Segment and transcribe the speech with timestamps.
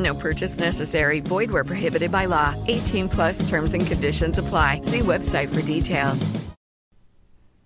[0.00, 1.20] No purchase necessary.
[1.20, 2.54] Void where prohibited by law.
[2.68, 4.80] 18 plus terms and conditions apply.
[4.82, 6.30] See website for details.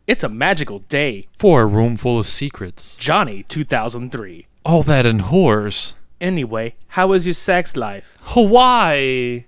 [0.06, 1.24] It's a magical day.
[1.38, 2.96] For a room full of secrets.
[2.96, 4.46] Johnny 2003.
[4.64, 5.94] All that and whores.
[6.20, 8.16] Anyway, how was your sex life?
[8.20, 9.44] Hawaii.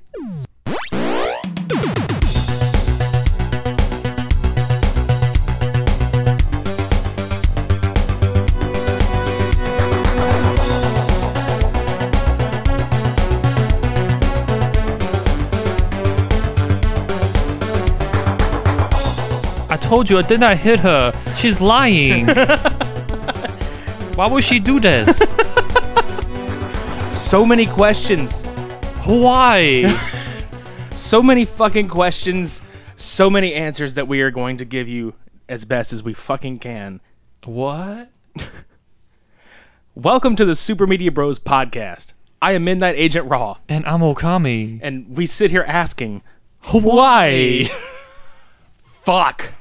[19.87, 21.13] Told you I did not hit her.
[21.37, 22.27] She's lying.
[24.17, 25.21] Why would she do this?
[27.13, 28.45] So many questions.
[29.05, 29.85] Why?
[30.95, 32.63] So many fucking questions.
[32.97, 35.15] So many answers that we are going to give you
[35.49, 37.01] as best as we fucking can.
[37.45, 38.11] what?
[39.95, 42.13] Welcome to the Super Media Bros podcast.
[42.41, 44.79] I am Midnight Agent Raw, And I'm Okami.
[44.83, 46.23] and we sit here asking,
[46.73, 47.69] why?
[48.77, 49.53] Fuck.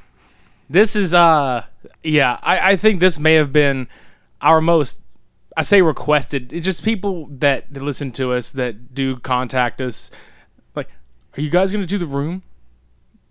[0.68, 1.64] This is uh
[2.02, 3.88] yeah, I, I think this may have been
[4.40, 5.00] our most
[5.56, 6.50] I say requested.
[6.62, 10.10] Just people that listen to us that do contact us
[10.74, 10.88] like,
[11.36, 12.42] are you guys gonna do the room?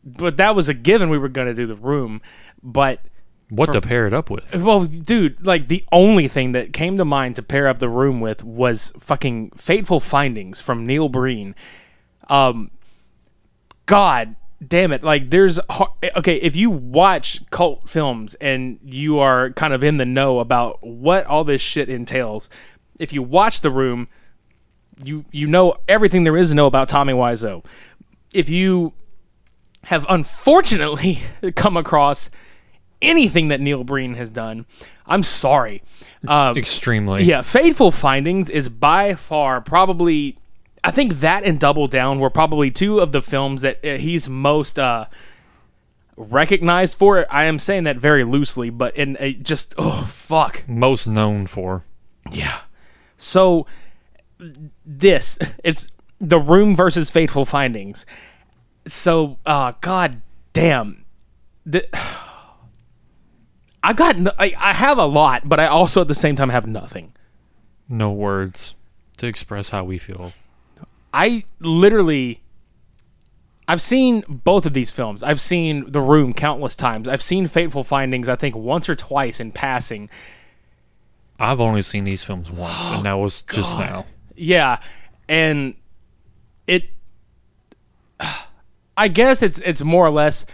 [0.03, 2.21] But that was a given we were gonna do the room.
[2.63, 3.01] But
[3.49, 4.55] What to pair it up with?
[4.55, 8.21] well, dude, like the only thing that came to mind to pair up the room
[8.21, 11.53] with was fucking Fateful Findings from Neil Breen.
[12.27, 12.71] Um,
[13.85, 14.35] God
[14.67, 15.03] damn it!
[15.03, 15.59] Like, there's
[16.17, 20.85] okay, if you watch cult films and you are kind of in the know about
[20.85, 22.49] what all this shit entails,
[22.99, 24.07] if you watch The Room,
[25.03, 27.65] you you know everything there is to know about Tommy Wiseau.
[28.33, 28.93] If you
[29.85, 31.19] have unfortunately
[31.55, 32.29] come across
[33.01, 34.65] anything that Neil Breen has done,
[35.05, 35.83] I'm sorry.
[36.27, 37.23] Um, Extremely.
[37.23, 40.37] yeah, Fateful Findings is by far probably,
[40.85, 44.29] I think that and Double Down were probably two of the films that uh, he's
[44.29, 45.07] most uh,
[46.15, 47.25] recognized for.
[47.33, 50.63] I am saying that very loosely, but in a just oh fuck.
[50.67, 51.83] Most known for.
[52.31, 52.59] Yeah.
[53.17, 53.65] So
[54.85, 55.91] this it's
[56.21, 58.05] the room versus fateful findings.
[58.85, 60.21] So uh god
[60.53, 61.05] damn.
[61.65, 61.87] The,
[63.83, 66.49] I got no, I, I have a lot, but I also at the same time
[66.49, 67.13] have nothing.
[67.89, 68.75] No words
[69.17, 70.33] to express how we feel.
[71.15, 72.41] I literally
[73.69, 75.23] I've seen both of these films.
[75.23, 77.07] I've seen The Room countless times.
[77.07, 80.09] I've seen Fateful Findings I think once or twice in passing.
[81.39, 84.05] I've only seen these films once, and that was just now.
[84.35, 84.79] Yeah,
[85.29, 85.75] and
[86.67, 86.89] it.
[88.97, 90.45] I guess it's it's more or less.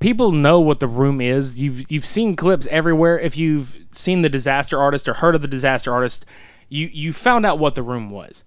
[0.00, 1.60] People know what the room is.
[1.60, 3.18] You've you've seen clips everywhere.
[3.18, 6.24] If you've seen the Disaster Artist or heard of the Disaster Artist,
[6.68, 8.44] you you found out what the room was.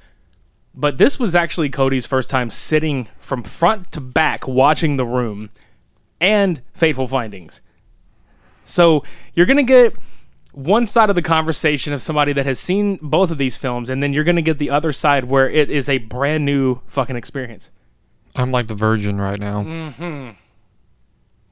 [0.73, 5.49] But this was actually Cody's first time sitting from front to back watching the room
[6.19, 7.61] and Fateful Findings.
[8.63, 9.93] So you're gonna get
[10.53, 14.01] one side of the conversation of somebody that has seen both of these films, and
[14.01, 17.69] then you're gonna get the other side where it is a brand new fucking experience.
[18.35, 20.35] I'm like the virgin right now.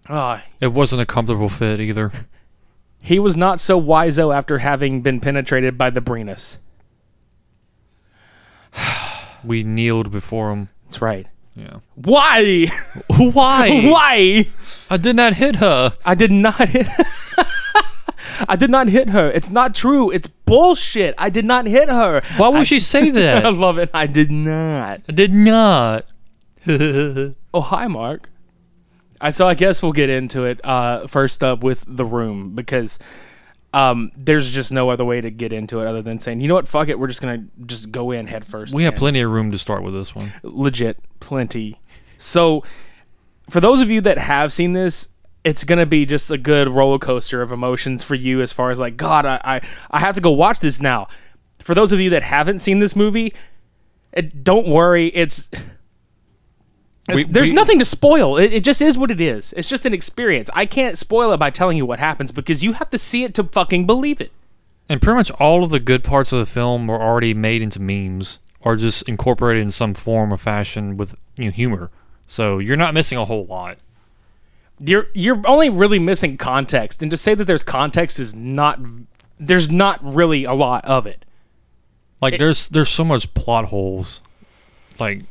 [0.08, 2.12] Ah, It wasn't a comfortable fit either.
[3.02, 6.60] he was not so wiso after having been penetrated by the Brenus.
[9.44, 10.70] We kneeled before him.
[10.86, 11.28] That's right.
[11.56, 11.80] Yeah.
[11.96, 12.68] Why?
[13.08, 13.82] Why?
[13.90, 14.46] Why?
[14.90, 15.94] I did not hit her.
[16.06, 16.88] I did not hit.
[18.48, 19.30] I did not hit her.
[19.32, 20.10] It's not true.
[20.12, 21.14] It's bullshit.
[21.18, 22.22] I did not hit her.
[22.38, 23.46] Why would she say that?
[23.46, 23.90] I love it.
[23.94, 25.02] I did not.
[25.08, 26.10] I did not.
[26.68, 28.30] Oh, hi, Mark.
[29.22, 30.64] I so I guess we'll get into it.
[30.64, 33.00] Uh, first up with the room because
[33.74, 36.56] um, there's just no other way to get into it other than saying, you know
[36.56, 38.74] what, fuck it, we're just gonna just go in head first.
[38.74, 40.32] We have plenty of room to start with this one.
[40.44, 41.80] legit plenty.
[42.18, 42.64] So,
[43.50, 45.08] for those of you that have seen this,
[45.44, 48.80] it's gonna be just a good roller coaster of emotions for you as far as
[48.80, 49.62] like, God, I I,
[49.92, 51.08] I have to go watch this now.
[51.60, 53.34] For those of you that haven't seen this movie,
[54.14, 55.50] it, don't worry, it's.
[57.16, 58.38] We- there's we- nothing to spoil.
[58.38, 59.54] It, it just is what it is.
[59.58, 60.50] It's just an experience.
[60.54, 63.34] I can't spoil it by telling you what happens because you have to see it
[63.36, 64.32] to fucking believe it.
[64.88, 67.80] And pretty much all of the good parts of the film were already made into
[67.82, 71.92] memes or just incorporated in some form or fashion with you know, humor.
[72.26, 73.78] So you're not missing a whole lot.
[74.80, 78.80] you're you're only really missing context and to say that there's context is not
[79.40, 81.26] there's not really a lot of it
[82.22, 84.22] Like there's there's so much plot holes.
[85.00, 85.24] Like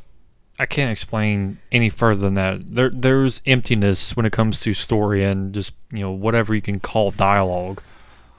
[0.58, 2.74] I can't explain any further than that.
[2.74, 6.80] There there's emptiness when it comes to story and just you know whatever you can
[6.80, 7.80] call dialogue.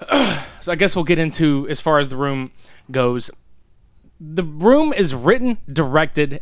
[0.61, 2.51] so i guess we'll get into as far as the room
[2.89, 3.29] goes
[4.19, 6.41] the room is written directed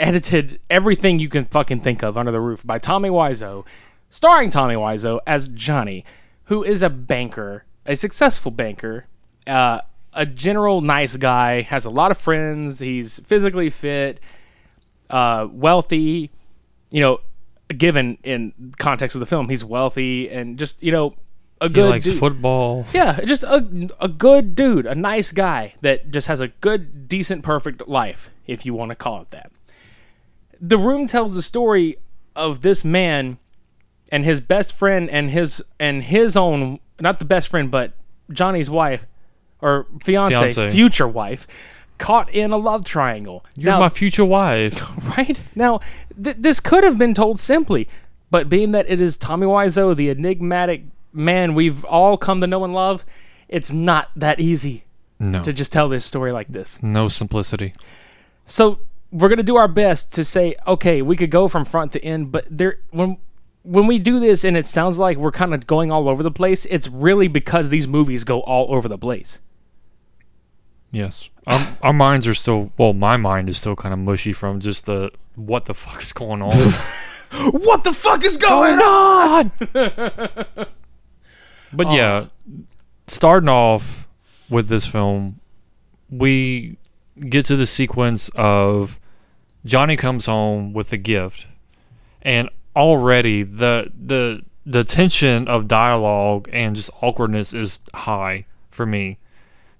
[0.00, 3.66] edited everything you can fucking think of under the roof by tommy wiseau
[4.08, 6.02] starring tommy wiseau as johnny
[6.44, 9.06] who is a banker a successful banker
[9.46, 9.80] uh,
[10.14, 14.18] a general nice guy has a lot of friends he's physically fit
[15.10, 16.30] uh, wealthy
[16.90, 17.20] you know
[17.76, 21.14] given in context of the film he's wealthy and just you know
[21.60, 22.18] a He good likes dude.
[22.18, 22.84] football.
[22.92, 27.42] Yeah, just a, a good dude, a nice guy that just has a good, decent,
[27.44, 29.50] perfect life, if you want to call it that.
[30.60, 31.96] The room tells the story
[32.34, 33.38] of this man
[34.12, 37.94] and his best friend and his and his own not the best friend but
[38.30, 39.06] Johnny's wife
[39.62, 40.70] or fiance, Fiancé.
[40.70, 41.46] future wife
[41.98, 43.44] caught in a love triangle.
[43.56, 44.82] You're Now- my future wife.
[45.16, 45.38] right?
[45.54, 45.80] Now,
[46.22, 47.88] th- this could have been told simply,
[48.30, 52.64] but being that it is Tommy Wiseau, the enigmatic man we've all come to know
[52.64, 53.04] and love,
[53.48, 54.84] it's not that easy
[55.18, 55.42] No.
[55.42, 56.78] to just tell this story like this.
[56.82, 57.72] no simplicity.
[58.44, 58.80] So
[59.12, 62.32] we're gonna do our best to say, okay, we could go from front to end,
[62.32, 63.18] but there when
[63.62, 66.30] when we do this and it sounds like we're kind of going all over the
[66.30, 69.40] place, it's really because these movies go all over the place.
[70.96, 71.28] Yes.
[71.46, 74.86] Our, our minds are still well, my mind is still kind of mushy from just
[74.86, 76.72] the what the fuck is going on.
[77.50, 79.50] What the fuck is going on?
[81.72, 82.26] But yeah,
[83.08, 84.06] starting off
[84.48, 85.40] with this film,
[86.08, 86.78] we
[87.28, 88.98] get to the sequence of
[89.64, 91.48] Johnny comes home with a gift,
[92.22, 99.18] and already the the the tension of dialogue and just awkwardness is high for me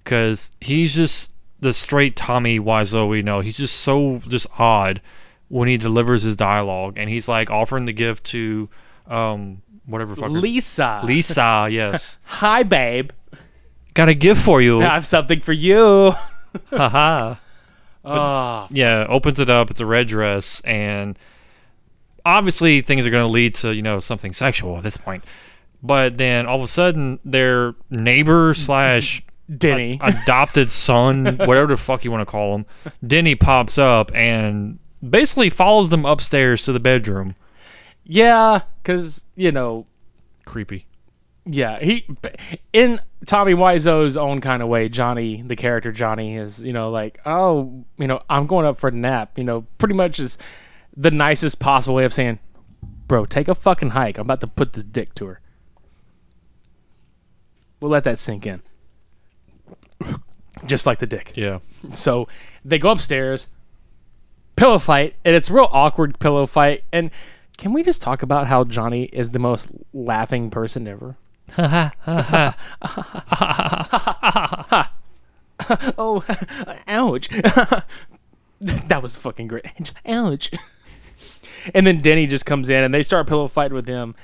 [0.07, 3.41] because he's just the straight Tommy Wiseau we know.
[3.41, 5.01] He's just so just odd
[5.49, 8.69] when he delivers his dialogue, and he's like offering the gift to
[9.07, 10.41] um whatever fucker.
[10.41, 11.01] Lisa.
[11.03, 12.17] Lisa, yes.
[12.23, 13.11] Hi, babe.
[13.95, 14.81] Got a gift for you.
[14.81, 16.13] I have something for you.
[16.69, 17.35] Haha.
[18.05, 19.69] Oh, yeah, opens it up.
[19.69, 21.19] It's a red dress, and
[22.25, 25.25] obviously things are going to lead to you know something sexual at this point.
[25.83, 29.21] But then all of a sudden, their neighbor slash
[29.55, 29.99] Denny.
[30.01, 32.65] adopted son, whatever the fuck you want to call him,
[33.05, 37.35] Denny pops up and basically follows them upstairs to the bedroom.
[38.03, 39.85] yeah, because, you know,
[40.45, 40.85] Creepy.
[41.45, 42.05] yeah, he,
[42.73, 47.19] in Tommy Wiseau's own kind of way, Johnny, the character Johnny, is, you know, like,
[47.25, 50.37] oh, you know, I'm going up for a nap, you know, pretty much is
[50.95, 52.39] the nicest possible way of saying,
[53.07, 54.17] bro, take a fucking hike.
[54.17, 55.41] I'm about to put this dick to her.
[57.79, 58.61] We'll let that sink in.
[60.65, 61.33] Just like the dick.
[61.35, 61.59] Yeah.
[61.91, 62.27] So
[62.65, 63.47] they go upstairs,
[64.55, 66.83] pillow fight, and it's a real awkward pillow fight.
[66.91, 67.11] And
[67.57, 71.15] can we just talk about how Johnny is the most laughing person ever?
[75.97, 76.23] oh,
[76.87, 77.29] ouch.
[78.61, 79.93] that was fucking great.
[80.05, 80.51] Ouch.
[81.73, 84.15] and then Denny just comes in and they start pillow fighting with him.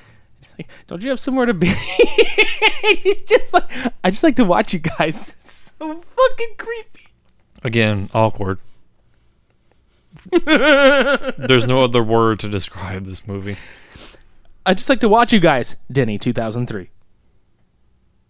[0.41, 1.67] It's like, don't you have somewhere to be?
[1.67, 3.71] He's just like,
[4.03, 5.62] I just like to watch you guys.
[5.83, 7.07] So fucking creepy.
[7.61, 8.59] Again, awkward.
[10.31, 13.57] There's no other word to describe this movie.
[14.65, 15.75] I just like to watch you guys.
[15.91, 16.89] Denny, 2003.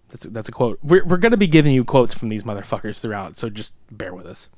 [0.09, 0.79] That's a, that's a quote.
[0.81, 4.15] We're, we're going to be giving you quotes from these motherfuckers throughout, so just bear
[4.15, 4.49] with us.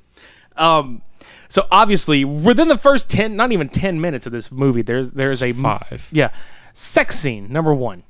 [0.56, 1.02] Um,
[1.48, 5.42] so obviously, within the first 10, not even 10 minutes of this movie, there's there's
[5.42, 6.08] a Five.
[6.10, 6.30] Yeah.
[6.72, 8.04] Sex scene, number one.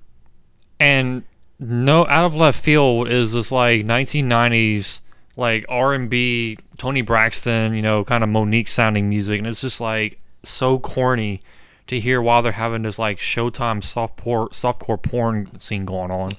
[0.78, 1.24] and
[1.58, 5.00] no out of left field is this like 1990s
[5.36, 10.20] like r&b toni braxton you know kind of monique sounding music and it's just like
[10.42, 11.40] so corny
[11.86, 16.30] to hear while they're having this like showtime soft por- softcore porn scene going on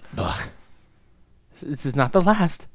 [1.61, 2.67] This is not the last.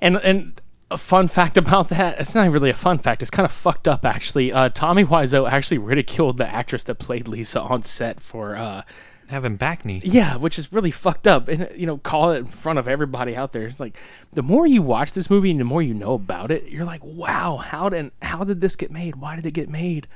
[0.00, 0.60] And and
[0.90, 2.20] a fun fact about that.
[2.20, 3.20] It's not really a fun fact.
[3.22, 4.52] It's kind of fucked up, actually.
[4.52, 8.82] Uh, Tommy Wiseau actually ridiculed the actress that played Lisa on set for, uh,
[9.28, 10.00] Having back knee.
[10.04, 11.48] yeah, which is really fucked up.
[11.48, 13.66] And, you know, call it in front of everybody out there.
[13.66, 13.98] It's like,
[14.32, 17.04] the more you watch this movie and the more you know about it, you're like,
[17.04, 19.16] wow, how did, how did this get made?
[19.16, 20.06] Why did it get made?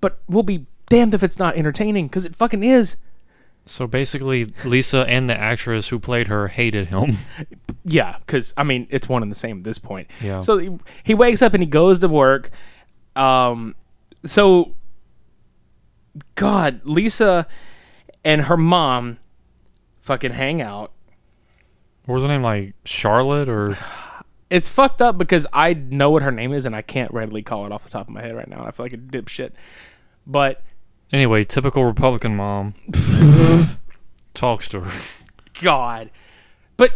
[0.00, 2.96] But we'll be damned if it's not entertaining, because it fucking is.
[3.64, 7.16] So basically, Lisa and the actress who played her hated him.
[7.84, 10.08] Yeah, because I mean it's one and the same at this point.
[10.20, 10.40] Yeah.
[10.40, 10.70] So he,
[11.02, 12.50] he wakes up and he goes to work.
[13.16, 13.74] Um,
[14.24, 14.74] so
[16.36, 17.46] God, Lisa
[18.24, 19.18] and her mom
[20.00, 20.92] fucking hang out.
[22.04, 22.42] What was her name?
[22.42, 23.76] Like Charlotte or
[24.50, 27.64] It's fucked up because I know what her name is and I can't readily call
[27.66, 28.58] it off the top of my head right now.
[28.58, 29.52] And I feel like a dipshit.
[30.26, 30.62] But
[31.12, 32.74] anyway, typical Republican mom.
[34.34, 35.00] Talks to her.
[35.62, 36.10] God.
[36.76, 36.94] But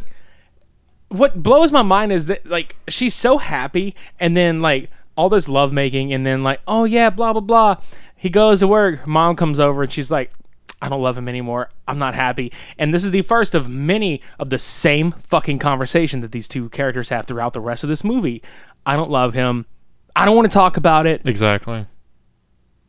[1.08, 5.48] what blows my mind is that like she's so happy and then like all this
[5.48, 7.76] lovemaking and then like, oh yeah, blah blah blah.
[8.16, 10.32] He goes to work, her mom comes over and she's like,
[10.82, 11.70] I don't love him anymore.
[11.88, 12.52] I'm not happy.
[12.78, 16.68] And this is the first of many of the same fucking conversation that these two
[16.68, 18.42] characters have throughout the rest of this movie.
[18.84, 19.64] I don't love him.
[20.14, 21.86] I don't want to talk about it Exactly.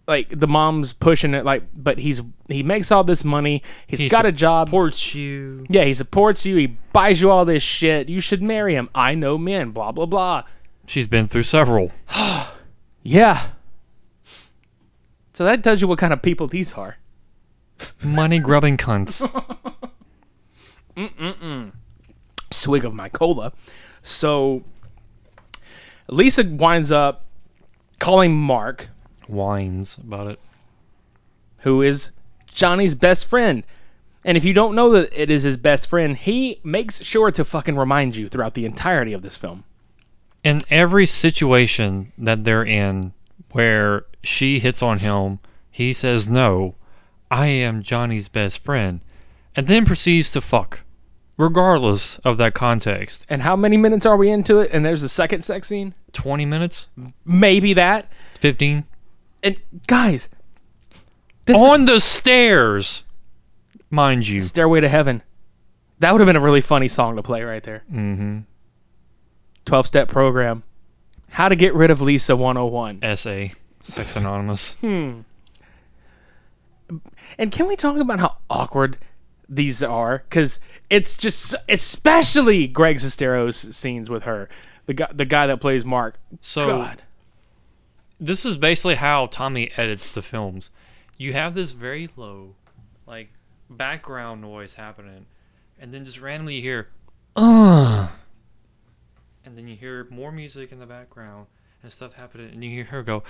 [0.08, 4.08] like the mom's pushing it like but he's he makes all this money he's He
[4.08, 5.65] got a job He Supports you.
[5.70, 9.13] yeah he supports you he buys you all this shit you should marry him i
[9.13, 10.44] know men blah blah blah
[10.86, 11.91] She's been through several.
[13.03, 13.48] yeah
[15.34, 16.96] so that tells you what kind of people these are
[18.03, 19.22] Money grubbing cunts.
[22.51, 23.51] swig of my cola
[24.01, 24.63] so
[26.07, 27.25] lisa winds up
[28.00, 28.88] calling mark
[29.27, 30.39] Whines about it.
[31.60, 32.12] who is
[32.48, 33.63] Johnny's best friend.
[34.24, 37.43] And if you don't know that it is his best friend, he makes sure to
[37.46, 39.63] fucking remind you throughout the entirety of this film.
[40.43, 43.13] in every situation that they're in
[43.51, 46.75] where she hits on him, he says no.
[47.29, 49.01] I am Johnny's best friend,
[49.55, 50.81] and then proceeds to fuck,
[51.38, 53.25] regardless of that context.
[53.29, 54.72] And how many minutes are we into it?
[54.72, 55.93] And there's the second sex scene?
[56.13, 56.88] 20 minutes?
[57.25, 58.10] Maybe that.
[58.39, 58.86] 15?
[59.43, 60.29] And guys,
[61.53, 63.03] On the stairs,
[63.89, 64.41] mind you.
[64.41, 65.22] Stairway to Heaven.
[66.00, 67.84] That would have been a really funny song to play right there.
[67.91, 68.39] Mm-hmm.
[69.65, 70.63] 12 step program.
[71.31, 73.01] How to get rid of Lisa 101.
[73.17, 73.48] SA,
[73.81, 74.75] Sex Anonymous.
[77.38, 78.98] And can we talk about how awkward
[79.50, 80.24] these are?
[80.29, 84.50] Because it's just, especially Greg Sestero's scenes with her,
[84.86, 86.20] the guy, the guy that plays Mark.
[86.41, 87.03] So, God,
[88.20, 90.72] this is basically how Tommy edits the films.
[91.17, 92.56] You have this very low,
[93.06, 93.29] like,
[93.70, 95.25] background noise happening,
[95.79, 96.88] and then just randomly you hear,
[97.36, 98.08] uh,
[99.44, 101.48] and then you hear more music in the background
[101.84, 103.24] and stuff happening, and you hear her go,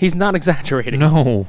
[0.00, 0.98] he's not exaggerating.
[0.98, 1.46] no.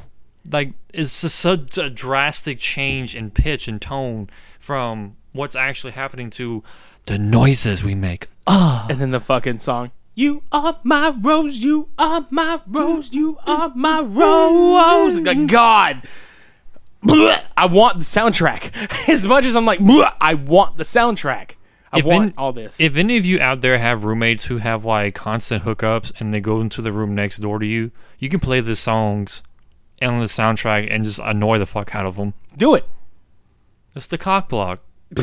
[0.48, 4.28] Like, it's just such a drastic change in pitch and tone
[4.58, 6.62] from what's actually happening to
[7.06, 8.28] the noises we make.
[8.90, 9.92] And then the fucking song.
[10.14, 15.20] You are my rose, you are my rose, you are my rose.
[15.20, 16.02] God.
[17.56, 19.08] I want the soundtrack.
[19.08, 19.80] As much as I'm like,
[20.20, 21.52] I want the soundtrack.
[21.92, 22.80] I If want any- all this.
[22.80, 26.40] If any of you out there have roommates who have like constant hookups and they
[26.40, 29.42] go into the room next door to you, you can play the songs
[30.00, 32.32] and the soundtrack and just annoy the fuck out of them.
[32.56, 32.86] Do it.
[33.94, 34.80] It's the cock block.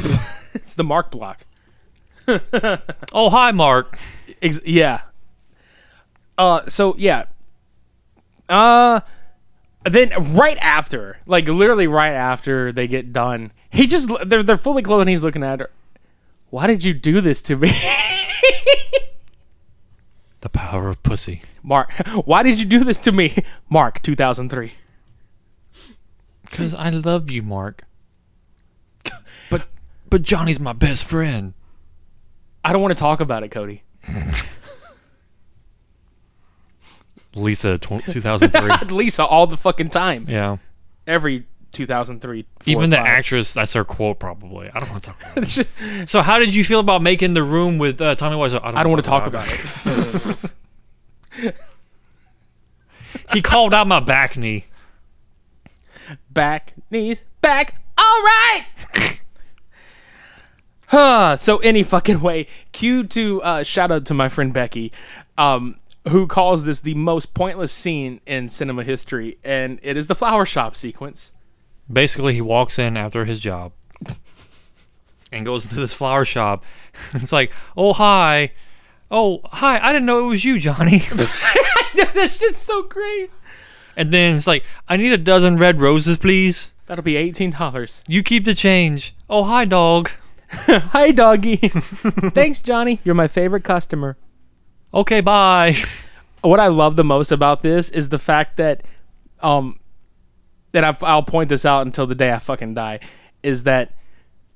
[0.54, 1.46] It's the Mark block.
[3.14, 3.98] Oh, hi, Mark.
[4.42, 5.02] Ex- yeah.
[6.38, 7.26] Uh, so yeah.
[8.48, 9.02] Uh,
[9.84, 14.82] then right after, like literally right after they get done, he just they're they're fully
[14.84, 15.70] clothed and he's looking at her.
[16.50, 17.70] Why did you do this to me,
[20.42, 21.42] The power of pussy.
[21.64, 21.92] Mark?
[22.26, 24.02] Why did you do this to me, Mark?
[24.02, 24.74] Two thousand three.
[26.44, 27.84] Because I love you, Mark.
[29.52, 29.68] But
[30.10, 31.54] but Johnny's my best friend.
[32.64, 33.84] I don't want to talk about it, Cody.
[37.36, 38.88] Lisa, tw- 2003.
[38.96, 40.26] Lisa all the fucking time.
[40.28, 40.58] yeah.
[41.06, 42.44] Every 2003.
[42.44, 43.06] four, Even the five.
[43.06, 44.70] actress, that's her quote probably.
[44.74, 46.08] I don't want to talk about it.
[46.10, 48.60] so, how did you feel about making the room with uh, Tommy Wiseau?
[48.64, 51.56] I don't want to talk about it.
[53.34, 54.66] He called out my back knee.
[56.32, 57.82] back, knees, back.
[57.98, 58.66] All right.
[60.88, 61.36] huh.
[61.38, 62.48] So any fucking way.
[62.72, 64.92] Cue to uh, shout out to my friend Becky,
[65.38, 70.16] um, who calls this the most pointless scene in cinema history, and it is the
[70.16, 71.34] flower shop sequence.
[71.92, 73.74] Basically, he walks in after his job.
[75.32, 76.64] and goes to this flower shop.
[77.14, 78.52] it's like, oh hi,
[79.12, 81.00] oh hi, I didn't know it was you, Johnny.
[81.96, 83.32] that shit's so great.
[83.96, 86.72] and then it's like, I need a dozen red roses, please.
[86.86, 88.04] That'll be eighteen dollars.
[88.08, 89.16] You keep the change.
[89.30, 90.10] Oh hi, dog.
[90.52, 91.58] Hi, doggy.
[91.58, 93.00] Thanks, Johnny.
[93.04, 94.18] You're my favorite customer.
[94.92, 95.76] Okay, bye.
[96.42, 98.82] What I love the most about this is the fact that,
[99.42, 99.80] um,
[100.72, 103.00] that I've, I'll point this out until the day I fucking die,
[103.44, 103.94] is that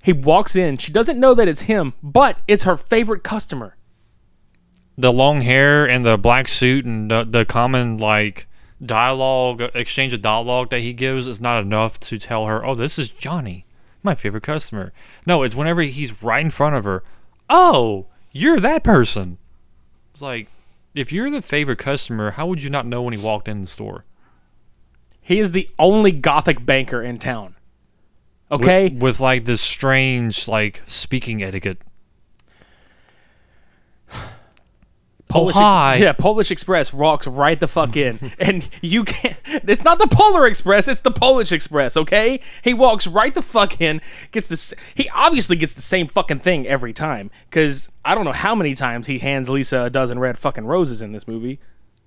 [0.01, 0.77] he walks in.
[0.77, 3.75] She doesn't know that it's him, but it's her favorite customer.
[4.97, 8.47] the long hair and the black suit and the, the common like
[8.85, 12.99] dialogue exchange of dialogue that he gives is not enough to tell her oh this
[12.99, 13.65] is johnny
[14.03, 14.91] my favorite customer
[15.25, 17.01] no it's whenever he's right in front of her
[17.49, 19.37] oh you're that person
[20.11, 20.47] it's like
[20.93, 23.67] if you're the favorite customer how would you not know when he walked in the
[23.67, 24.03] store
[25.23, 27.55] He is the only gothic banker in town.
[28.51, 28.89] Okay?
[28.89, 31.79] with, with like this strange like speaking etiquette
[35.27, 35.95] Polish oh, hi.
[35.95, 39.35] yeah, Polish Express walks right the fuck in, and you can't.
[39.45, 41.97] It's not the Polar Express; it's the Polish Express.
[41.97, 43.99] Okay, he walks right the fuck in,
[44.29, 44.75] gets this.
[44.93, 48.75] He obviously gets the same fucking thing every time, because I don't know how many
[48.75, 51.59] times he hands Lisa a dozen red fucking roses in this movie,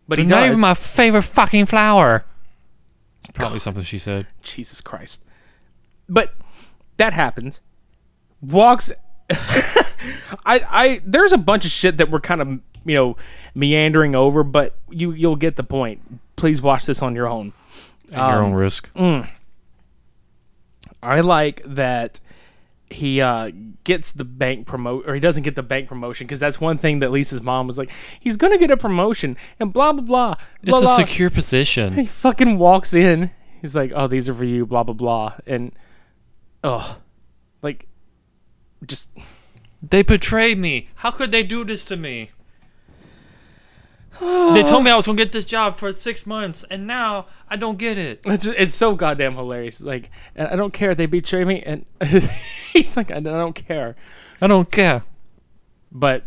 [0.07, 0.51] but he They're not does.
[0.51, 2.25] even my favorite fucking flower
[3.37, 5.23] probably something she said Jesus Christ.
[6.09, 6.35] But
[6.97, 7.61] that happens.
[8.41, 8.93] Walks
[9.31, 9.87] I
[10.47, 12.49] I there's a bunch of shit that we're kind of,
[12.85, 13.17] you know,
[13.55, 16.21] meandering over, but you you'll get the point.
[16.37, 17.53] Please watch this on your own.
[18.13, 19.29] at your own risk Mm.
[21.03, 22.21] I like that
[22.89, 23.51] he uh,
[23.85, 27.01] gets the bank promote or he doesn't get the bank promotion because that's one thing
[27.01, 27.91] that Lisa's mom was like,
[28.21, 30.35] he's gonna get a promotion and blah blah blah.
[30.63, 30.97] blah it's a blah.
[30.97, 33.31] secure position He fucking walks in.
[33.61, 35.73] He's like, "Oh, these are for you." Blah blah blah, and
[36.63, 36.99] oh,
[37.63, 37.89] like,
[38.87, 39.09] just
[39.83, 40.89] They betrayed me.
[40.97, 42.31] How could they do this to me?
[44.21, 47.57] They told me I was gonna get this job for six months, and now I
[47.57, 48.21] don't get it.
[48.27, 49.81] it's, just- it's so goddamn hilarious.
[49.81, 50.95] Like, and I don't care.
[50.95, 51.85] They betray me, and
[52.73, 53.97] he's like, I don't care.
[54.41, 55.03] I don't care.
[55.93, 56.25] But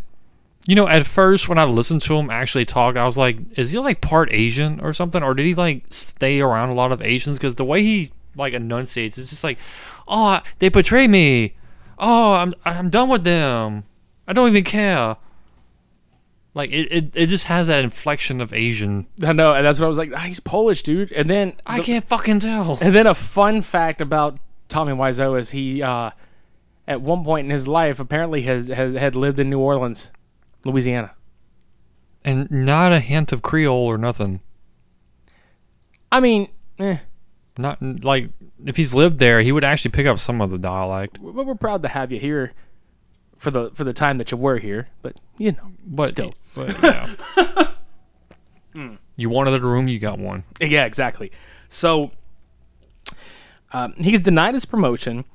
[0.67, 3.71] You know, at first when I listened to him actually talk, I was like, is
[3.71, 7.01] he like part Asian or something, or did he like stay around a lot of
[7.01, 7.37] Asians?
[7.37, 9.57] Because the way he like enunciates is just like,
[10.07, 11.55] oh, they betray me.
[11.97, 13.83] Oh, I'm I'm done with them.
[14.27, 15.17] I don't even care.
[16.59, 19.07] Like it, it, it just has that inflection of Asian.
[19.25, 20.11] I know, and that's what I was like.
[20.13, 21.09] Ah, he's Polish, dude.
[21.13, 22.77] And then I the- can't fucking tell.
[22.81, 26.11] And then a fun fact about Tommy Wiseau is he, uh,
[26.85, 30.11] at one point in his life, apparently has, has had lived in New Orleans,
[30.65, 31.11] Louisiana.
[32.25, 34.41] And not a hint of Creole or nothing.
[36.11, 36.97] I mean, eh,
[37.57, 38.31] Not like
[38.65, 41.19] if he's lived there, he would actually pick up some of the dialect.
[41.21, 42.51] but we're proud to have you here
[43.39, 44.89] for the for the time that you were here.
[45.02, 47.71] But you know, But still, but, yeah.
[49.15, 50.43] You wanted a room, you got one.
[50.62, 51.32] yeah, exactly.
[51.67, 52.12] So
[53.73, 55.25] um, he's denied his promotion,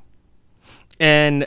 [0.98, 1.46] and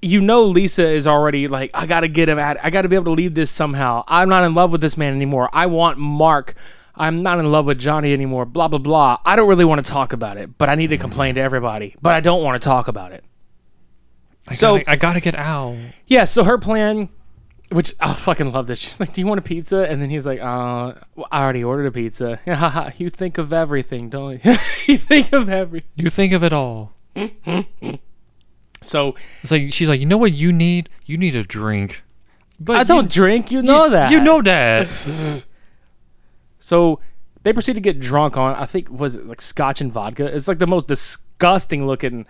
[0.00, 2.56] you know Lisa is already like, I gotta get him out.
[2.62, 4.04] I gotta be able to leave this somehow.
[4.08, 5.50] I'm not in love with this man anymore.
[5.52, 6.54] I want Mark.
[6.94, 8.44] I'm not in love with Johnny anymore.
[8.46, 9.18] Blah blah blah.
[9.24, 11.94] I don't really want to talk about it, but I need to complain to everybody.
[12.00, 13.24] But I don't want to talk about it.
[14.48, 15.76] I So- gotta, I gotta get out.
[16.06, 17.08] Yeah, so her plan,
[17.70, 18.78] which I fucking love this.
[18.80, 21.62] She's like, "Do you want a pizza?" And then he's like, "Uh, well, I already
[21.64, 22.40] ordered a pizza."
[22.98, 24.50] You think of everything, don't you?
[24.86, 25.90] you think of everything.
[25.96, 26.92] You think of it all.
[28.82, 30.88] So It's like she's like, you know what you need?
[31.06, 32.02] You need a drink.
[32.58, 33.50] But I don't you, drink.
[33.52, 34.10] You know that.
[34.10, 34.88] You know that.
[36.58, 37.00] So
[37.44, 38.54] they proceed to get drunk on.
[38.56, 40.26] I think was it like scotch and vodka.
[40.26, 42.26] It's like the most disgusting looking.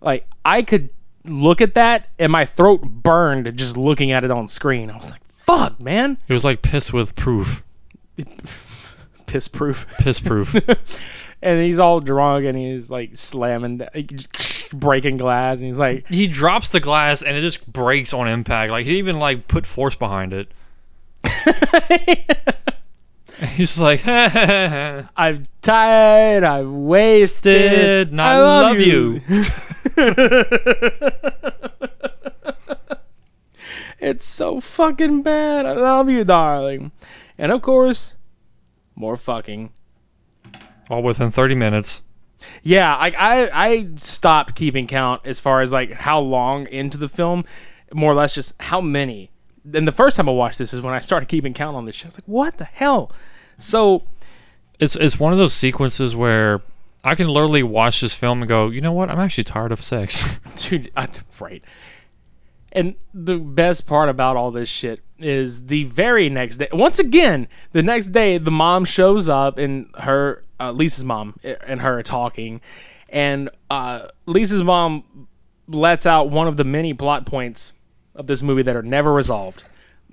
[0.00, 0.90] Like I could
[1.28, 4.90] look at that and my throat burned just looking at it on screen.
[4.90, 7.62] I was like, "Fuck, man, it was like piss with proof.
[9.26, 10.54] piss proof." Piss proof.
[11.42, 13.86] and he's all drunk and he's like slamming,
[14.72, 18.70] breaking glass, and he's like, he drops the glass and it just breaks on impact.
[18.70, 20.48] Like he even like put force behind it.
[23.54, 26.44] He's just like, "I'm tired.
[26.44, 28.10] I'm wasted.
[28.10, 29.20] Did I love you.
[33.98, 35.66] It's so fucking bad.
[35.66, 36.92] I love you, darling.
[37.38, 38.14] And of course,
[38.94, 39.72] more fucking.
[40.90, 42.02] All within 30 minutes.
[42.62, 47.08] Yeah, I, I I stopped keeping count as far as like how long into the
[47.08, 47.44] film,
[47.92, 49.30] more or less just how many.
[49.74, 51.96] And the first time I watched this is when I started keeping count on this
[51.96, 52.06] shit.
[52.06, 53.10] I was like, what the hell?
[53.58, 54.04] So
[54.78, 56.62] It's it's one of those sequences where
[57.02, 59.10] I can literally watch this film and go, you know what?
[59.10, 60.40] I'm actually tired of sex.
[60.56, 61.62] dude I'm right
[62.76, 67.48] and the best part about all this shit is the very next day once again
[67.72, 71.98] the next day the mom shows up and her uh, lisa's mom eh, and her
[71.98, 72.60] are talking
[73.08, 75.26] and uh, lisa's mom
[75.68, 77.72] lets out one of the many plot points
[78.16, 79.64] of this movie that are never resolved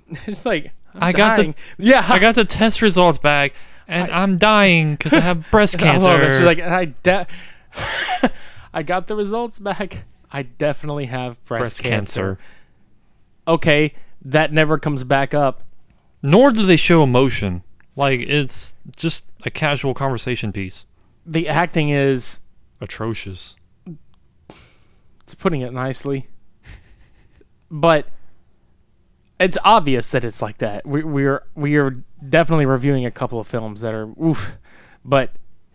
[0.26, 3.54] it's like I'm I got the- yeah I got the test results back,
[3.88, 6.30] and I, am dying because I have breast I cancer.
[6.34, 7.26] She's like, I de-
[8.74, 10.04] I got the results back.
[10.30, 12.36] I definitely have breast, breast cancer.
[12.36, 12.38] cancer.
[13.48, 15.62] Okay, that never comes back up.
[16.22, 17.62] Nor do they show emotion.
[17.96, 20.86] Like it's just a casual conversation piece.
[21.26, 22.40] The acting is,
[22.80, 23.56] Atrocious.
[25.22, 26.28] it's putting it nicely,
[27.74, 28.06] but
[29.40, 30.86] it's obvious that it's like that.
[30.86, 31.90] We, we're we are
[32.28, 34.56] definitely reviewing a couple of films that are oof,
[35.04, 35.30] but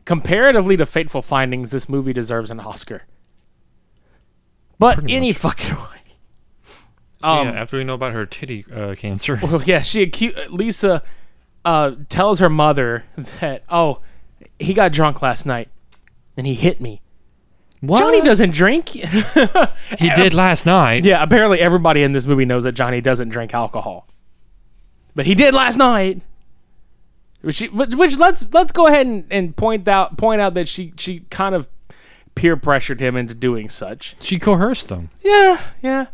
[0.06, 3.04] comparatively to Fateful Findings, this movie deserves an Oscar.
[4.80, 5.38] But Pretty any much.
[5.38, 5.84] fucking way.
[7.22, 10.50] So Um, yeah, after we know about her titty uh, cancer, Well, yeah, she acu-
[10.50, 11.04] Lisa
[11.66, 13.04] uh, tells her mother
[13.42, 14.00] that oh,
[14.58, 15.68] he got drunk last night
[16.38, 17.02] and he hit me.
[17.84, 18.90] Johnny doesn't drink.
[19.98, 21.06] he did last night.
[21.06, 24.08] yeah, apparently everybody in this movie knows that Johnny doesn't drink alcohol,
[25.16, 26.22] but he did last night.
[27.42, 30.94] Which, which, which let's let's go ahead and, and point out point out that she
[30.98, 31.70] she kind of
[32.36, 34.16] peer pressured him into doing such.
[34.22, 35.10] She coerced him.
[35.22, 36.08] Yeah, yeah.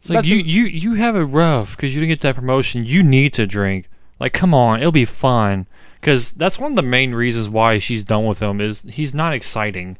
[0.00, 2.84] It's like you, you you have it rough because you didn't get that promotion.
[2.84, 3.88] You need to drink.
[4.18, 5.66] Like, come on, it'll be fun.
[6.00, 9.32] Because that's one of the main reasons why she's done with him is he's not
[9.32, 9.98] exciting,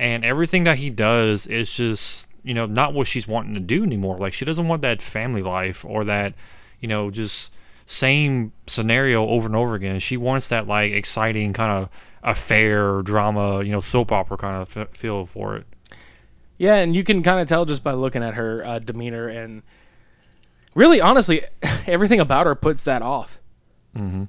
[0.00, 3.84] and everything that he does is just you know not what she's wanting to do
[3.84, 4.16] anymore.
[4.18, 6.34] Like she doesn't want that family life or that
[6.80, 7.52] you know just
[7.84, 10.00] same scenario over and over again.
[10.00, 11.88] She wants that like exciting kind of
[12.22, 15.66] affair drama, you know, soap opera kind of f- feel for it.
[16.56, 19.62] Yeah, and you can kind of tell just by looking at her uh, demeanor and
[20.74, 21.42] really, honestly,
[21.86, 23.40] everything about her puts that off.
[23.96, 24.24] Mm-hmm.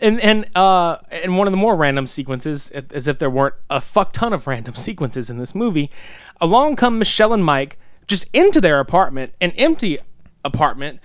[0.00, 3.80] And and uh, and one of the more random sequences, as if there weren't a
[3.80, 5.90] fuck ton of random sequences in this movie,
[6.40, 9.98] along come Michelle and Mike just into their apartment, an empty
[10.44, 11.00] apartment,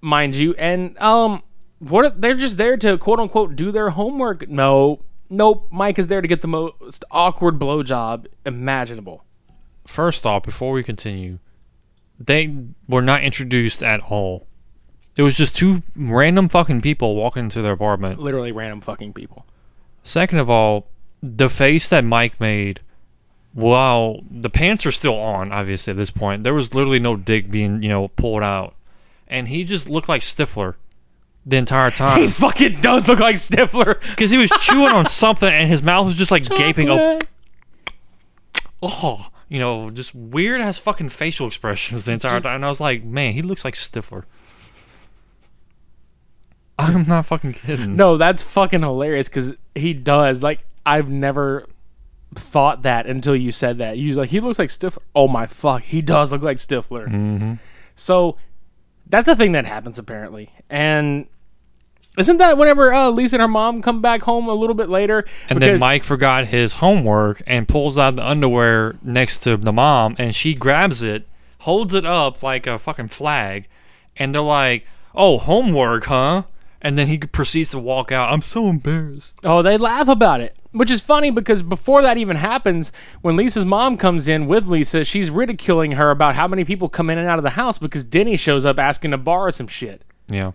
[0.00, 1.42] mind you, and um,
[1.78, 4.48] what they're just there to quote unquote do their homework.
[4.48, 5.68] No, nope.
[5.70, 9.24] Mike is there to get the most awkward blowjob imaginable.
[9.86, 11.38] First off, before we continue,
[12.18, 12.54] they
[12.88, 14.46] were not introduced at all.
[15.16, 18.18] It was just two random fucking people walking into their apartment.
[18.18, 19.44] literally random fucking people.
[20.02, 20.86] Second of all,
[21.22, 22.80] the face that Mike made,
[23.52, 27.50] while the pants are still on, obviously at this point, there was literally no dick
[27.50, 28.74] being, you know, pulled out,
[29.28, 30.74] and he just looked like Stifler
[31.44, 32.18] the entire time.
[32.18, 34.00] He fucking does look like Stifler.
[34.10, 37.18] because he was chewing on something and his mouth was just like gaping open.
[38.82, 42.56] oh, you know, just weird ass fucking facial expressions the entire time.
[42.56, 44.24] And I was like, man, he looks like Stifler.
[46.90, 47.96] I'm not fucking kidding.
[47.96, 50.42] No, that's fucking hilarious because he does.
[50.42, 51.66] Like, I've never
[52.34, 53.98] thought that until you said that.
[53.98, 54.98] You was like, he looks like Stifler.
[55.14, 57.06] Oh my fuck, he does look like Stifler.
[57.06, 57.54] Mm-hmm.
[57.94, 58.36] So
[59.06, 60.50] that's a thing that happens apparently.
[60.70, 61.26] And
[62.18, 65.24] isn't that whenever uh, Lisa and her mom come back home a little bit later?
[65.48, 70.16] And then Mike forgot his homework and pulls out the underwear next to the mom,
[70.18, 71.26] and she grabs it,
[71.60, 73.66] holds it up like a fucking flag,
[74.16, 76.42] and they're like, "Oh, homework, huh?"
[76.84, 78.32] And then he proceeds to walk out.
[78.32, 79.38] I'm so embarrassed.
[79.44, 82.90] Oh, they laugh about it, which is funny because before that even happens,
[83.20, 87.08] when Lisa's mom comes in with Lisa, she's ridiculing her about how many people come
[87.08, 90.02] in and out of the house because Denny shows up asking to borrow some shit.
[90.28, 90.52] Yeah.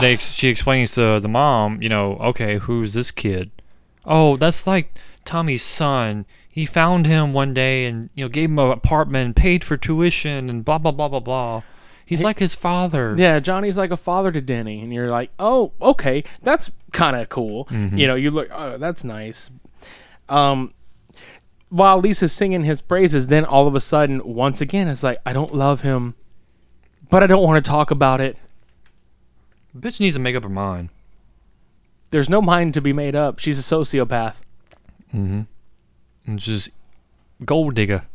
[0.00, 3.50] they, she explains to the mom, you know, okay, who's this kid?
[4.04, 6.26] Oh, that's like Tommy's son.
[6.48, 10.50] He found him one day and you know gave him an apartment, paid for tuition,
[10.50, 11.62] and blah blah blah blah blah.
[12.08, 13.14] He's like his father.
[13.18, 17.28] Yeah, Johnny's like a father to Denny, and you're like, oh, okay, that's kind of
[17.28, 17.68] cool.
[17.70, 19.50] You know, you look, oh, that's nice.
[20.26, 20.72] Um,
[21.68, 25.34] while Lisa's singing his praises, then all of a sudden, once again, it's like, I
[25.34, 26.14] don't love him,
[27.10, 28.38] but I don't want to talk about it.
[29.78, 30.88] Bitch needs to make up her mind.
[32.10, 33.38] There's no mind to be made up.
[33.38, 34.36] She's a sociopath.
[35.14, 35.42] Mm-hmm.
[36.26, 36.70] And just
[37.44, 38.06] gold digger.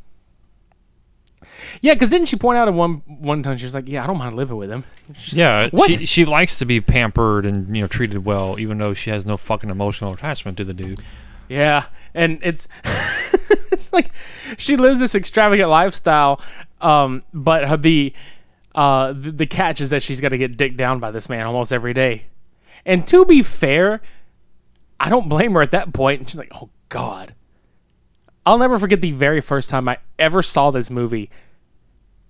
[1.82, 4.08] Yeah, because didn't she point out at one one time she was like, "Yeah, I
[4.08, 4.84] don't mind living with him."
[5.18, 5.90] She's- Yeah, What?
[5.90, 9.26] she she likes to be pampered and you know treated well, even though she has
[9.26, 11.00] no fucking emotional attachment to the dude.
[11.50, 12.68] Yeah, and it's
[13.72, 14.12] it's like
[14.58, 16.42] she lives this extravagant lifestyle,
[16.82, 18.14] um, but her, the
[18.76, 21.46] uh the, the catch is that she's got to get dicked down by this man
[21.46, 22.24] almost every day.
[22.86, 24.02] And to be fair,
[25.00, 26.22] I don't blame her at that point.
[26.22, 27.34] And she's like, "Oh God."
[28.46, 31.30] I'll never forget the very first time I ever saw this movie.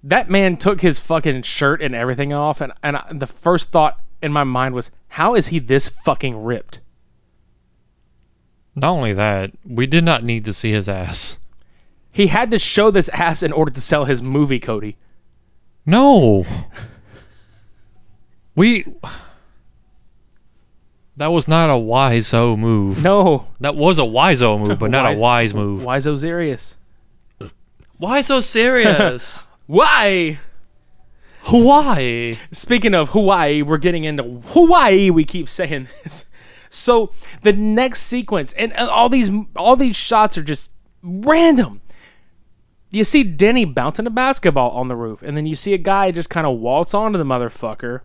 [0.04, 4.00] That man took his fucking shirt and everything off, and and I, the first thought
[4.22, 6.82] in my mind was, "How is he this fucking ripped?"
[8.76, 11.38] Not only that, we did not need to see his ass.
[12.12, 14.98] He had to show this ass in order to sell his movie, Cody.
[15.86, 16.46] No.
[18.56, 18.86] We.
[21.18, 23.04] That was not a wise-o move.
[23.04, 25.84] No, That was a wise-o move, but not a Wise- move.
[25.84, 26.78] why so serious?
[27.98, 29.42] Why so serious?
[29.68, 30.40] Why?
[31.44, 32.38] Hawaii.
[32.52, 35.10] Speaking of Hawaii, we're getting into Hawaii.
[35.10, 36.26] We keep saying this.
[36.70, 37.12] So
[37.44, 40.72] the next sequence, and, and all these all these shots are just
[41.04, 41.82] random.
[42.92, 46.12] You see Denny bouncing a basketball on the roof, and then you see a guy
[46.12, 48.02] just kind of waltz onto the motherfucker.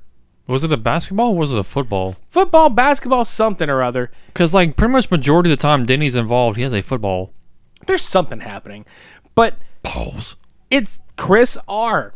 [0.48, 2.16] Was it a basketball or was it a football?
[2.30, 4.10] Football, basketball, something or other.
[4.28, 7.34] Because, like, pretty much majority of the time Denny's involved, he has a football.
[7.86, 8.86] There's something happening,
[9.34, 10.36] but Balls.
[10.70, 12.14] it's Chris R.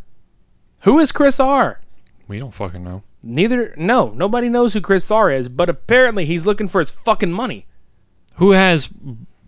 [0.81, 1.81] Who is Chris R?
[2.27, 3.03] We don't fucking know.
[3.23, 7.33] Neither, no, nobody knows who Chris R is, but apparently he's looking for his fucking
[7.33, 7.67] money.
[8.37, 8.89] Who has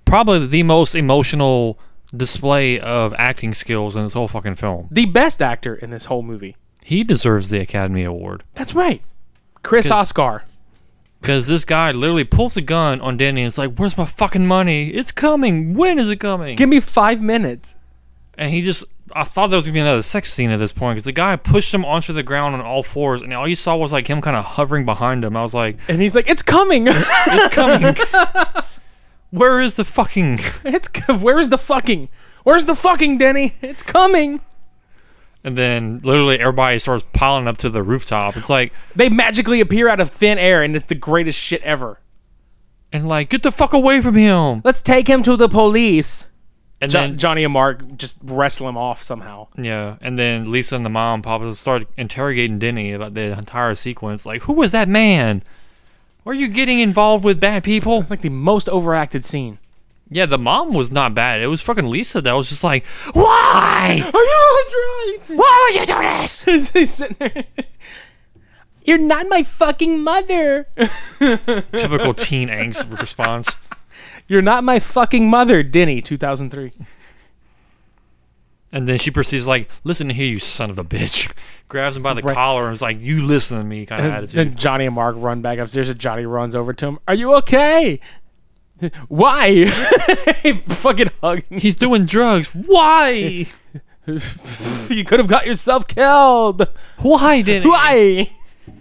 [0.05, 1.79] probably the most emotional
[2.15, 4.89] display of acting skills in this whole fucking film?
[4.91, 6.57] The best actor in this whole movie.
[6.87, 8.45] He deserves the Academy Award.
[8.55, 9.01] That's right.
[9.63, 10.43] Chris 'Cause- Oscar.
[11.21, 14.47] Because this guy literally pulls a gun on Denny and it's like, Where's my fucking
[14.47, 14.91] money?
[14.91, 15.73] It's coming.
[15.73, 16.55] When is it coming?
[16.57, 17.77] Give me five minutes.
[18.37, 18.85] And he just,
[19.17, 21.13] I thought there was going to be another sex scene at this point because the
[21.13, 24.07] guy pushed him onto the ground on all fours and all you saw was like
[24.11, 25.35] him kind of hovering behind him.
[25.35, 26.89] I was like, And he's like, it's coming.
[26.89, 27.97] It's coming.
[29.31, 30.41] Where is the fucking.
[30.65, 32.09] it's co- Where's the fucking?
[32.45, 33.55] Where's the fucking, Denny?
[33.63, 34.41] It's coming.
[35.45, 38.37] And then literally everybody starts piling up to the rooftop.
[38.37, 42.01] It's like, They magically appear out of thin air, and it's the greatest shit ever.
[42.93, 44.63] and like, get the fuck away from him.
[44.65, 46.27] Let's take him to the police.
[46.81, 49.49] And Jo- then, Johnny and Mark just wrestle him off somehow.
[49.57, 49.97] yeah.
[50.01, 54.25] And then Lisa and the mom probably start interrogating Denny about the entire sequence.
[54.27, 55.43] Like, who was that man?
[56.27, 58.01] Are you getting involved with bad people?
[58.01, 59.59] It's like the most overacted scene.
[60.11, 61.41] Yeah, the mom was not bad.
[61.43, 64.01] It was fucking Lisa that was just like, why?
[64.03, 64.55] Are you all
[65.17, 65.39] right?
[65.39, 66.45] Why would you do this?
[66.73, 67.45] He's sitting there.
[68.85, 70.69] You're not my fucking mother.
[71.19, 73.49] Typical teen angst response.
[74.29, 76.71] You're not my fucking mother, Denny, 2003.
[78.73, 81.33] And then she proceeds like, listen here, you son of a bitch.
[81.69, 84.15] Grabs him by the collar and is like, you listen to me kind of And
[84.17, 84.37] attitude.
[84.37, 86.99] then Johnny and Mark run back upstairs, and Johnny runs over to him.
[87.09, 88.01] Are you okay?
[89.09, 89.65] Why?
[90.69, 91.59] fucking hugging.
[91.59, 92.51] He's doing drugs.
[92.55, 93.47] Why?
[94.07, 96.69] You could have got yourself killed.
[96.99, 98.31] Why didn't Why?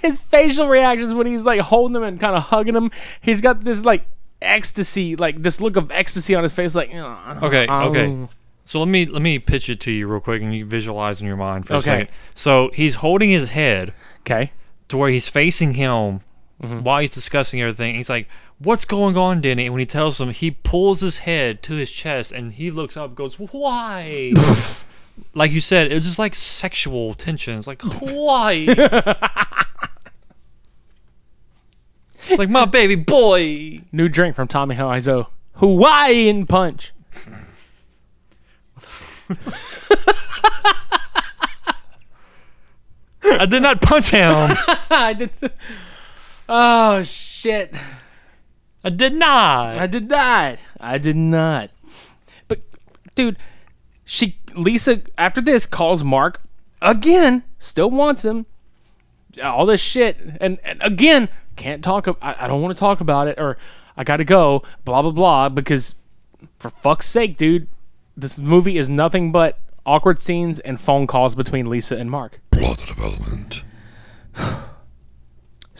[0.00, 3.62] His facial reactions when he's like holding him and kind of hugging him, he's got
[3.62, 4.04] this like
[4.40, 6.92] ecstasy, like this look of ecstasy on his face, like.
[6.92, 8.28] "Ugh, Okay, um, okay.
[8.64, 11.28] So let me let me pitch it to you real quick and you visualize in
[11.28, 11.84] your mind for a Okay.
[11.84, 12.08] second.
[12.34, 14.50] So he's holding his head Okay.
[14.88, 16.20] to where he's facing him
[16.60, 16.80] Mm-hmm.
[16.84, 17.94] while he's discussing everything.
[17.96, 18.28] He's like,
[18.62, 19.66] "What's going on, Danny?
[19.66, 22.96] And when he tells him, he pulls his head to his chest and he looks
[22.96, 24.32] up, and goes, "Why?"
[25.34, 27.58] like you said, it was just like sexual tension.
[27.58, 28.66] It's like, "Why?"
[32.28, 33.80] it's like my baby boy.
[33.90, 35.26] New drink from Tommy Wiseau.
[35.56, 36.92] Hawaiian punch.
[43.24, 44.32] I did not punch him.
[44.90, 45.30] I did.
[46.48, 47.74] Oh shit!
[48.84, 49.78] I did not.
[49.78, 50.58] I did not.
[50.80, 51.70] I did not.
[52.48, 52.60] But,
[53.14, 53.36] dude,
[54.04, 56.40] she Lisa after this calls Mark
[56.80, 57.44] again.
[57.58, 58.46] Still wants him.
[59.42, 62.06] All this shit, and, and again can't talk.
[62.20, 63.56] I, I don't want to talk about it, or
[63.96, 64.62] I got to go.
[64.84, 65.48] Blah blah blah.
[65.48, 65.94] Because
[66.58, 67.68] for fuck's sake, dude,
[68.16, 72.40] this movie is nothing but awkward scenes and phone calls between Lisa and Mark.
[72.50, 73.62] Plot development.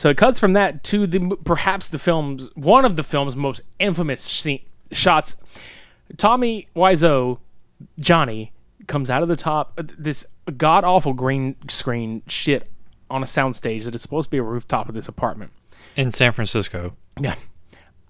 [0.03, 3.61] So it cuts from that to the perhaps the film's one of the film's most
[3.79, 4.59] infamous scene,
[4.91, 5.37] shots.
[6.17, 7.39] Tommy Wiseau,
[8.01, 8.51] Johnny,
[8.87, 10.25] comes out of the top uh, this
[10.57, 12.69] god awful green screen shit
[13.09, 15.53] on a soundstage that is supposed to be a rooftop of this apartment.
[15.95, 16.97] In San Francisco.
[17.17, 17.35] Yeah.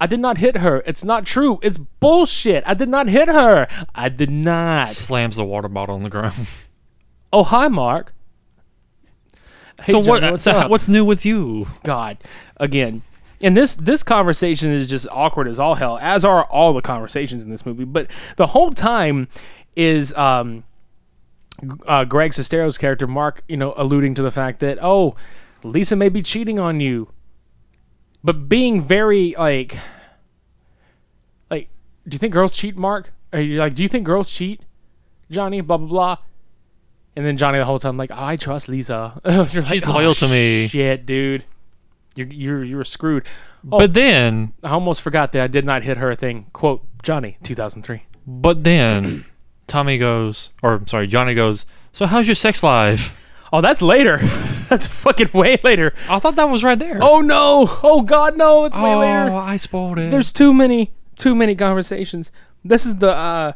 [0.01, 0.81] I did not hit her.
[0.87, 1.59] It's not true.
[1.61, 2.63] It's bullshit.
[2.65, 3.67] I did not hit her.
[3.93, 4.87] I did not.
[4.87, 6.33] Slams the water bottle on the ground.
[7.35, 8.13] Oh, hi, Mark.
[9.81, 10.31] Hey, so Johnny, what?
[10.31, 10.69] what's so up?
[10.69, 11.67] what's new with you?
[11.83, 12.17] God,
[12.57, 13.01] again.
[13.41, 17.43] And this this conversation is just awkward as all hell, as are all the conversations
[17.43, 17.83] in this movie.
[17.83, 18.07] But
[18.37, 19.27] the whole time
[19.75, 20.63] is um,
[21.85, 25.15] uh, Greg Sestero's character Mark, you know, alluding to the fact that oh,
[25.63, 27.09] Lisa may be cheating on you.
[28.23, 29.77] but being very like,
[31.51, 31.69] like,
[32.07, 33.11] do you think girls cheat, Mark?
[33.33, 34.61] Are you like, do you think girls cheat,
[35.29, 35.59] Johnny?
[35.59, 36.17] Blah blah blah.
[37.15, 39.21] And then Johnny the whole time like, oh, I trust Lisa.
[39.29, 41.45] You're like, She's "Oh, loyal to me." Shit, dude.
[42.15, 43.25] You're you're you're screwed.
[43.71, 46.47] Oh, But then, I almost forgot that I did not hit her a thing.
[46.53, 48.03] Quote Johnny, 2003.
[48.27, 49.25] but then,
[49.67, 51.65] Tommy goes, or I'm sorry, Johnny goes.
[51.91, 53.19] So how's your sex life?
[53.51, 54.17] Oh, that's later.
[54.69, 55.93] that's fucking way later.
[56.09, 56.99] I thought that was right there.
[57.01, 57.79] Oh no!
[57.83, 58.65] Oh god, no!
[58.65, 59.31] It's way Oh, later.
[59.33, 60.09] I spoiled it.
[60.11, 62.31] There's too many, too many conversations.
[62.63, 63.11] This is the.
[63.11, 63.53] uh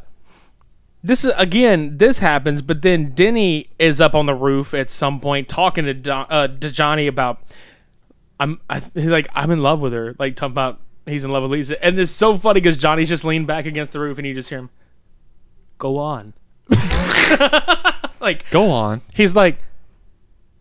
[1.02, 1.98] This is again.
[1.98, 5.94] This happens, but then Denny is up on the roof at some point talking to
[5.94, 7.40] Don, uh, to Johnny about.
[8.40, 8.60] I'm.
[8.68, 10.14] I, he's like I'm in love with her.
[10.18, 13.24] Like talking about he's in love with Lisa, and it's so funny because Johnny's just
[13.24, 14.70] leaned back against the roof, and you just hear him.
[15.78, 16.34] Go on.
[18.20, 19.00] like Go on.
[19.14, 19.58] he's like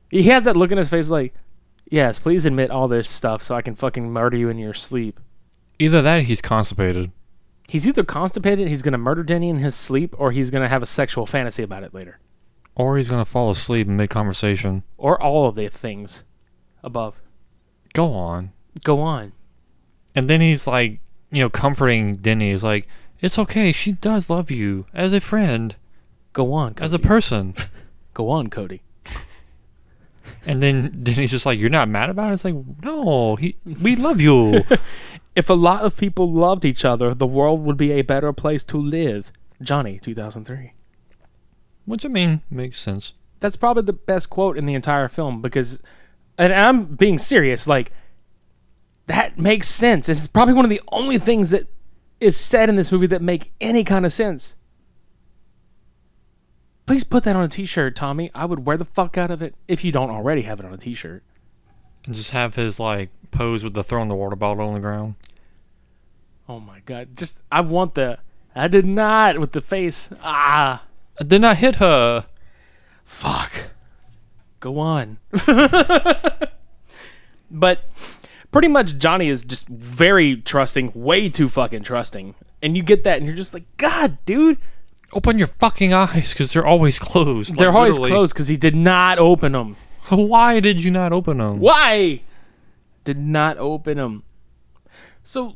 [0.09, 1.33] he has that look in his face like
[1.89, 5.19] yes please admit all this stuff so i can fucking murder you in your sleep
[5.79, 7.11] Either that, or he's constipated.
[7.67, 10.85] He's either constipated he's gonna murder denny in his sleep or he's gonna have a
[10.87, 12.19] sexual fantasy about it later
[12.75, 14.83] Or he's gonna fall asleep in mid conversation.
[14.97, 16.23] or all of the things
[16.83, 17.19] above
[17.93, 18.51] Go on.
[18.83, 19.31] go on
[20.15, 20.99] And then he's like,
[21.31, 22.51] you know, comforting Denny.
[22.51, 22.87] He's like,
[23.19, 23.71] it's okay.
[23.71, 25.75] She does love you as a friend,
[26.33, 27.53] go on as a person.
[28.13, 28.81] go on cody
[30.47, 32.33] And then Denny's just like, you're not mad about it?
[32.35, 34.63] It's like, no, he, we love you.
[35.37, 38.63] if a lot of people loved each other the world would be a better place
[38.63, 39.31] to live
[39.61, 40.73] johnny 2003
[41.85, 43.13] Which I mean, makes sense.
[43.39, 45.79] that's probably the best quote in the entire film because
[46.39, 47.91] and I'm being serious like
[49.05, 51.67] that makes sense it's probably one of the only things that
[52.19, 54.55] is said in this movie that make any kind of sense
[56.87, 58.31] please put that on a t-shirt Tommy.
[58.33, 60.73] I would wear the fuck out of it if you don't already have it on
[60.73, 61.21] a t-shirt.
[62.05, 65.15] And just have his like pose with the throwing the water bottle on the ground.
[66.49, 67.09] oh my god.
[67.15, 68.17] Just I want the
[68.55, 70.09] I did not with the face.
[70.23, 70.83] Ah.
[71.19, 72.25] I did not hit her.
[73.05, 73.71] fuck.
[74.59, 75.19] Go on.
[77.49, 77.85] But
[78.51, 82.35] pretty much johnny is just very trusting way too fucking trusting.
[82.61, 84.57] And you get that and you're just like god dude
[85.13, 87.55] Open your fucking eyes because they're always closed.
[87.55, 88.11] they're like, always literally.
[88.11, 89.75] closed because he did not open them
[90.09, 91.59] Why did you not open them?
[91.59, 92.21] why
[93.05, 94.23] did not open them
[95.23, 95.55] so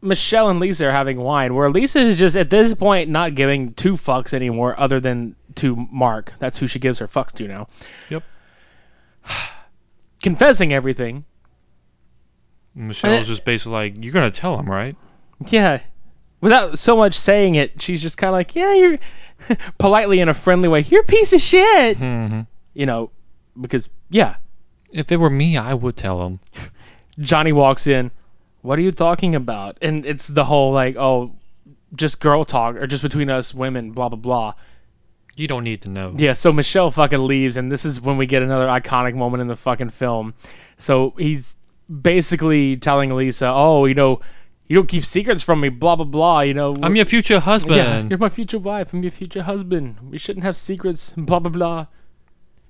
[0.00, 3.74] michelle and lisa are having wine where lisa is just at this point not giving
[3.74, 7.66] two fucks anymore other than to mark that's who she gives her fucks to now
[8.10, 8.22] Yep.
[10.22, 11.24] confessing everything
[12.74, 14.94] Michelle's just basically like, you're gonna tell him, right?
[15.48, 15.80] Yeah.
[16.40, 18.98] Without so much saying it, she's just kind of like, yeah, you're
[19.78, 21.98] politely in a friendly way, you're a piece of shit.
[21.98, 22.40] Mm-hmm.
[22.74, 23.10] You know,
[23.58, 24.36] because, yeah,
[24.92, 26.40] If it were me, I would tell him.
[27.18, 28.10] Johnny walks in,
[28.62, 29.78] what are you talking about?
[29.80, 31.32] And it's the whole like, oh,
[31.94, 34.54] just girl talk or just between us women, blah, blah, blah.
[35.36, 36.14] You don't need to know.
[36.16, 39.48] Yeah, so Michelle fucking leaves, and this is when we get another iconic moment in
[39.48, 40.34] the fucking film.
[40.78, 41.56] So he's
[42.02, 44.20] basically telling Lisa, oh, you know,
[44.68, 46.40] you don't keep secrets from me, blah, blah, blah.
[46.40, 47.76] You know, I'm your future husband.
[47.76, 48.92] Yeah, you're my future wife.
[48.92, 49.96] I'm your future husband.
[50.10, 51.14] We shouldn't have secrets.
[51.16, 51.86] Blah blah blah.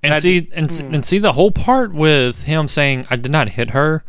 [0.03, 0.95] and I see and, s- mm.
[0.95, 4.05] and see the whole part with him saying I did not hit her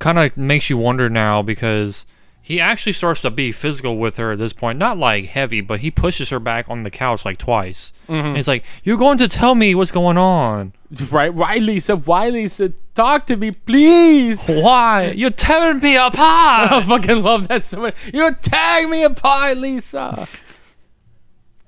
[0.00, 2.06] kind of makes you wonder now because
[2.52, 5.80] he actually starts to be physical with her at this point not like heavy but
[5.80, 8.26] he pushes her back on the couch like twice Mm-hmm.
[8.26, 10.72] and it's like you're going to tell me what's going on
[11.10, 11.32] Right?
[11.32, 11.96] Why, Lisa?
[11.96, 12.74] Why, Lisa?
[12.94, 14.44] Talk to me, please.
[14.44, 16.70] why you're tearing me apart.
[16.76, 17.94] I fucking love that so much.
[18.12, 20.28] You're tearing me apart, Lisa.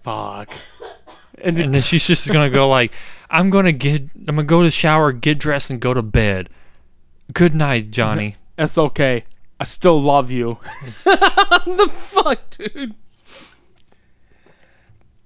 [0.02, 0.50] Fuck.
[1.40, 2.92] And, and then she's just gonna go like
[3.30, 6.48] i'm gonna get i'm gonna go to the shower get dressed and go to bed
[7.32, 9.24] good night johnny That's okay.
[9.64, 10.58] I still love you.
[11.04, 12.94] the fuck, dude.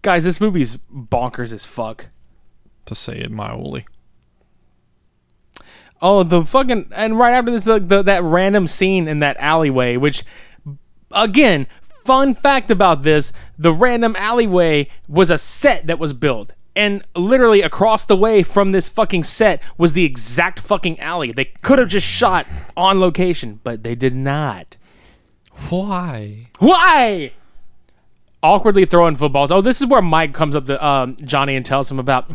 [0.01, 2.11] Guys, this movie's bonkers as fuck.
[2.87, 3.85] to say it mildly
[6.01, 9.97] Oh, the fucking and right after this, the, the, that random scene in that alleyway,
[9.97, 10.23] which
[11.11, 17.03] again, fun fact about this: the random alleyway was a set that was built, and
[17.17, 21.33] literally across the way from this fucking set was the exact fucking alley.
[21.33, 24.77] They could have just shot on location, but they did not.
[25.69, 27.33] why Why?
[28.43, 29.51] Awkwardly throwing footballs.
[29.51, 32.31] Oh, this is where Mike comes up to um, Johnny and tells him about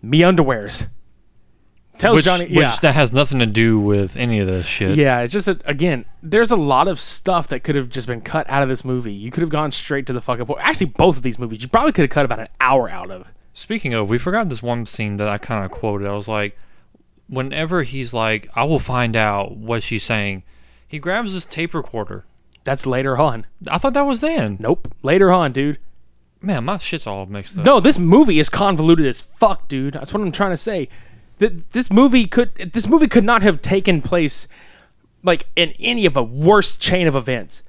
[0.00, 0.86] me underwears.
[1.98, 5.20] Tells which, Johnny, which that has nothing to do with any of this shit Yeah,
[5.20, 8.48] it's just that, again, there's a lot of stuff that could have just been cut
[8.48, 9.12] out of this movie.
[9.12, 10.60] You could have gone straight to the fucking point.
[10.62, 13.30] Actually, both of these movies, you probably could have cut about an hour out of.
[13.52, 16.08] Speaking of, we forgot this one scene that I kind of quoted.
[16.08, 16.56] I was like,
[17.28, 20.44] whenever he's like, I will find out what she's saying,
[20.88, 22.24] he grabs his tape recorder.
[22.64, 23.46] That's later on.
[23.68, 24.56] I thought that was then.
[24.60, 24.94] Nope.
[25.02, 25.78] Later on, dude.
[26.40, 27.64] Man, my shit's all mixed up.
[27.64, 29.94] No, this movie is convoluted as fuck, dude.
[29.94, 30.88] That's what I'm trying to say.
[31.50, 34.46] Th- This movie could this movie could not have taken place
[35.24, 37.62] like in any of a worse chain of events.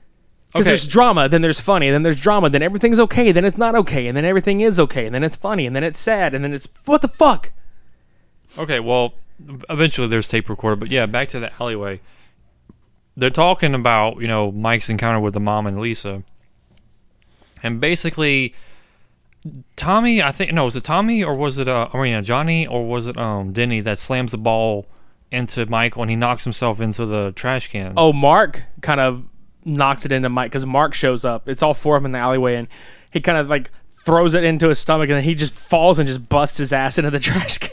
[0.48, 0.72] Because Okay.
[0.72, 4.06] there's drama, then there's funny, then there's drama, then everything's okay, then it's not okay,
[4.08, 6.54] and then everything is okay, and then it's funny, and then it's sad, and then
[6.54, 7.52] it's what the fuck?
[8.60, 9.16] Okay, well,
[9.72, 12.00] eventually there's tape recorder, but yeah, back to the alleyway.
[13.18, 16.22] They're talking about you know Mike's encounter with the mom and Lisa,
[17.64, 18.54] and basically,
[19.76, 20.22] Tommy.
[20.22, 22.86] I think no, was it Tommy or was it uh, I mean uh, Johnny or
[22.86, 24.88] was it um Denny that slams the ball
[25.34, 27.94] into Michael and he knocks himself into the trash can.
[27.98, 29.26] Oh, Mark kind of
[29.66, 31.50] knocks it into Mike because Mark shows up.
[31.50, 32.68] It's all four of them in the alleyway, and
[33.12, 36.08] he kind of like throws it into his stomach, and then he just falls and
[36.08, 37.72] just busts his ass into the trash can.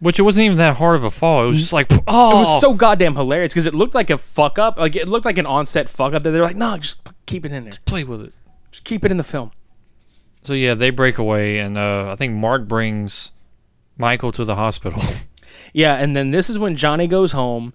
[0.00, 1.44] which it wasn't even that hard of a fall.
[1.44, 4.18] It was just like oh, It was so goddamn hilarious because it looked like a
[4.18, 4.78] fuck up.
[4.78, 6.22] Like it looked like an onset fuck up.
[6.22, 7.70] That they're like, no, just keep it in there.
[7.70, 8.32] Just play with it.
[8.70, 9.50] Just keep it in the film.
[10.48, 13.32] So yeah, they break away, and uh, I think Mark brings
[13.98, 15.02] Michael to the hospital.
[15.74, 17.74] Yeah, and then this is when Johnny goes home,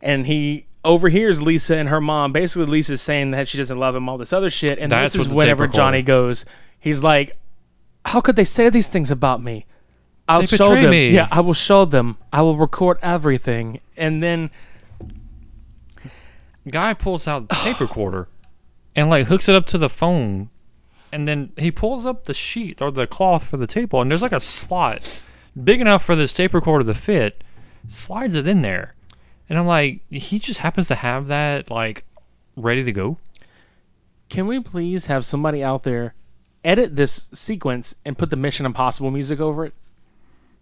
[0.00, 2.32] and he overhears Lisa and her mom.
[2.32, 4.78] Basically, Lisa's saying that she doesn't love him, all this other shit.
[4.78, 6.44] And That's this is whenever Johnny goes,
[6.78, 7.36] he's like,
[8.04, 9.66] "How could they say these things about me?
[10.28, 10.90] I'll They show them.
[10.90, 12.18] me." Yeah, I will show them.
[12.32, 14.50] I will record everything." And then
[16.70, 18.28] Guy pulls out the tape recorder
[18.94, 20.50] and like hooks it up to the phone,
[21.14, 24.20] and then he pulls up the sheet or the cloth for the table, and there's
[24.20, 25.22] like a slot
[25.62, 27.44] big enough for this tape recorder to fit.
[27.88, 28.94] Slides it in there,
[29.48, 32.04] and I'm like, he just happens to have that like
[32.56, 33.18] ready to go.
[34.28, 36.14] Can we please have somebody out there
[36.64, 39.74] edit this sequence and put the Mission Impossible music over it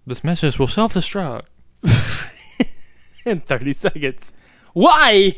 [0.05, 1.46] This message will self destruct.
[3.24, 4.32] in 30 seconds?
[4.74, 5.36] Why?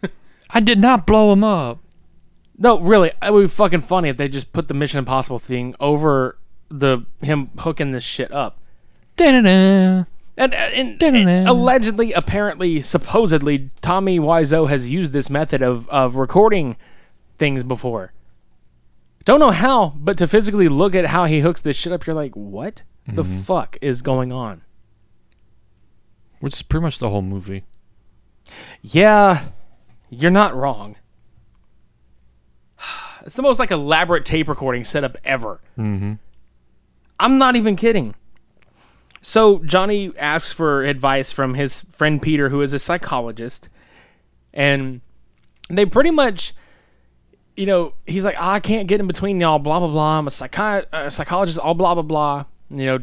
[0.50, 1.83] I did not blow him up.
[2.56, 5.74] No, really, it would be fucking funny if they just put the Mission Impossible thing
[5.80, 6.38] over
[6.68, 8.58] the him hooking this shit up.
[9.16, 10.04] Da-da-da.
[10.36, 11.28] And, uh, and, Dun-dun-dun.
[11.28, 16.76] and allegedly, apparently, supposedly, Tommy Wiseau has used this method of, of recording
[17.38, 18.12] things before.
[19.24, 22.14] Don't know how, but to physically look at how he hooks this shit up, you're
[22.14, 23.40] like, what the mm-hmm.
[23.40, 24.62] fuck is going on?
[26.40, 27.64] Which is pretty much the whole movie.
[28.82, 29.46] Yeah,
[30.10, 30.96] you're not wrong.
[33.24, 35.60] It's the most like elaborate tape recording setup ever.
[35.78, 36.14] Mm-hmm.
[37.18, 38.14] I'm not even kidding.
[39.22, 43.70] So Johnny asks for advice from his friend Peter, who is a psychologist,
[44.52, 45.00] and
[45.70, 46.54] they pretty much,
[47.56, 50.18] you know, he's like, "Ah, I can't get in between y'all, blah blah blah.
[50.18, 52.44] I'm a psychi- uh, psychologist, all blah blah blah.
[52.68, 52.98] You know,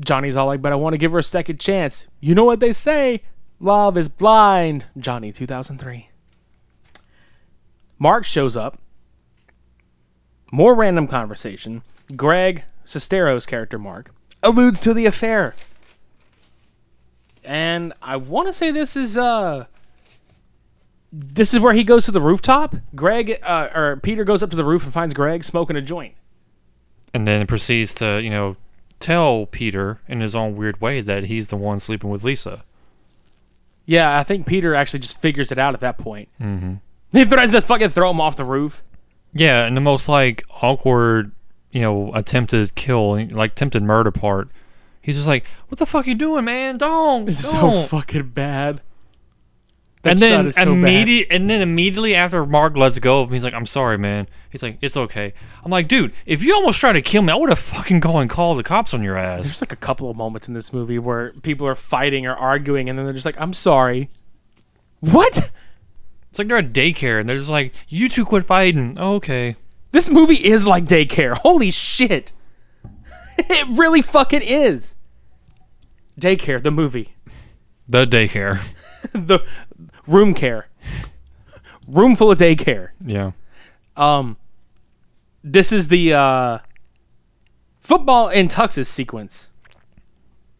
[0.00, 2.08] Johnny's all like, but I want to give her a second chance.
[2.20, 3.22] You know what they say?
[3.60, 4.86] Love is blind.
[4.98, 6.08] Johnny, 2003.
[8.00, 8.78] Mark shows up.
[10.52, 11.82] More random conversation.
[12.14, 15.54] Greg, Sestero's character, Mark, alludes to the affair.
[17.44, 19.64] And I want to say this is, uh,
[21.12, 22.76] this is where he goes to the rooftop.
[22.94, 26.14] Greg, uh, or Peter goes up to the roof and finds Greg smoking a joint.
[27.14, 28.56] and then proceeds to you know
[28.98, 32.64] tell Peter in his own weird way that he's the one sleeping with Lisa.
[33.84, 36.28] Yeah, I think Peter actually just figures it out at that point.
[36.40, 36.74] Mm-hmm.
[37.12, 38.82] He threatens to fucking throw him off the roof.
[39.34, 41.32] Yeah, and the most like awkward,
[41.70, 44.48] you know, attempted kill, like attempted murder part.
[45.00, 46.78] He's just like, "What the fuck you doing, man?
[46.78, 48.80] Don't, It's so don't." fucking bad.
[50.02, 50.68] That and then so bad.
[50.68, 54.28] immediate, and then immediately after Mark lets go of him, he's like, "I'm sorry, man."
[54.50, 55.32] He's like, "It's okay."
[55.64, 58.22] I'm like, "Dude, if you almost tried to kill me, I would have fucking gone
[58.22, 60.72] and called the cops on your ass." There's like a couple of moments in this
[60.72, 64.10] movie where people are fighting or arguing, and then they're just like, "I'm sorry."
[65.00, 65.50] What?
[66.32, 69.56] It's like they're at daycare and they're just like, "You two quit fighting." Oh, okay.
[69.90, 71.36] This movie is like daycare.
[71.36, 72.32] Holy shit!
[73.38, 74.96] it really fucking is.
[76.18, 77.16] Daycare, the movie,
[77.86, 78.62] The daycare.
[79.12, 79.40] the
[80.06, 80.68] room care,
[81.86, 82.92] room full of daycare.
[83.02, 83.32] Yeah.
[83.94, 84.38] Um,
[85.44, 86.58] this is the uh,
[87.78, 89.50] football in tuxes sequence.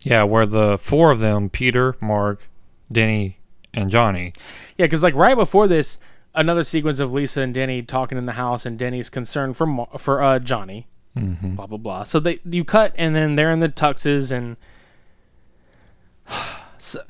[0.00, 2.42] Yeah, where the four of them, Peter, Mark,
[2.90, 3.38] Denny,
[3.74, 4.32] and Johnny.
[4.76, 5.98] Yeah, because like right before this,
[6.34, 10.22] another sequence of Lisa and Denny talking in the house, and Denny's concerned for for
[10.22, 10.86] uh, Johnny.
[11.54, 12.02] Blah blah blah.
[12.04, 14.56] So they you cut, and then they're in the tuxes, and
[16.78, 17.02] so,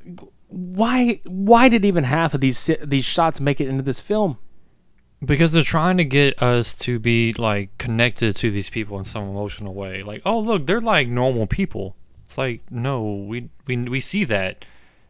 [0.48, 4.38] why why did even half of these these shots make it into this film?
[5.24, 9.22] Because they're trying to get us to be like connected to these people in some
[9.22, 10.02] emotional way.
[10.02, 11.94] Like, oh look, they're like normal people.
[12.24, 14.64] It's like, no, we we we see that.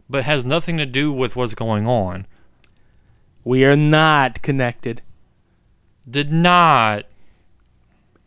[0.09, 2.27] But has nothing to do with what's going on.
[3.45, 5.03] We are not connected.
[6.09, 7.07] Did not.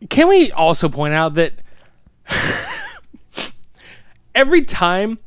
[0.09, 1.53] Can we also point out that
[4.35, 5.19] every time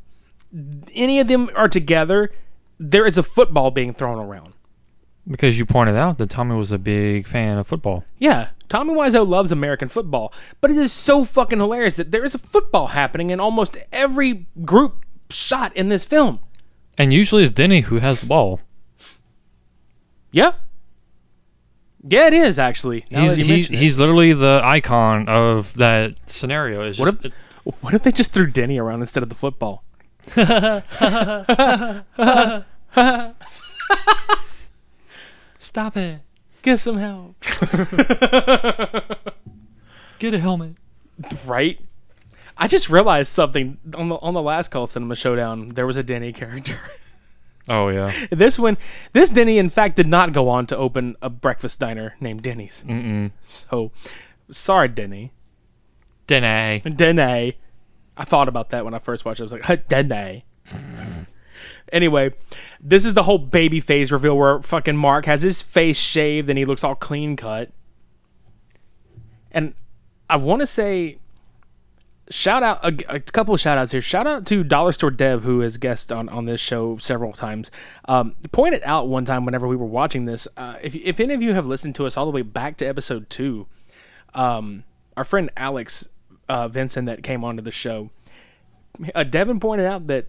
[0.95, 2.31] any of them are together,
[2.79, 4.53] there is a football being thrown around.
[5.27, 8.03] Because you pointed out that Tommy was a big fan of football.
[8.17, 12.33] Yeah, Tommy Wiseau loves American football, but it is so fucking hilarious that there is
[12.33, 16.39] a football happening in almost every group shot in this film.
[16.97, 18.59] And usually it's Denny who has the ball.
[20.31, 20.53] Yeah.
[22.03, 23.05] Yeah, it is actually.
[23.09, 26.81] He's he's, he's literally the icon of that scenario.
[26.83, 27.33] It's What just, if
[27.81, 29.83] what if they just threw Denny around instead of the football?
[35.57, 36.21] Stop it.
[36.61, 37.35] Get some help.
[40.19, 40.75] Get a helmet.
[41.45, 41.79] Right?
[42.59, 45.69] I just realized something on the on the last call cinema showdown.
[45.69, 46.77] There was a Denny character.
[47.71, 48.11] Oh yeah.
[48.31, 48.79] this one,
[49.11, 52.83] this Denny, in fact, did not go on to open a breakfast diner named Denny's.
[52.87, 53.29] Mm-mm.
[53.43, 53.91] So,
[54.49, 55.31] sorry, Denny.
[56.25, 56.79] Denny.
[56.79, 57.57] Denny.
[58.17, 59.43] I thought about that when I first watched it.
[59.43, 60.45] I was like, Denny.
[61.93, 62.33] anyway,
[62.81, 66.57] this is the whole baby phase reveal where fucking Mark has his face shaved and
[66.57, 67.69] he looks all clean cut.
[69.51, 69.75] And
[70.27, 71.19] I want to say,
[72.29, 74.01] shout out a, a couple of shout outs here.
[74.01, 77.71] Shout out to Dollar Store Dev, who has guest on, on this show several times.
[78.05, 81.41] Um, pointed out one time whenever we were watching this, uh, if, if any of
[81.41, 83.67] you have listened to us all the way back to episode two,
[84.33, 84.83] um,
[85.17, 86.07] our friend Alex
[86.47, 88.09] uh, Vincent that came onto the show,
[89.15, 90.27] uh, Devin pointed out that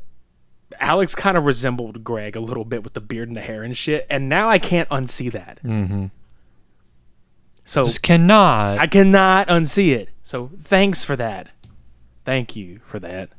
[0.78, 3.76] Alex kind of resembled Greg a little bit with the beard and the hair and
[3.76, 5.60] shit, and now I can't unsee that.
[5.64, 6.06] Mm-hmm.
[7.64, 8.78] So Just cannot.
[8.78, 10.10] I cannot unsee it.
[10.22, 11.48] So thanks for that.
[12.24, 13.30] Thank you for that.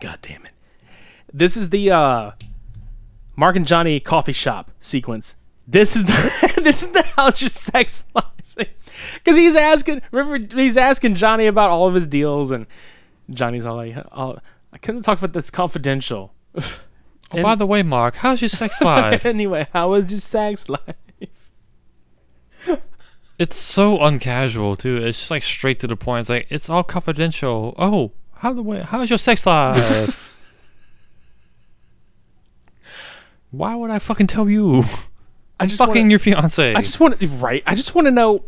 [0.00, 0.52] God damn it.
[1.32, 2.30] This is the uh
[3.36, 5.36] Mark and Johnny coffee shop sequence.
[5.66, 8.24] This is the this is the how's your sex life
[9.14, 12.66] because he's asking remember he's asking Johnny about all of his deals and
[13.30, 14.38] Johnny's all like oh,
[14.72, 16.34] I couldn't talk about this confidential.
[16.56, 19.24] oh, by the way, Mark, how's your sex life?
[19.24, 21.50] anyway, how was your sex life?
[23.38, 24.96] It's so uncasual too.
[24.96, 26.20] It's just like straight to the point.
[26.22, 27.74] It's like it's all confidential.
[27.78, 28.80] Oh, how the way?
[28.80, 30.28] How's your sex life?
[33.50, 34.80] Why would I fucking tell you?
[34.82, 34.84] I
[35.60, 36.74] I'm just fucking wanna- your fiance.
[36.74, 37.62] I just want to right.
[37.66, 38.44] I just want to know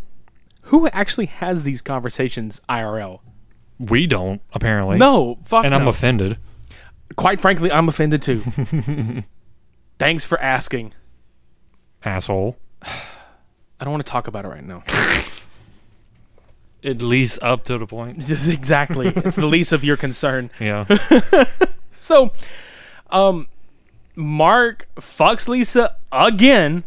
[0.62, 3.20] who actually has these conversations IRL.
[3.78, 4.98] we don't apparently.
[4.98, 6.38] No, fuck and I'm offended.
[7.16, 8.38] Quite frankly, I'm offended too.
[9.98, 10.94] Thanks for asking.
[12.04, 12.56] Asshole.
[13.80, 14.82] I don't want to talk about it right now.
[16.82, 18.18] At least up to the point.
[18.26, 19.08] Just exactly.
[19.08, 20.50] it's the least of your concern.
[20.60, 20.84] Yeah.
[22.04, 22.32] So,
[23.08, 23.48] um,
[24.14, 26.84] Mark fucks Lisa again.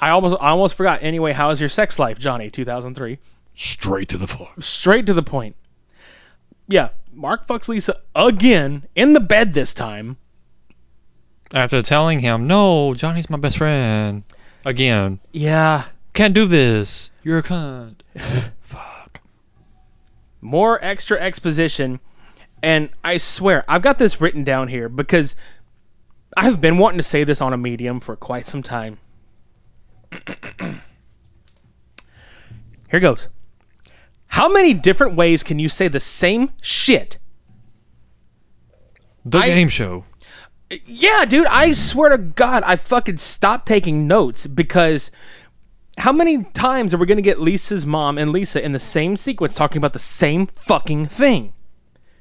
[0.00, 1.02] I almost, I almost forgot.
[1.02, 2.48] Anyway, how is your sex life, Johnny?
[2.48, 3.18] 2003.
[3.54, 4.54] Straight to the fuck.
[4.60, 5.56] Straight to the point.
[6.66, 10.16] Yeah, Mark fucks Lisa again in the bed this time.
[11.52, 14.24] After telling him, no, Johnny's my best friend.
[14.64, 15.20] Again.
[15.32, 15.84] Yeah,
[16.16, 17.10] Can't do this.
[17.22, 18.00] You're a cunt.
[18.60, 19.20] Fuck.
[20.40, 22.00] More extra exposition.
[22.62, 25.36] And I swear, I've got this written down here because
[26.36, 28.98] I've been wanting to say this on a medium for quite some time.
[32.90, 33.28] here goes.
[34.28, 37.18] How many different ways can you say the same shit?
[39.24, 40.04] The I- game show.
[40.84, 45.12] Yeah, dude, I swear to God, I fucking stopped taking notes because
[45.98, 49.16] how many times are we going to get Lisa's mom and Lisa in the same
[49.16, 51.52] sequence talking about the same fucking thing?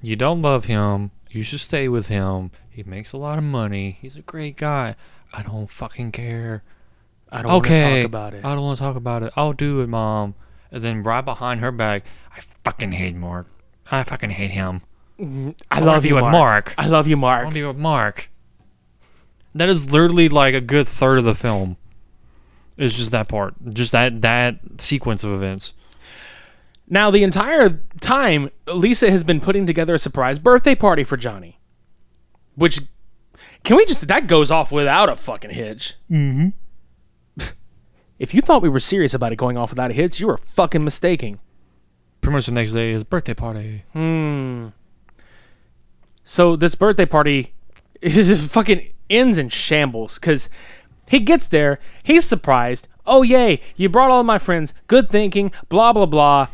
[0.01, 1.11] You don't love him.
[1.29, 2.51] You should stay with him.
[2.69, 3.97] He makes a lot of money.
[4.01, 4.95] He's a great guy.
[5.33, 6.63] I don't fucking care.
[7.31, 8.45] I don't want to talk about it.
[8.45, 9.33] I don't want to talk about it.
[9.35, 10.35] I'll do it, mom.
[10.71, 12.05] And then right behind her back,
[12.35, 13.47] I fucking hate Mark.
[13.91, 14.81] I fucking hate him.
[15.19, 15.23] I
[15.79, 16.31] wanna love you, Mark.
[16.31, 16.75] Mark.
[16.77, 17.43] I love you, I Mark.
[17.45, 18.29] want to be with Mark.
[19.53, 21.77] That is literally like a good third of the film.
[22.77, 25.73] It's just that part, just that that sequence of events.
[26.87, 31.59] Now, the entire time, Lisa has been putting together a surprise birthday party for Johnny.
[32.53, 32.79] Which,
[33.63, 35.95] can we just, that goes off without a fucking hitch.
[36.11, 36.53] Mm
[37.37, 37.47] hmm.
[38.19, 40.37] if you thought we were serious about it going off without a hitch, you were
[40.37, 41.39] fucking mistaken.
[42.21, 43.83] Pretty much the next day is birthday party.
[43.93, 44.67] Hmm.
[46.23, 47.53] So, this birthday party
[48.01, 50.49] is just fucking ends in shambles because
[51.07, 52.87] he gets there, he's surprised.
[53.05, 54.73] Oh, yay, you brought all my friends.
[54.87, 56.47] Good thinking, blah, blah, blah.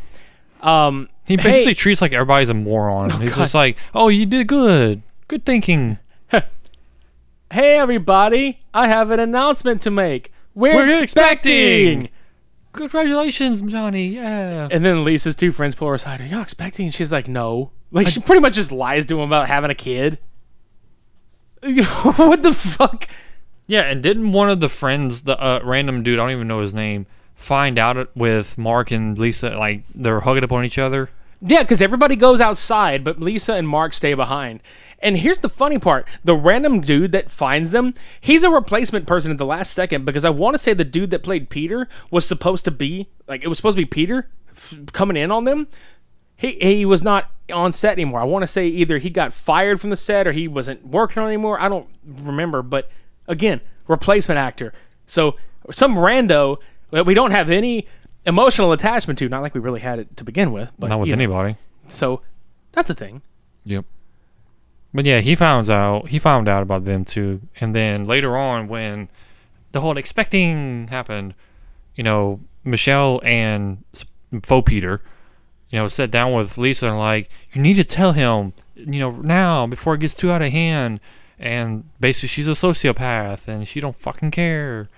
[0.60, 3.10] Um, He hey- basically treats like everybody's a moron.
[3.20, 3.42] He's God.
[3.42, 5.02] just like, "Oh, you did good.
[5.28, 5.98] Good thinking."
[7.50, 10.32] Hey, everybody, I have an announcement to make.
[10.54, 11.02] We're, We're expecting.
[12.04, 12.08] expecting.
[12.72, 14.06] Congratulations, Johnny.
[14.06, 14.68] Yeah.
[14.70, 16.22] And then Lisa's two friends pull her aside.
[16.22, 16.86] Are y'all expecting?
[16.86, 17.70] And she's like, no.
[17.90, 20.18] Like, she pretty much just lies to him about having a kid.
[21.62, 23.06] what the fuck?
[23.66, 26.60] Yeah, and didn't one of the friends, the uh, random dude, I don't even know
[26.60, 30.78] his name, find out it with Mark and Lisa, like they're hugging up on each
[30.78, 31.10] other?
[31.44, 34.60] Yeah, because everybody goes outside, but Lisa and Mark stay behind.
[35.00, 39.32] And here's the funny part the random dude that finds them, he's a replacement person
[39.32, 42.24] at the last second because I want to say the dude that played Peter was
[42.24, 45.66] supposed to be, like, it was supposed to be Peter f- coming in on them.
[46.36, 48.20] He, he was not on set anymore.
[48.20, 51.22] I want to say either he got fired from the set or he wasn't working
[51.22, 51.60] on anymore.
[51.60, 52.62] I don't remember.
[52.62, 52.90] But
[53.26, 54.72] again, replacement actor.
[55.06, 55.36] So
[55.70, 56.58] some rando
[56.90, 57.86] that we don't have any
[58.26, 60.70] emotional attachment to, not like we really had it to begin with.
[60.78, 61.22] But Not with you know.
[61.22, 61.56] anybody.
[61.86, 62.22] So
[62.72, 63.22] that's a thing.
[63.64, 63.84] Yep.
[64.94, 66.08] But yeah, he found out.
[66.08, 69.08] He found out about them too, and then later on, when
[69.72, 71.34] the whole expecting happened,
[71.94, 73.82] you know, Michelle and
[74.42, 75.00] faux Peter,
[75.70, 79.12] you know, sat down with Lisa and like, you need to tell him, you know,
[79.12, 81.00] now before it gets too out of hand.
[81.38, 84.88] And basically, she's a sociopath, and she don't fucking care.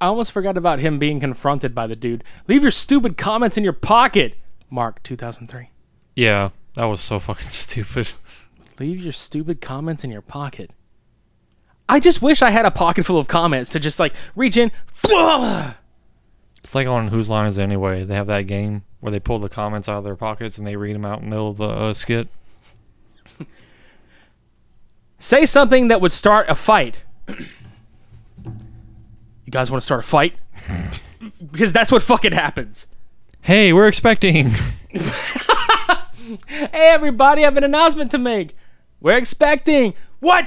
[0.00, 2.22] I almost forgot about him being confronted by the dude.
[2.46, 4.36] Leave your stupid comments in your pocket.
[4.70, 5.70] Mark 2003.
[6.14, 8.10] Yeah, that was so fucking stupid.
[8.78, 10.72] Leave your stupid comments in your pocket.
[11.88, 14.70] I just wish I had a pocket full of comments to just like reach in.
[16.60, 18.02] It's like on Whose Line Is It Anyway?
[18.04, 20.74] They have that game where they pull the comments out of their pockets and they
[20.76, 22.28] read them out in the middle of the uh, skit.
[25.18, 27.02] Say something that would start a fight.
[27.28, 27.44] you
[29.50, 30.36] guys want to start a fight?
[31.52, 32.86] because that's what fucking happens.
[33.40, 34.50] Hey, we're expecting.
[36.46, 38.54] Hey, everybody, I have an announcement to make.
[39.00, 39.94] We're expecting.
[40.20, 40.46] What?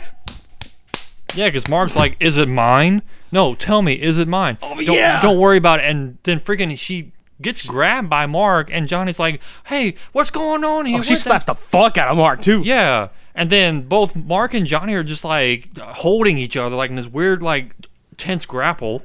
[1.34, 3.02] Yeah, because Mark's like, "Is it mine?
[3.32, 4.58] No, tell me, is it mine?
[4.62, 5.22] Oh don't, yeah.
[5.22, 9.42] don't worry about it." And then freaking she gets grabbed by Mark, and Johnny's like,
[9.66, 12.42] "Hey, what's going on here?" Oh, she What's that-" slaps the fuck out of Mark,
[12.42, 12.62] too.
[12.64, 16.96] Yeah, and then both Mark and Johnny are just like holding each other, like in
[16.96, 17.76] this weird, like
[18.18, 19.04] tense grapple,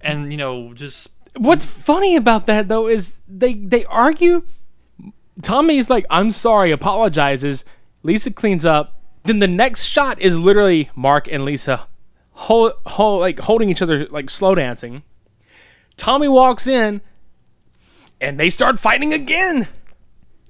[0.00, 4.42] and you know, just What's funny about that though is they they argue.
[5.42, 7.64] Tommy's like, "I'm sorry," apologizes.
[8.02, 9.00] Lisa cleans up.
[9.24, 11.86] Then the next shot is literally Mark and Lisa,
[12.32, 15.02] hold, hold, like holding each other, like slow dancing.
[15.96, 17.00] Tommy walks in,
[18.20, 19.68] and they start fighting again.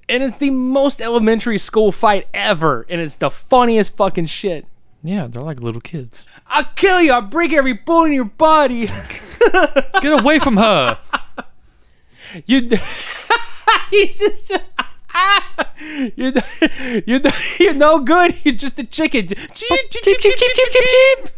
[0.09, 4.65] And it's the most elementary school fight ever, and it's the funniest fucking shit.
[5.03, 6.25] yeah, they're like little kids.
[6.47, 7.13] I'll kill you.
[7.13, 8.87] I'll break every bone in your body.
[10.01, 10.97] Get away from her!
[12.45, 12.61] You,
[13.89, 14.51] he's just.
[16.15, 16.31] you're,
[17.05, 17.19] you're,
[17.59, 18.33] you're no good.
[18.45, 19.27] You're just a chicken.
[19.27, 21.29] Cheep, cheep, cheep, cheep, cheep, cheep, cheep,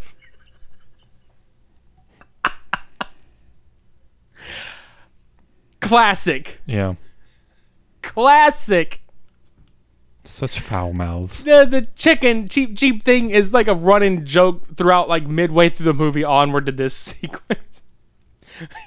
[5.93, 6.59] Classic.
[6.65, 6.95] Yeah,
[8.01, 9.01] Classic.
[10.23, 11.43] such foul mouths.
[11.43, 15.85] The, the chicken cheap cheap thing is like a running joke throughout like midway through
[15.85, 17.83] the movie onward to this sequence.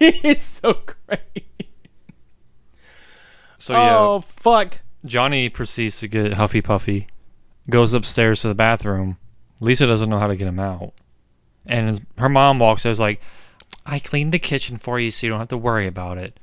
[0.00, 1.44] it's so great.
[3.58, 4.80] So yeah, Oh fuck.
[5.04, 7.06] Johnny proceeds to get huffy puffy,
[7.70, 9.18] goes upstairs to the bathroom.
[9.60, 10.92] Lisa doesn't know how to get him out,
[11.64, 12.82] and his, her mom walks.
[12.82, 13.20] There's like,
[13.86, 16.38] I cleaned the kitchen for you, so you don't have to worry about it.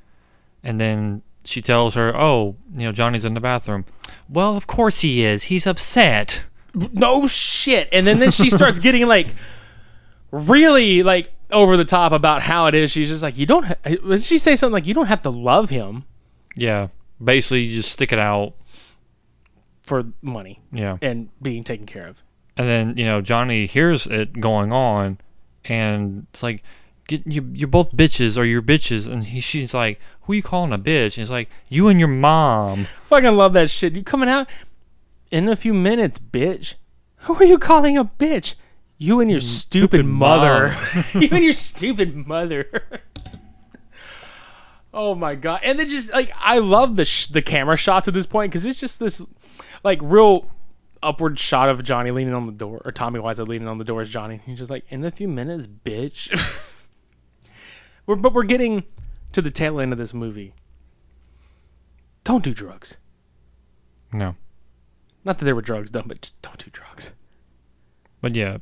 [0.64, 3.86] And then she tells her, "Oh, you know, Johnny's in the bathroom."
[4.30, 5.44] Well, of course he is.
[5.44, 6.46] He's upset.
[6.76, 9.28] no shit and then then she starts getting like
[10.32, 13.76] really like over the top about how it is she's just like you don't ha-
[13.86, 16.04] did she say something like you don't have to love him
[16.56, 16.88] Yeah,
[17.24, 18.54] basically, you just stick it out.
[19.84, 22.24] for money Yeah, and being taken care of
[22.58, 25.18] and then you know Johnny hears it going on,
[25.66, 26.64] and it's like,
[27.08, 30.72] Get, you, you're both bitches or you're bitches, and he, she's like, who you calling
[30.72, 31.06] a bitch?
[31.06, 32.88] And he's like, you and your mom.
[33.04, 33.94] fucking love that shit.
[33.94, 34.50] You coming out
[35.32, 36.76] in a few minutes bitch.
[37.24, 38.56] Who are you calling a bitch?
[38.98, 40.76] You and your mm, stupid, stupid mother.
[41.14, 42.68] You and your stupid mother.
[44.94, 45.62] Oh my god.
[45.64, 48.66] And then just like i love the sh- the camera shots at this point because
[48.66, 49.26] it's just this
[49.84, 50.52] like real
[51.02, 54.02] upward shot of johnny leaning on the door or tommy wiseau leaning on the door
[54.02, 54.40] as johnny.
[54.46, 56.30] He's just like in a few minutes bitch
[58.06, 58.84] we're, but we're getting
[59.32, 60.54] to the tail end of this movie
[62.24, 62.98] don't do drugs
[64.12, 64.36] No.
[65.26, 67.14] not that there were drugs done but just don't do drugs
[68.22, 68.58] But yeah,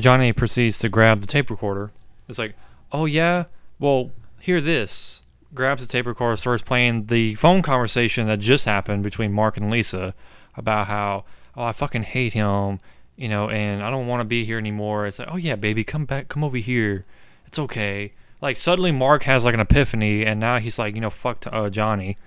[0.00, 1.92] Johnny proceeds to grab the tape recorder.
[2.26, 2.54] It's like,
[2.90, 3.44] oh yeah,
[3.78, 4.10] well,
[4.40, 5.22] hear this.
[5.52, 9.70] Grabs the tape recorder, starts playing the phone conversation that just happened between Mark and
[9.70, 10.14] Lisa
[10.56, 11.24] about how,
[11.54, 12.80] oh, I fucking hate him.
[13.16, 15.06] you know, and I don't want to be here anymore.
[15.06, 17.04] It's like, oh yeah, baby, come back, come over here.
[17.46, 18.14] It's okay.
[18.44, 21.70] Like suddenly, Mark has like an epiphany, and now he's like, you know, fuck uh,
[21.70, 22.18] Johnny.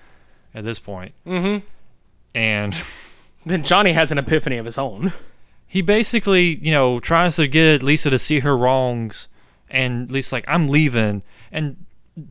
[0.56, 1.64] At this point, mm-hmm.
[2.34, 2.84] and
[3.46, 5.14] Then Johnny has an epiphany of his own.
[5.68, 9.28] he basically, you know, tries to get Lisa to see her wrongs,
[9.70, 11.86] and Lisa's like, "I'm leaving," and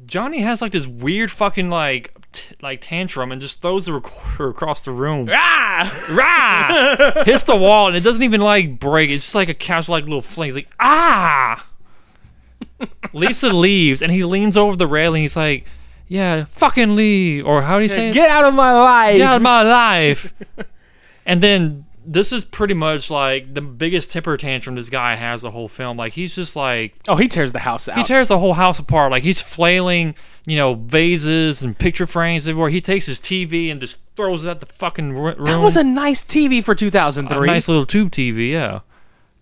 [0.05, 4.49] Johnny has like this weird fucking like t- like tantrum and just throws the recorder
[4.51, 5.29] across the room.
[5.31, 5.89] Ah!
[6.13, 7.23] Rah!
[7.23, 9.11] Hits the wall and it doesn't even like break.
[9.11, 10.49] It's just like a casual like little fling.
[10.49, 11.65] He's like, ah!
[13.13, 15.23] Lisa leaves and he leans over the railing.
[15.23, 15.65] He's like,
[16.09, 17.47] yeah, fucking leave.
[17.47, 18.15] Or how do you say it?
[18.15, 19.17] Get out of my life!
[19.17, 20.33] Get out of my life.
[21.25, 25.51] and then this is pretty much like the biggest temper tantrum this guy has the
[25.51, 25.97] whole film.
[25.97, 27.97] Like he's just like oh, he tears the house out.
[27.99, 29.11] he tears the whole house apart.
[29.11, 30.15] Like he's flailing,
[30.47, 32.71] you know, vases and picture frames everywhere.
[32.71, 35.45] He takes his TV and just throws it at the fucking ro- room.
[35.45, 37.37] that was a nice TV for 2003.
[37.37, 38.81] A nice little tube TV, yeah.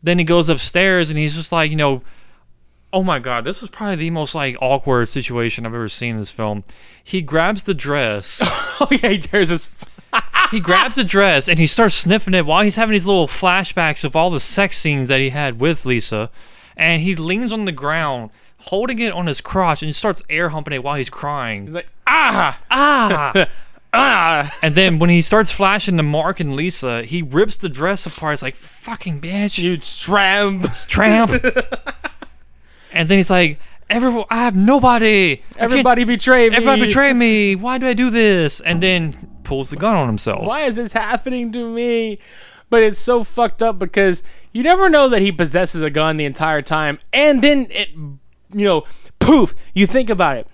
[0.02, 2.02] Then he goes upstairs and he's just like, you know,
[2.94, 6.18] oh my god, this is probably the most like awkward situation I've ever seen in
[6.18, 6.62] this film.
[7.02, 9.68] He grabs the dress, oh yeah, he tears his.
[10.52, 14.04] he grabs the dress and he starts sniffing it while he's having these little flashbacks
[14.04, 16.30] of all the sex scenes that he had with Lisa.
[16.76, 20.50] And he leans on the ground, holding it on his crotch, and he starts air
[20.50, 21.64] humping it while he's crying.
[21.64, 23.48] He's like ah ah!
[23.92, 24.58] ah.
[24.62, 28.34] and then when he starts flashing to Mark and Lisa, he rips the dress apart.
[28.34, 29.58] It's like, fucking bitch.
[29.58, 30.72] You tramp.
[30.86, 31.44] tramp.
[32.94, 33.58] And then he's like,
[33.90, 35.42] "Everyone, I have nobody.
[35.58, 36.56] Everybody betrayed me.
[36.56, 37.54] everybody betrayed me.
[37.56, 40.46] Why do I do this?" And then pulls the gun on himself.
[40.46, 42.18] Why is this happening to me?
[42.70, 44.22] But it's so fucked up because
[44.52, 48.64] you never know that he possesses a gun the entire time, and then it, you
[48.64, 48.84] know,
[49.18, 49.54] poof.
[49.74, 50.46] You think about it.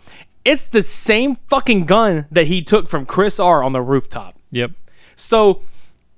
[0.45, 4.37] It's the same fucking gun that he took from Chris R on the rooftop.
[4.51, 4.73] Yep.
[5.15, 5.61] So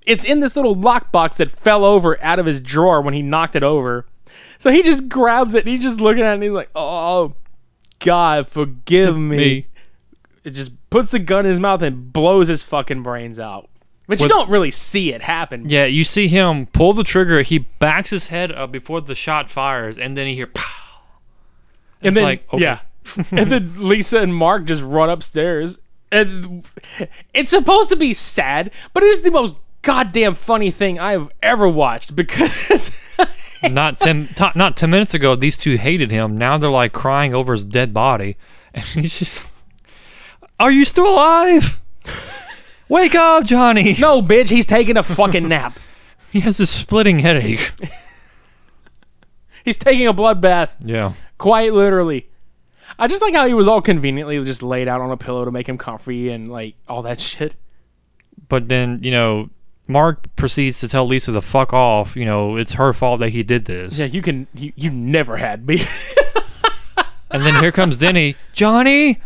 [0.06, 3.56] it's in this little lockbox that fell over out of his drawer when he knocked
[3.56, 4.06] it over.
[4.62, 7.34] So he just grabs it and he's just looking at it and he's like, "Oh,
[7.98, 9.66] God, forgive me." Me.
[10.44, 13.68] It just puts the gun in his mouth and blows his fucking brains out.
[14.06, 15.68] But you don't really see it happen.
[15.68, 17.42] Yeah, you see him pull the trigger.
[17.42, 21.00] He backs his head up before the shot fires, and then you hear pow.
[22.00, 22.62] and It's then like, okay.
[22.62, 22.80] yeah,
[23.32, 25.80] and then Lisa and Mark just run upstairs,
[26.12, 26.68] and
[27.34, 31.30] it's supposed to be sad, but it is the most goddamn funny thing I have
[31.42, 33.16] ever watched because
[33.70, 36.36] not ten, t- not ten minutes ago, these two hated him.
[36.36, 38.36] Now they're like crying over his dead body,
[38.74, 39.44] and he's just,
[40.58, 41.80] "Are you still alive?
[42.88, 45.78] Wake up, Johnny!" no, bitch, he's taking a fucking nap.
[46.32, 47.72] He has a splitting headache.
[49.64, 50.70] He's taking a bloodbath.
[50.84, 51.12] Yeah.
[51.38, 52.28] quite literally.
[52.98, 55.50] I just like how he was all conveniently just laid out on a pillow to
[55.50, 57.54] make him comfy and like all that shit.
[58.48, 59.50] But then, you know,
[59.86, 62.16] Mark proceeds to tell Lisa to fuck off.
[62.16, 63.98] You know, it's her fault that he did this.
[63.98, 64.46] Yeah, you can.
[64.54, 65.84] You, you never had me.
[67.32, 68.36] And then here comes Denny.
[68.52, 69.18] Johnny,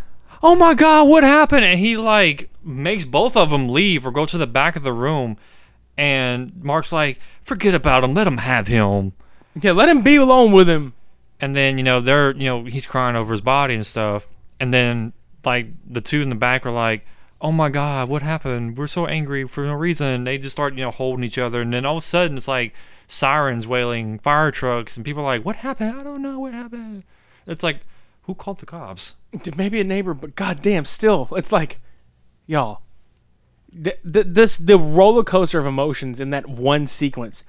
[0.43, 1.65] oh my God, what happened?
[1.65, 4.93] And he like makes both of them leave or go to the back of the
[4.93, 5.37] room.
[5.99, 8.15] And Mark's like, forget about him.
[8.15, 9.13] Let him have him.
[9.61, 10.95] yeah, let him be alone with him.
[11.41, 14.27] And then, you know, they're, you know, he's crying over his body and stuff.
[14.61, 15.13] And then,
[15.45, 17.05] like, the two in the back are like,
[17.41, 18.79] oh my God, what happened?
[18.79, 20.25] We're so angry for no reason.
[20.25, 21.63] They just start, you know, holding each other.
[21.63, 22.75] And then all of a sudden, it's like
[23.07, 24.97] sirens wailing, fire trucks.
[24.97, 25.99] And people are like, what happened?
[25.99, 27.05] I don't know what happened.
[27.47, 27.81] It's like,
[28.23, 29.17] who called the cops?
[29.57, 31.79] Maybe a neighbor, but goddamn, still, it's like,
[32.47, 32.83] y'all.
[33.73, 37.45] Th- th- this the roller coaster of emotions in that one sequence.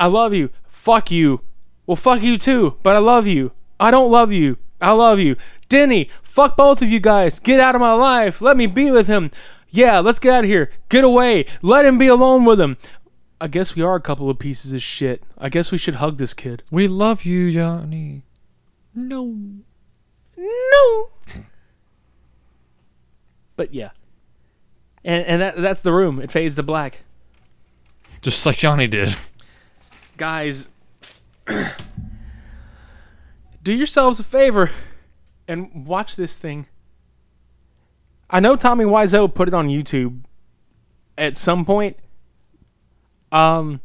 [0.00, 0.50] I love you.
[0.66, 1.42] Fuck you.
[1.86, 2.78] Well, fuck you too.
[2.82, 3.52] But I love you.
[3.78, 4.56] I don't love you.
[4.80, 5.36] I love you.
[5.72, 7.38] Denny, fuck both of you guys.
[7.38, 8.42] Get out of my life.
[8.42, 9.30] Let me be with him.
[9.70, 10.70] Yeah, let's get out of here.
[10.90, 11.46] Get away.
[11.62, 12.76] Let him be alone with him.
[13.40, 15.22] I guess we are a couple of pieces of shit.
[15.38, 16.62] I guess we should hug this kid.
[16.70, 18.24] We love you, Johnny.
[18.94, 19.34] No.
[20.36, 21.08] no.
[23.56, 23.92] But yeah,
[25.02, 26.20] and and that that's the room.
[26.20, 27.00] It fades to black.
[28.20, 29.16] Just like Johnny did.
[30.18, 30.68] Guys,
[33.62, 34.70] do yourselves a favor
[35.48, 36.66] and watch this thing.
[38.30, 40.22] I know Tommy Wiseau put it on YouTube
[41.18, 41.96] at some point.
[43.30, 43.80] Um,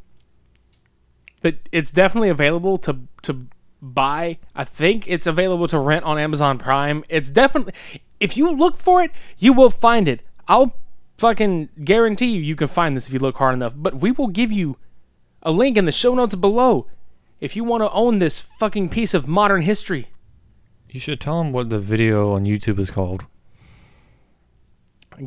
[1.41, 3.47] but it's definitely available to to
[3.81, 4.39] buy.
[4.55, 7.03] I think it's available to rent on Amazon Prime.
[7.09, 7.73] It's definitely
[8.19, 10.21] if you look for it, you will find it.
[10.47, 10.75] I'll
[11.17, 13.73] fucking guarantee you you can find this if you look hard enough.
[13.75, 14.77] But we will give you
[15.41, 16.87] a link in the show notes below
[17.39, 20.07] if you want to own this fucking piece of modern history.
[20.89, 23.25] You should tell him what the video on YouTube is called.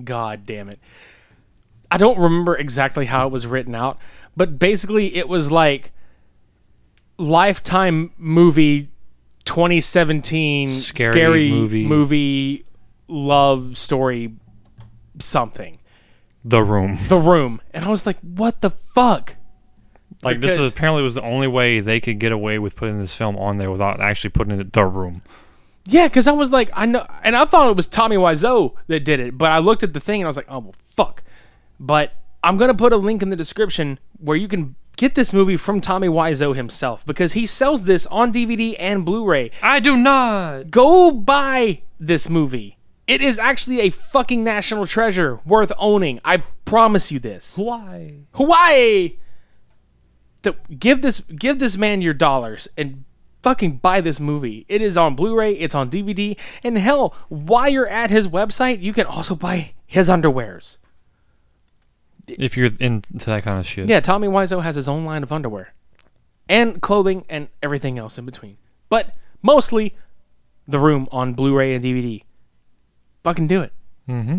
[0.04, 0.78] God damn it.
[1.90, 3.98] I don't remember exactly how it was written out,
[4.36, 5.92] but basically it was like
[7.18, 8.88] Lifetime movie
[9.44, 11.86] 2017 Scary movie.
[11.86, 12.64] movie
[13.08, 14.34] love story
[15.18, 15.78] something.
[16.44, 16.98] The Room.
[17.08, 17.60] The Room.
[17.74, 19.36] And I was like, "What the fuck?"
[20.22, 22.98] Like this Because- is, apparently was the only way they could get away with putting
[22.98, 25.22] this film on there without actually putting it in The Room.
[25.86, 29.00] Yeah, because I was like, I know, and I thought it was Tommy Wiseau that
[29.00, 31.22] did it, but I looked at the thing and I was like, oh well, fuck.
[31.78, 32.12] But
[32.44, 35.80] I'm gonna put a link in the description where you can get this movie from
[35.80, 39.50] Tommy Wiseau himself because he sells this on DVD and Blu-ray.
[39.62, 40.70] I do not.
[40.70, 42.76] Go buy this movie.
[43.06, 46.20] It is actually a fucking national treasure worth owning.
[46.24, 47.56] I promise you this.
[47.56, 49.16] Hawaii, Hawaii.
[50.44, 53.04] So give this give this man your dollars and
[53.42, 54.64] fucking buy this movie.
[54.68, 58.92] It is on Blu-ray, it's on DVD, and hell, while you're at his website, you
[58.92, 60.78] can also buy his underwears.
[62.28, 63.88] If you're into that kind of shit.
[63.88, 65.74] Yeah, Tommy Wiseau has his own line of underwear
[66.48, 68.56] and clothing and everything else in between.
[68.88, 69.96] But mostly
[70.68, 72.22] The Room on Blu-ray and DVD.
[73.24, 73.72] Fucking do it.
[74.08, 74.38] Mm-hmm.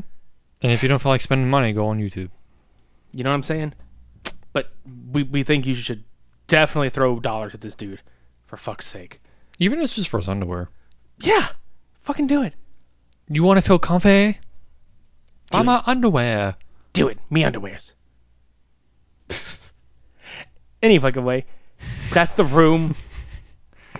[0.64, 2.30] And if you don't feel like spending money, go on YouTube.
[3.14, 3.74] You know what I'm saying?
[4.54, 4.72] But
[5.12, 6.04] we, we think you should
[6.48, 8.02] definitely throw dollars at this dude.
[8.52, 9.22] For fuck's sake.
[9.60, 10.70] Even if it's just for his underwear.
[11.22, 11.52] Yeah.
[12.02, 12.54] Fucking do it.
[13.30, 14.40] You want to feel comfy?
[15.54, 15.64] Buy it.
[15.64, 16.58] my underwear.
[16.92, 17.20] Do it.
[17.30, 17.94] Me underwears.
[20.84, 21.46] Any fucking way.
[22.12, 22.96] That's the room.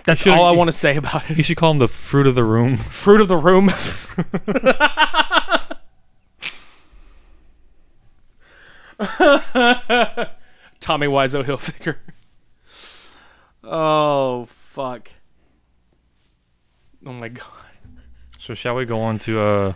[0.04, 1.38] That's all I want to say about it.
[1.38, 2.76] You should call him the fruit of the room.
[2.76, 3.68] Fruit of the room.
[10.78, 11.96] Tommy Wiseau Hilfiger.
[13.64, 15.10] Oh fuck.
[17.06, 17.46] Oh my god.
[18.38, 19.72] So shall we go on to uh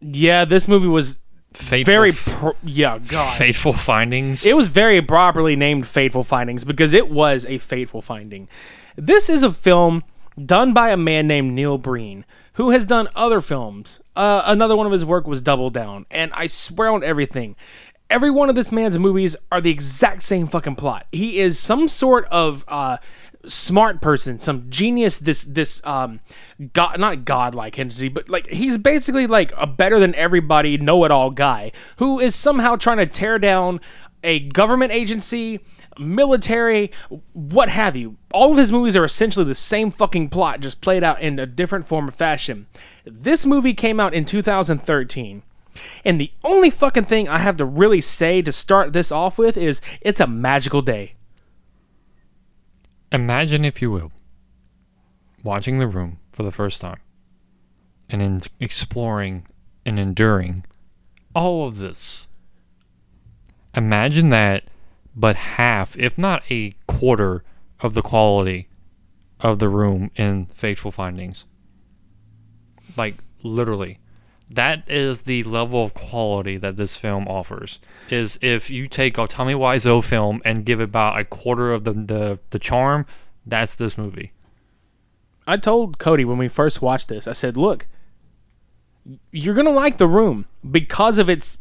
[0.00, 1.18] Yeah, this movie was
[1.54, 3.36] fateful, very pro- yeah, god.
[3.38, 4.44] fateful findings?
[4.44, 8.48] It was very properly named Fateful Findings because it was a fateful finding.
[8.96, 10.04] This is a film
[10.44, 14.00] done by a man named Neil Breen, who has done other films.
[14.14, 17.56] Uh, another one of his work was Double Down, and I swear on everything.
[18.08, 21.06] Every one of this man's movies are the exact same fucking plot.
[21.10, 22.98] He is some sort of uh,
[23.46, 25.18] smart person, some genius.
[25.18, 26.20] This this um,
[26.72, 31.72] god, not godlike entity, but like he's basically like a better than everybody know-it-all guy
[31.96, 33.80] who is somehow trying to tear down
[34.24, 35.60] a government agency,
[35.98, 36.90] military,
[37.32, 38.16] what have you.
[38.32, 41.46] All of his movies are essentially the same fucking plot, just played out in a
[41.46, 42.66] different form of fashion.
[43.04, 45.42] This movie came out in 2013.
[46.04, 49.56] And the only fucking thing I have to really say to start this off with
[49.56, 51.14] is it's a magical day.
[53.12, 54.12] Imagine, if you will,
[55.42, 57.00] watching The Room for the first time
[58.10, 59.46] and in exploring
[59.84, 60.64] and enduring
[61.34, 62.28] all of this.
[63.74, 64.64] Imagine that,
[65.14, 67.44] but half, if not a quarter,
[67.80, 68.68] of the quality
[69.40, 71.44] of The Room in Fateful Findings.
[72.96, 73.98] Like, literally.
[74.48, 77.80] That is the level of quality that this film offers.
[78.10, 81.92] Is if you take a Tommy Wiseau film and give about a quarter of the,
[81.92, 83.06] the, the charm,
[83.44, 84.32] that's this movie.
[85.48, 87.86] I told Cody when we first watched this, I said, "Look,
[89.32, 91.58] you're gonna like The Room because of its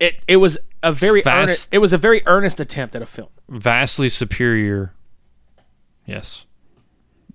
[0.00, 0.20] it.
[0.26, 1.50] It was a very Fast.
[1.50, 1.68] earnest.
[1.74, 3.28] It was a very earnest attempt at a film.
[3.48, 4.92] Vastly superior.
[6.06, 6.46] Yes.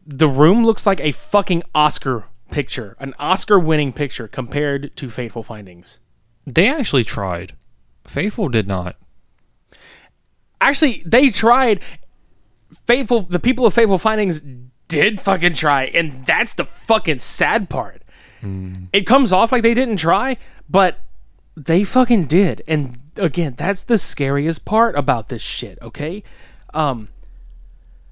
[0.05, 5.99] The Room looks like a fucking Oscar picture, an Oscar-winning picture compared to Fateful Findings.
[6.45, 7.55] They actually tried.
[8.05, 8.95] Faithful did not.
[10.61, 11.81] Actually, they tried.
[12.87, 14.41] Faithful, the people of Faithful Findings
[14.87, 18.01] did fucking try, and that's the fucking sad part.
[18.91, 20.35] It comes off like they didn't try,
[20.69, 20.99] but
[21.55, 22.61] they fucking did.
[22.67, 26.23] And again, that's the scariest part about this shit, okay?
[26.73, 27.07] Um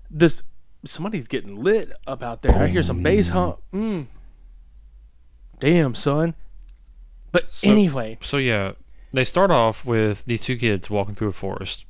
[0.09, 0.43] this
[0.86, 2.55] somebody's getting lit up out there.
[2.55, 3.59] I hear some bass hump.
[3.73, 4.07] Mm.
[5.62, 6.34] Damn, son.
[7.32, 8.74] But anyway, So yeah,
[9.14, 11.86] they start off with these two kids walking through a forest,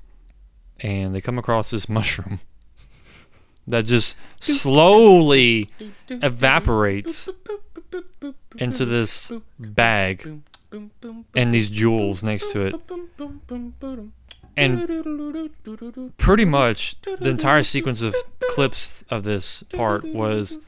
[0.82, 2.40] and they come across this mushroom
[3.68, 5.70] that just slowly
[6.10, 7.30] evaporates
[8.58, 10.42] into this bag
[11.36, 12.76] and these jewels next to it.
[14.58, 15.54] And
[16.18, 18.14] pretty much the entire sequence of
[18.50, 20.60] clips of this part was,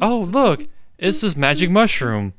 [0.00, 0.66] oh look,
[0.98, 2.32] it's this magic mushroom,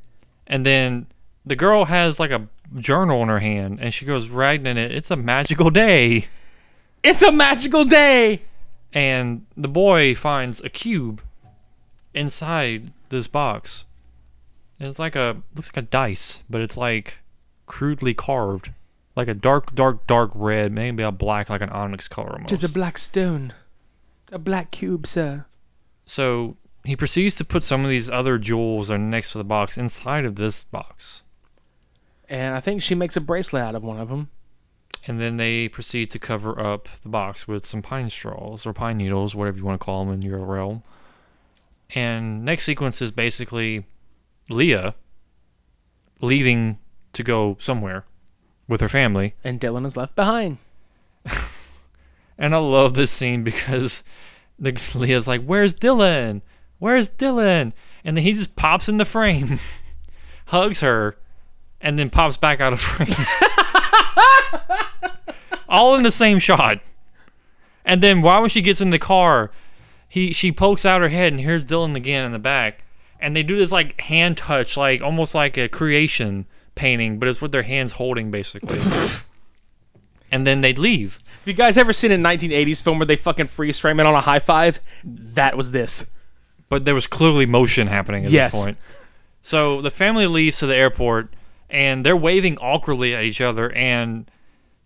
[0.47, 1.07] and then
[1.45, 4.91] the girl has like a journal in her hand, and she goes writing in it.
[4.91, 6.25] It's a magical day,
[7.03, 8.41] it's a magical day.
[8.93, 11.21] and the boy finds a cube
[12.13, 13.85] inside this box.
[14.79, 17.19] And it's like a looks like a dice, but it's like
[17.65, 18.71] crudely carved
[19.15, 22.49] like a dark, dark, dark red, maybe a black, like an onyx color almost.
[22.49, 23.53] Tis a black stone,
[24.31, 25.45] a black cube, sir.
[26.05, 26.55] So
[26.87, 29.77] he proceeds to put some of these other jewels that are next to the box
[29.77, 31.23] inside of this box.
[32.29, 34.29] And I think she makes a bracelet out of one of them.
[35.05, 38.97] And then they proceed to cover up the box with some pine straws or pine
[38.97, 40.83] needles, whatever you want to call them in your realm.
[41.95, 43.85] And next sequence is basically
[44.49, 44.95] Leah
[46.19, 46.79] leaving
[47.13, 48.05] to go somewhere
[48.67, 49.35] with her family.
[49.43, 50.57] And Dylan is left behind.
[52.37, 54.03] And I love this scene because
[54.59, 56.41] the, Leah's like, "Where's Dylan?
[56.79, 57.73] Where's Dylan?"
[58.03, 59.59] And then he just pops in the frame,
[60.47, 61.17] hugs her,
[61.81, 63.09] and then pops back out of frame.
[65.69, 66.79] All in the same shot.
[67.83, 69.51] And then while when she gets in the car,
[70.09, 72.83] he she pokes out her head and here's Dylan again in the back.
[73.19, 77.41] And they do this like hand touch, like almost like a creation painting, but it's
[77.41, 78.79] with their hands holding basically.
[80.31, 81.19] and then they leave.
[81.39, 84.15] Have you guys ever seen a 1980s film where they fucking freeze frame it on
[84.15, 84.79] a high five?
[85.03, 86.05] That was this.
[86.69, 88.53] But there was clearly motion happening at Yes.
[88.53, 88.77] this point.
[89.41, 91.33] So the family leaves to the airport,
[91.69, 94.29] and they're waving awkwardly at each other, and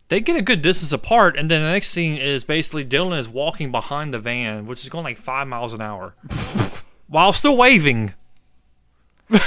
[0.10, 1.38] they get a good distance apart.
[1.38, 4.90] And then the next scene is basically Dylan is walking behind the van, which is
[4.90, 6.16] going like five miles an hour,
[7.08, 8.14] while still waving.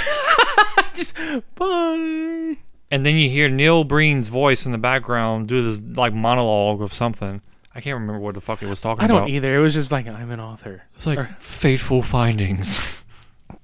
[0.93, 1.15] Just
[1.55, 2.57] bye.
[2.91, 6.93] And then you hear Neil Breen's voice in the background do this like monologue of
[6.93, 7.41] something.
[7.75, 9.15] I can't remember what the fuck it was talking about.
[9.15, 9.53] I don't either.
[9.53, 10.83] It was just like I'm an author.
[10.95, 12.79] It's like fateful findings.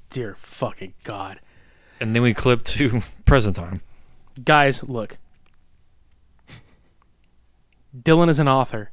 [0.10, 1.40] Dear fucking god.
[2.02, 3.80] and then we clip to present time.
[4.44, 5.18] Guys, look.
[7.98, 8.92] Dylan is an author.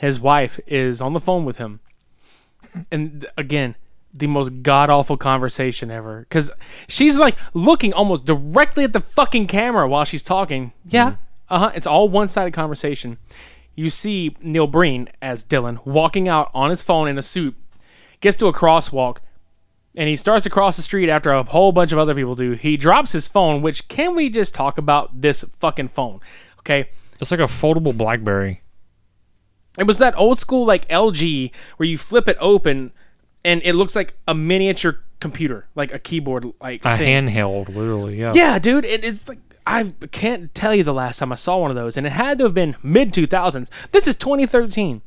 [0.00, 1.80] His wife is on the phone with him.
[2.90, 3.76] And th- again,
[4.12, 6.20] the most god awful conversation ever.
[6.20, 6.50] Because
[6.88, 10.72] she's like looking almost directly at the fucking camera while she's talking.
[10.84, 11.10] Yeah.
[11.12, 11.20] Mm-hmm.
[11.52, 11.72] Uh huh.
[11.74, 13.18] It's all one sided conversation.
[13.74, 17.54] You see Neil Breen as Dylan walking out on his phone in a suit,
[18.20, 19.18] gets to a crosswalk,
[19.96, 22.52] and he starts across the street after a whole bunch of other people do.
[22.52, 26.20] He drops his phone, which can we just talk about this fucking phone?
[26.60, 26.88] Okay.
[27.20, 28.62] It's like a foldable BlackBerry.
[29.78, 32.92] It was that old school like LG where you flip it open
[33.44, 37.28] and it looks like a miniature computer, like a keyboard like A thing.
[37.28, 38.18] handheld, literally.
[38.18, 38.32] Yeah.
[38.34, 41.70] Yeah, dude, it, it's like I can't tell you the last time I saw one
[41.70, 43.68] of those, and it had to have been mid 2000s.
[43.92, 45.02] This is 2013,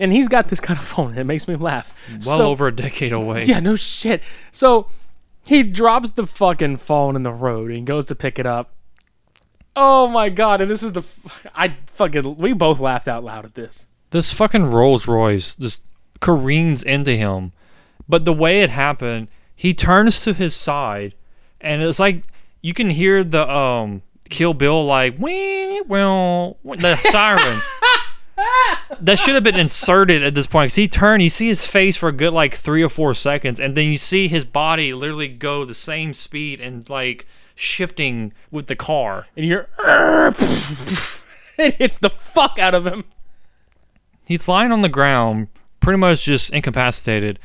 [0.00, 1.10] and he's got this kind of phone.
[1.10, 1.92] and It makes me laugh.
[2.26, 3.44] Well So- over a decade away.
[3.44, 4.22] Yeah, no shit.
[4.52, 4.86] So
[5.44, 8.70] he drops the fucking phone in the road and goes to pick it up.
[9.74, 10.60] Oh my god!
[10.60, 13.86] And this is the f- I fucking we both laughed out loud at this.
[14.10, 15.82] This fucking Rolls Royce just
[16.20, 17.52] careens into him.
[18.06, 21.14] But the way it happened, he turns to his side
[21.60, 22.24] and it's like
[22.62, 27.60] you can hear the um Kill Bill like well the siren.
[29.00, 31.96] that should have been inserted at this point because he turned, you see his face
[31.96, 35.28] for a good like three or four seconds, and then you see his body literally
[35.28, 39.26] go the same speed and like shifting with the car.
[39.36, 39.68] And you hear
[41.58, 43.04] it hits the fuck out of him.
[44.24, 45.48] He's lying on the ground,
[45.80, 47.38] pretty much just incapacitated,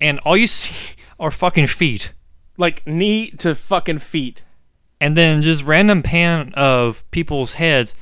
[0.00, 2.12] and all you see are fucking feet.
[2.56, 4.44] Like knee to fucking feet
[5.02, 7.96] And then just random pan of people's heads.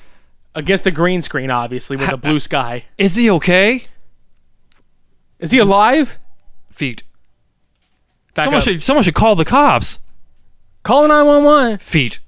[0.55, 2.85] against a green screen, obviously with a blue uh, sky.
[2.99, 3.85] Is he okay?
[5.39, 6.19] Is he alive?
[6.71, 7.03] Feet.
[8.35, 8.65] Back someone up.
[8.65, 9.99] should someone should call the cops.
[10.83, 11.79] Call nine one one.
[11.79, 12.19] Feet.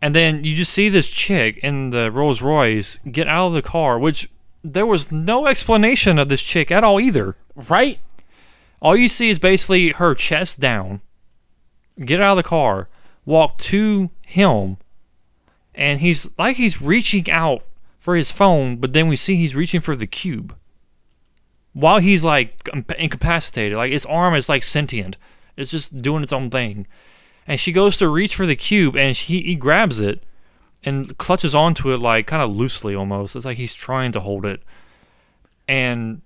[0.00, 3.62] And then you just see this chick in the Rolls Royce get out of the
[3.62, 4.30] car, which
[4.64, 7.36] there was no explanation of this chick at all either.
[7.54, 7.98] Right?
[8.80, 11.00] All you see is basically her chest down,
[12.04, 12.88] get out of the car,
[13.24, 14.76] walk to him,
[15.74, 17.62] and he's like he's reaching out
[17.98, 20.54] for his phone, but then we see he's reaching for the cube.
[21.72, 22.68] While he's like
[22.98, 25.16] incapacitated, like his arm is like sentient.
[25.56, 26.86] It's just doing its own thing.
[27.46, 30.22] And she goes to reach for the cube and she, he grabs it
[30.84, 33.36] and clutches onto it like kind of loosely almost.
[33.36, 34.62] It's like he's trying to hold it.
[35.68, 36.22] And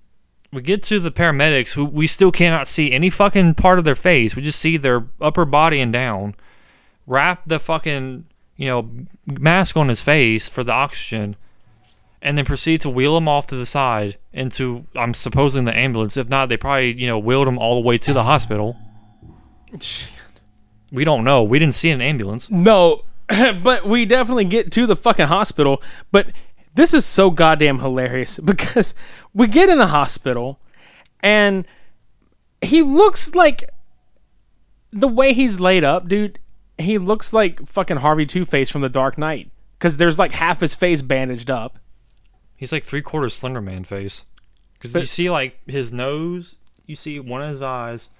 [0.52, 3.94] we get to the paramedics who we still cannot see any fucking part of their
[3.94, 4.34] face.
[4.34, 6.34] We just see their upper body and down.
[7.06, 8.26] Wrap the fucking,
[8.56, 8.90] you know,
[9.26, 11.36] mask on his face for the oxygen.
[12.22, 16.16] And then proceed to wheel him off to the side into, I'm supposing, the ambulance.
[16.16, 18.76] If not, they probably, you know, wheeled him all the way to the hospital.
[20.92, 21.42] We don't know.
[21.42, 22.50] We didn't see an ambulance.
[22.50, 23.04] No,
[23.62, 25.82] but we definitely get to the fucking hospital.
[26.12, 26.26] But
[26.74, 28.94] this is so goddamn hilarious because
[29.34, 30.60] we get in the hospital
[31.20, 31.66] and
[32.62, 33.70] he looks like
[34.92, 36.38] the way he's laid up, dude,
[36.78, 39.50] he looks like fucking Harvey Two Face from The Dark Knight.
[39.78, 41.78] Because there's like half his face bandaged up.
[42.56, 44.26] He's like three quarters Slender Man face.
[44.74, 46.56] Because you see like his nose,
[46.86, 48.10] you see one of his eyes,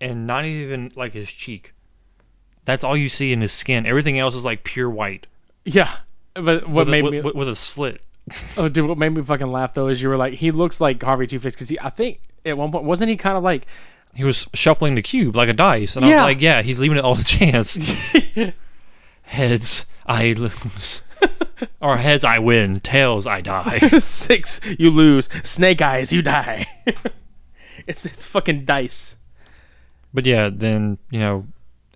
[0.00, 1.74] and not even like his cheek.
[2.64, 3.86] That's all you see in his skin.
[3.86, 5.26] Everything else is like pure white
[5.64, 5.96] Yeah.
[6.34, 8.02] But what with, made with, me with- with a slit.
[8.56, 11.02] oh dude, what made me fucking laugh though is you were like he looks like
[11.02, 13.66] Harvey Two Face because he I think at one point wasn't he kind of like
[14.14, 16.98] He was shuffling the cube like a dice, and I was like, "Yeah, he's leaving
[16.98, 17.74] it all to chance."
[19.22, 21.02] Heads, I lose,
[21.80, 22.80] or heads, I win.
[22.80, 23.78] Tails, I die.
[23.98, 26.66] six you lose snake eyes you die.
[27.86, 29.16] it's it's fucking dice.
[30.12, 31.46] But yeah, then you know,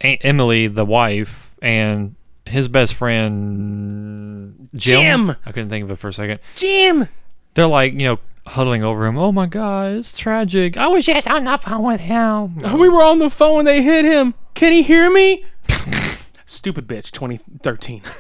[0.01, 2.15] Aunt Emily, the wife, and
[2.55, 5.27] his best friend Jim.
[5.27, 5.37] Jim!
[5.45, 6.41] I couldn't think of it for a second.
[6.57, 7.09] Jim.
[7.55, 9.19] They're like, you know, huddling over him.
[9.19, 10.77] Oh my god, it's tragic.
[10.77, 12.59] I was just on the phone with him.
[12.79, 14.35] We were on the phone when they hit him.
[14.55, 15.45] Can he hear me?
[16.47, 17.11] Stupid bitch.
[17.11, 18.03] 2013.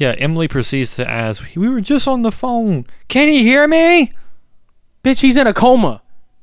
[0.00, 2.86] Yeah, Emily proceeds to ask, "We were just on the phone.
[3.08, 4.12] Can he hear me?"
[5.02, 6.02] bitch, he's in a coma.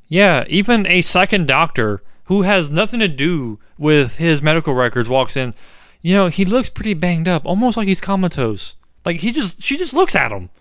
[0.09, 5.37] Yeah, even a second doctor who has nothing to do with his medical records walks
[5.37, 5.53] in.
[6.05, 8.75] You know, he looks pretty banged up, almost like he's comatose.
[9.05, 10.51] Like he just she just looks at him.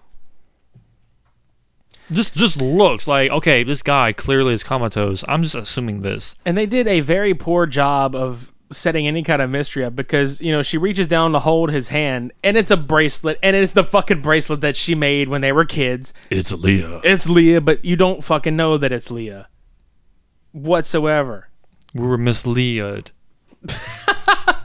[2.10, 5.22] Just just looks like, okay, this guy clearly is comatose.
[5.28, 6.34] I'm just assuming this.
[6.46, 10.40] And they did a very poor job of setting any kind of mystery up because,
[10.40, 13.74] you know, she reaches down to hold his hand and it's a bracelet and it's
[13.74, 16.14] the fucking bracelet that she made when they were kids.
[16.30, 17.02] It's Leah.
[17.04, 19.48] It's Leah, but you don't fucking know that it's Leah
[20.52, 21.50] whatsoever.
[21.92, 23.10] We were misled.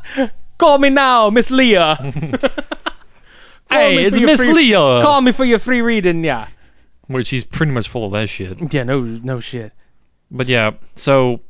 [0.60, 1.98] Call me now, Miss Leah.
[3.72, 5.02] Hey, it's Miss free- Leah.
[5.04, 6.48] Call me for your free reading, yeah.
[7.06, 8.74] Which he's pretty much full of that shit.
[8.74, 9.74] Yeah, no, no shit.
[10.32, 11.42] But yeah, so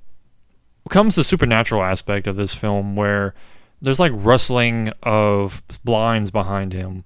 [0.90, 3.34] comes the supernatural aspect of this film where
[3.82, 7.06] there's like rustling of blinds behind him,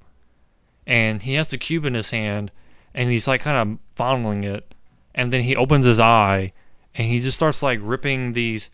[0.88, 2.52] and he has the cube in his hand,
[2.96, 4.74] and he's like kind of fondling it,
[5.14, 6.54] and then he opens his eye,
[6.96, 8.72] and he just starts like ripping these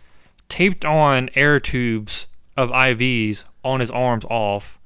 [0.48, 2.28] taped on air tubes
[2.58, 4.78] of IVs on his arms off.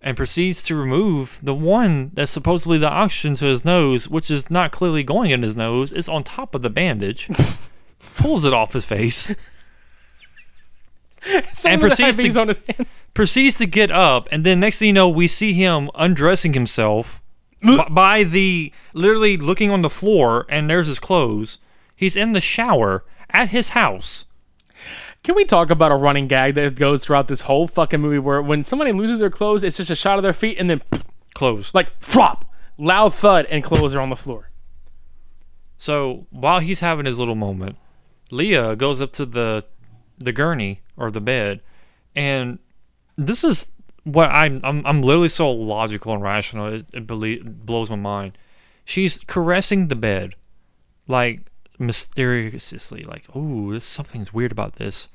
[0.00, 4.48] And proceeds to remove the one that's supposedly the oxygen to his nose, which is
[4.50, 5.90] not clearly going in his nose.
[5.90, 7.28] It's on top of the bandage.
[8.16, 9.34] pulls it off his face.
[11.52, 13.06] Same And proceeds to- on his hands.
[13.12, 17.20] proceeds to get up, and then next thing you know, we see him undressing himself
[17.60, 21.58] b- by the literally looking on the floor, and there's his clothes.
[21.96, 24.26] He's in the shower at his house.
[25.28, 28.40] Can we talk about a running gag that goes throughout this whole fucking movie where
[28.40, 30.80] when somebody loses their clothes, it's just a shot of their feet and then
[31.34, 31.70] Clothes.
[31.74, 32.46] like flop,
[32.78, 34.48] loud thud, and clothes are on the floor.
[35.76, 37.76] So while he's having his little moment,
[38.30, 39.66] Leah goes up to the
[40.16, 41.60] the gurney or the bed,
[42.16, 42.58] and
[43.16, 43.72] this is
[44.04, 46.72] what I'm I'm, I'm literally so logical and rational.
[46.72, 48.38] It, it, belie- it blows my mind.
[48.86, 50.36] She's caressing the bed,
[51.06, 51.42] like
[51.78, 55.08] mysteriously, like oh, something's weird about this.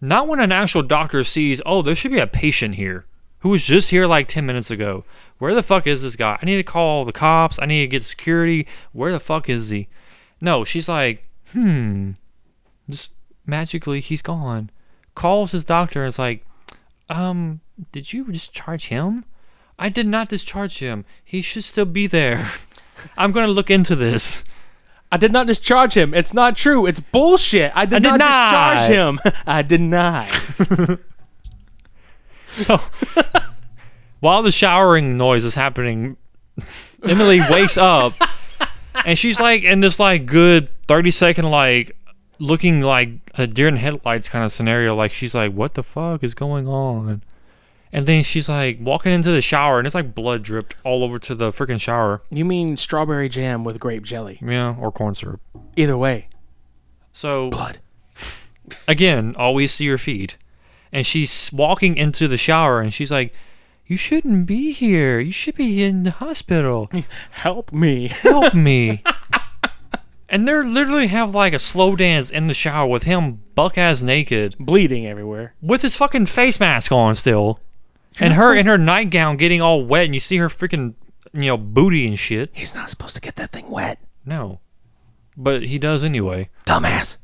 [0.00, 3.06] Not when an actual doctor sees, oh, there should be a patient here
[3.40, 5.04] who was just here like 10 minutes ago.
[5.38, 6.38] Where the fuck is this guy?
[6.40, 7.58] I need to call the cops.
[7.60, 8.66] I need to get security.
[8.92, 9.88] Where the fuck is he?
[10.40, 12.12] No, she's like, hmm.
[12.88, 13.12] Just
[13.46, 14.70] magically, he's gone.
[15.14, 16.44] Calls his doctor and is like,
[17.08, 17.60] um,
[17.92, 19.24] did you discharge him?
[19.78, 21.04] I did not discharge him.
[21.24, 22.50] He should still be there.
[23.16, 24.44] I'm going to look into this.
[25.10, 26.12] I did not discharge him.
[26.12, 26.86] It's not true.
[26.86, 27.72] It's bullshit.
[27.74, 28.74] I did I not deny.
[28.74, 29.32] discharge him.
[29.46, 30.28] I deny.
[32.50, 32.80] So
[34.20, 36.16] while the showering noise is happening,
[37.06, 38.14] Emily wakes up
[39.04, 41.94] and she's like in this like good 30 second like
[42.38, 46.24] looking like a deer in headlights kind of scenario like she's like what the fuck
[46.24, 47.22] is going on
[47.92, 51.18] and then she's like walking into the shower and it's like blood dripped all over
[51.18, 54.38] to the freaking shower You mean strawberry jam with grape jelly?
[54.42, 55.40] yeah or corn syrup
[55.76, 56.28] Either way,
[57.12, 57.78] so blood.
[58.86, 60.36] again always see her feet
[60.92, 63.32] and she's walking into the shower and she's like
[63.86, 66.90] you shouldn't be here you should be in the hospital
[67.30, 68.08] Help me.
[68.08, 69.02] help me.
[70.28, 74.02] and they literally have like a slow dance in the shower with him buck ass
[74.02, 75.54] naked Bleeding everywhere.
[75.62, 77.60] with his fucking face mask on still.
[78.20, 80.94] And her in her nightgown getting all wet and you see her freaking
[81.32, 82.50] you know booty and shit.
[82.52, 83.98] He's not supposed to get that thing wet.
[84.24, 84.60] No.
[85.36, 86.50] But he does anyway.
[86.66, 87.18] Dumbass.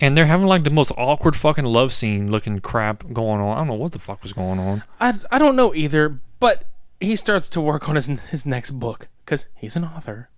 [0.00, 3.56] And they're having like the most awkward fucking love scene looking crap going on.
[3.56, 4.84] I don't know what the fuck was going on.
[5.00, 6.64] I, I don't know either, but
[7.00, 10.30] he starts to work on his his next book because he's an author.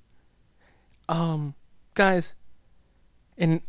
[1.09, 1.55] Um,
[1.95, 2.35] guys,
[3.37, 3.63] an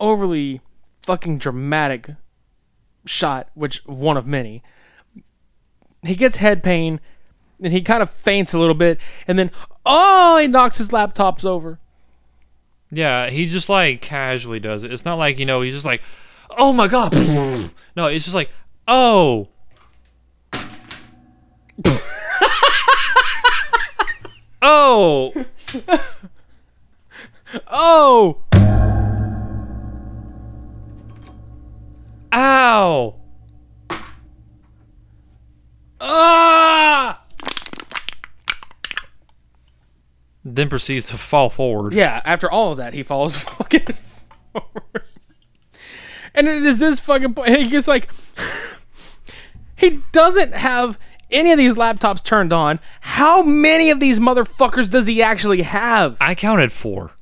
[0.00, 0.60] overly
[1.02, 2.10] fucking dramatic
[3.04, 4.62] shot, which one of many.
[6.04, 7.00] He gets head pain,
[7.62, 9.50] and he kind of faints a little bit, and then
[9.86, 11.78] oh, he knocks his laptops over.
[12.90, 14.92] Yeah, he just like casually does it.
[14.92, 16.02] It's not like, you know, he's just like,
[16.56, 17.12] oh my god.
[17.96, 18.50] no, it's just like,
[18.86, 19.48] oh.
[24.62, 25.32] oh.
[27.68, 28.38] Oh,
[32.32, 33.14] Ow.
[36.04, 37.20] Ah!
[40.44, 41.94] Then proceeds to fall forward.
[41.94, 43.86] Yeah, after all of that, he falls fucking
[44.52, 45.04] forward.
[46.34, 47.56] And it is this fucking point.
[47.58, 48.10] He gets like,
[49.76, 50.98] he doesn't have
[51.30, 52.78] any of these laptops turned on.
[53.00, 56.16] How many of these motherfuckers does he actually have?
[56.20, 57.12] I counted four.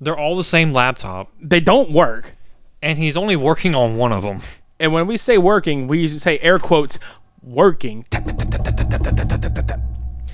[0.00, 2.34] They're all the same laptop, They don't work.
[2.82, 4.40] and he's only working on one of them.
[4.80, 6.98] And when we say working, we say air quotes
[7.44, 8.04] working.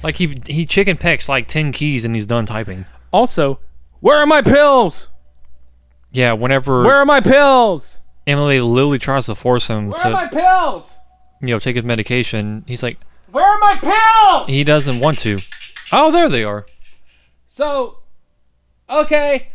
[0.03, 2.87] Like he he chicken pecks like ten keys and he's done typing.
[3.13, 3.61] Also,
[4.01, 5.09] where are my pills?
[6.11, 7.99] Yeah, whenever Where are my pills?
[8.27, 10.97] Emily literally tries to force him Where are my to pills?
[11.41, 12.99] you know take his medication, he's like
[13.31, 14.49] Where are my pills?
[14.49, 15.39] he doesn't want to.
[15.93, 16.67] Oh, there they are.
[17.47, 17.99] So,
[18.89, 19.49] okay.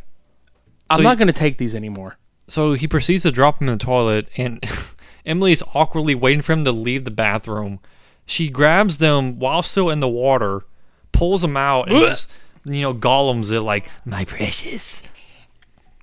[0.89, 2.17] I'm not going to take these anymore.
[2.47, 4.59] So he proceeds to drop him in the toilet, and
[5.25, 7.79] Emily's awkwardly waiting for him to leave the bathroom.
[8.25, 10.63] She grabs them while still in the water,
[11.11, 12.29] pulls them out, and just
[12.63, 15.03] you know Gollums it like my precious.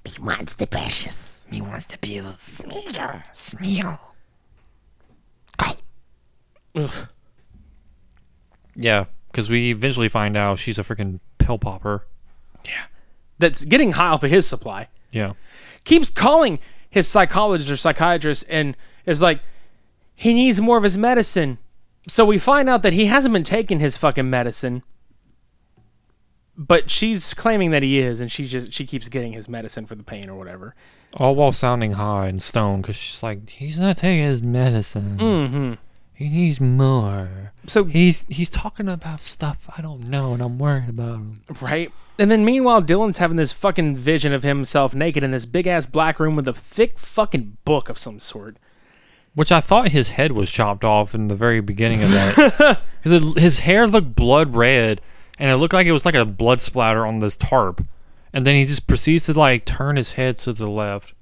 [0.05, 1.47] He wants the precious.
[1.51, 2.37] He wants the pills.
[2.37, 3.23] Smeagol.
[3.33, 3.99] Smeagol.
[6.75, 7.09] Ugh.
[8.75, 12.07] Yeah, because we eventually find out she's a freaking pill popper.
[12.67, 12.85] Yeah.
[13.39, 14.89] That's getting high off of his supply.
[15.11, 15.35] Yeah.
[15.85, 16.59] Keeps calling
[16.89, 19.41] his psychologist or psychiatrist and is like,
[20.15, 21.59] he needs more of his medicine.
[22.09, 24.83] So we find out that he hasn't been taking his fucking medicine.
[26.57, 29.95] But she's claiming that he is, and she just she keeps getting his medicine for
[29.95, 30.75] the pain or whatever.
[31.17, 35.17] All while sounding high and stoned, because she's like, he's not taking his medicine.
[35.19, 35.73] Mm-hmm.
[36.15, 37.53] He needs more.
[37.67, 41.41] So He's he's talking about stuff I don't know, and I'm worried about him.
[41.61, 41.91] Right?
[42.19, 45.87] And then meanwhile, Dylan's having this fucking vision of himself naked in this big ass
[45.87, 48.59] black room with a thick fucking book of some sort.
[49.35, 52.81] Which I thought his head was chopped off in the very beginning of that.
[53.03, 55.01] Because his hair looked blood red,
[55.37, 57.85] and it looked like it was like a blood splatter on this tarp.
[58.33, 61.13] And then he just proceeds to like turn his head to the left,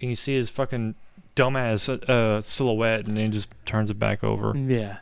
[0.00, 0.94] and you see his fucking
[1.34, 4.56] dumbass uh, silhouette, and then he just turns it back over.
[4.56, 4.98] Yeah.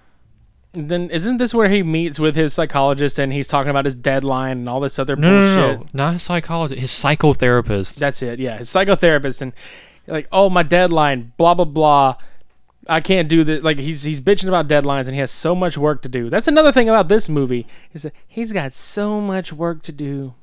[0.73, 3.95] And then isn't this where he meets with his psychologist and he's talking about his
[3.97, 5.79] deadline and all this other No, no, bullshit?
[5.81, 7.97] no, no, not his psychologist, his psychotherapist.
[7.97, 8.39] That's it.
[8.39, 9.53] Yeah, his psychotherapist and
[10.07, 12.17] like, oh, my deadline, blah blah blah.
[12.89, 13.63] I can't do this.
[13.63, 16.31] Like he's he's bitching about deadlines and he has so much work to do.
[16.31, 20.35] That's another thing about this movie is that he's got so much work to do.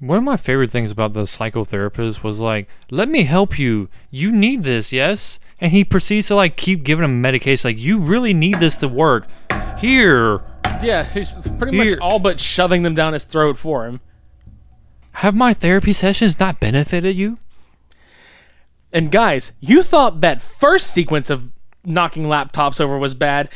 [0.00, 3.88] One of my favorite things about the psychotherapist was like, "Let me help you.
[4.10, 7.98] You need this, yes." And he proceeds to like keep giving him medication, like, "You
[7.98, 9.26] really need this to work.
[9.78, 10.40] Here,
[10.80, 11.96] Yeah, he's pretty Here.
[11.96, 14.00] much all but shoving them down his throat for him.
[15.14, 17.38] have my therapy sessions not benefited you?"
[18.92, 21.52] And guys, you thought that first sequence of
[21.84, 23.50] knocking laptops over was bad,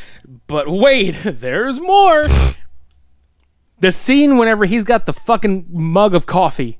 [0.47, 2.25] but wait, there's more.
[3.81, 6.79] the scene whenever he's got the fucking mug of coffee.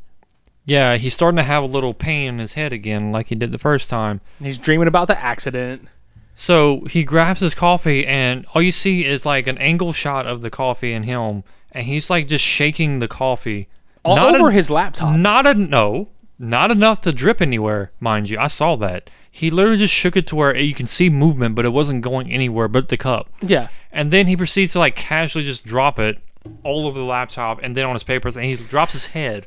[0.65, 3.51] Yeah, he's starting to have a little pain in his head again, like he did
[3.51, 4.21] the first time.
[4.41, 5.89] He's dreaming about the accident.
[6.35, 10.41] So he grabs his coffee, and all you see is like an angle shot of
[10.41, 11.43] the coffee and him,
[11.73, 13.69] and he's like just shaking the coffee
[14.05, 15.17] All Not over en- his laptop.
[15.19, 16.09] Not a no,
[16.43, 18.37] not enough to drip anywhere, mind you.
[18.39, 19.11] I saw that.
[19.31, 22.31] He literally just shook it to where you can see movement, but it wasn't going
[22.31, 23.31] anywhere but the cup.
[23.41, 23.69] Yeah.
[23.93, 26.19] And then he proceeds to like casually just drop it
[26.65, 29.47] all over the laptop and then on his papers, and he drops his head.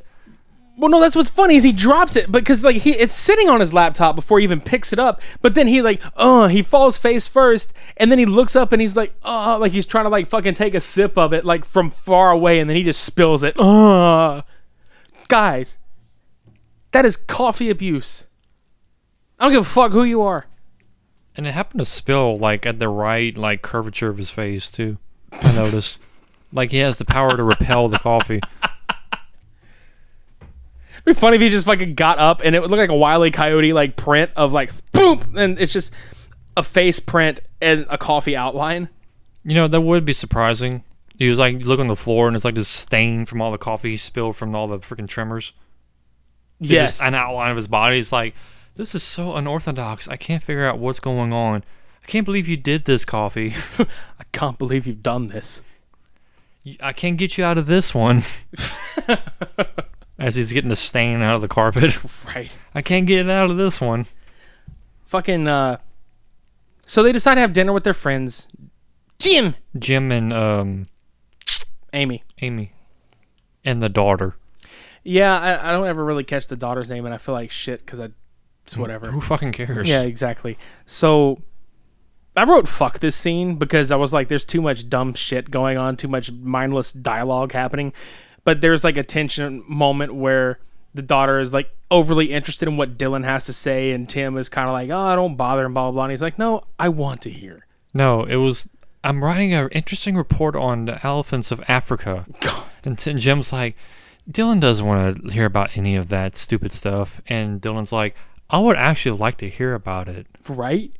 [0.78, 3.60] Well, no, that's what's funny is he drops it because like he it's sitting on
[3.60, 5.20] his laptop before he even picks it up.
[5.42, 8.80] But then he like, uh, he falls face first, and then he looks up and
[8.80, 11.64] he's like, uh, like he's trying to like fucking take a sip of it like
[11.64, 13.58] from far away, and then he just spills it.
[13.58, 14.42] Uh,
[15.28, 15.78] guys,
[16.92, 18.24] that is coffee abuse.
[19.38, 20.46] I don't give a fuck who you are.
[21.36, 24.98] And it happened to spill like at the right like curvature of his face too.
[25.32, 25.98] I noticed.
[26.52, 28.40] like he has the power to repel the coffee.
[30.94, 32.94] It'd be funny if he just fucking got up and it would look like a
[32.94, 35.92] wily coyote like print of like boom, and it's just
[36.56, 38.88] a face print and a coffee outline.
[39.44, 40.82] You know, that would be surprising.
[41.18, 43.58] He was like, look on the floor and it's like this stain from all the
[43.58, 45.52] coffee spilled from all the freaking trimmers.
[46.58, 46.98] Yes.
[46.98, 47.98] just an outline of his body.
[47.98, 48.34] It's like
[48.76, 50.08] this is so unorthodox.
[50.08, 51.64] I can't figure out what's going on.
[52.02, 53.54] I can't believe you did this, coffee.
[53.78, 55.62] I can't believe you've done this.
[56.80, 58.22] I can't get you out of this one.
[60.18, 61.98] As he's getting the stain out of the carpet.
[62.26, 62.50] Right.
[62.74, 64.06] I can't get it out of this one.
[65.06, 65.46] Fucking.
[65.48, 65.78] uh
[66.86, 68.48] So they decide to have dinner with their friends.
[69.18, 70.86] Jim, Jim and um,
[71.92, 72.22] Amy.
[72.42, 72.72] Amy,
[73.64, 74.34] and the daughter.
[75.06, 77.80] Yeah, I, I don't ever really catch the daughter's name, and I feel like shit
[77.84, 78.10] because I.
[78.64, 79.10] It's whatever.
[79.12, 79.88] Who fucking cares?
[79.88, 80.58] Yeah, exactly.
[80.86, 81.40] So
[82.36, 85.78] I wrote fuck this scene because I was like, there's too much dumb shit going
[85.78, 87.92] on, too much mindless dialogue happening.
[88.44, 90.58] But there's like a tension moment where
[90.94, 94.48] the daughter is like overly interested in what Dylan has to say, and Tim is
[94.48, 96.04] kind of like, oh, I don't bother, and blah, blah, blah.
[96.04, 97.66] And he's like, no, I want to hear.
[97.94, 98.68] No, it was.
[99.04, 102.26] I'm writing an interesting report on the elephants of Africa.
[102.84, 103.74] And t- Jim's like,
[104.30, 107.20] Dylan doesn't want to hear about any of that stupid stuff.
[107.28, 108.16] And Dylan's like,
[108.50, 110.26] I would actually like to hear about it.
[110.48, 110.92] Right?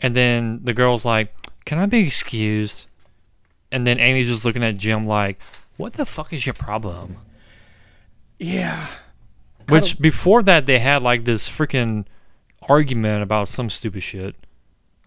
[0.00, 1.34] And then the girl's like,
[1.64, 2.86] Can I be excused?
[3.72, 5.38] And then Amy's just looking at Jim like,
[5.76, 7.16] What the fuck is your problem?
[8.38, 8.88] Yeah.
[9.68, 12.04] Which before that they had like this freaking
[12.68, 14.36] argument about some stupid shit.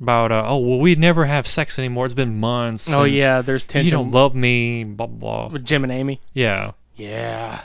[0.01, 2.05] About uh, oh well we never have sex anymore.
[2.05, 2.91] It's been months.
[2.91, 3.85] Oh, yeah, there's tension.
[3.85, 4.83] You don't love me.
[4.85, 5.47] Blah blah.
[5.47, 5.53] blah.
[5.53, 6.21] with Jim and Amy.
[6.33, 6.71] Yeah.
[6.99, 7.61] Yeah.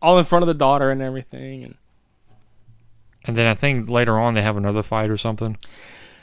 [0.00, 1.64] All in front of the daughter and everything.
[1.64, 1.74] And
[3.26, 5.58] And then I think later on they have another fight or something.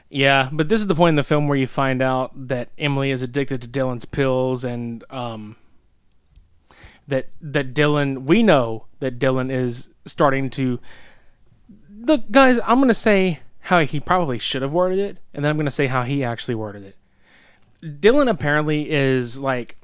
[0.09, 3.11] Yeah, but this is the point in the film where you find out that Emily
[3.11, 5.55] is addicted to Dylan's pills, and um,
[7.07, 10.81] that that Dylan, we know that Dylan is starting to.
[11.97, 15.57] Look, guys, I'm gonna say how he probably should have worded it, and then I'm
[15.57, 16.97] gonna say how he actually worded it.
[17.81, 19.77] Dylan apparently is like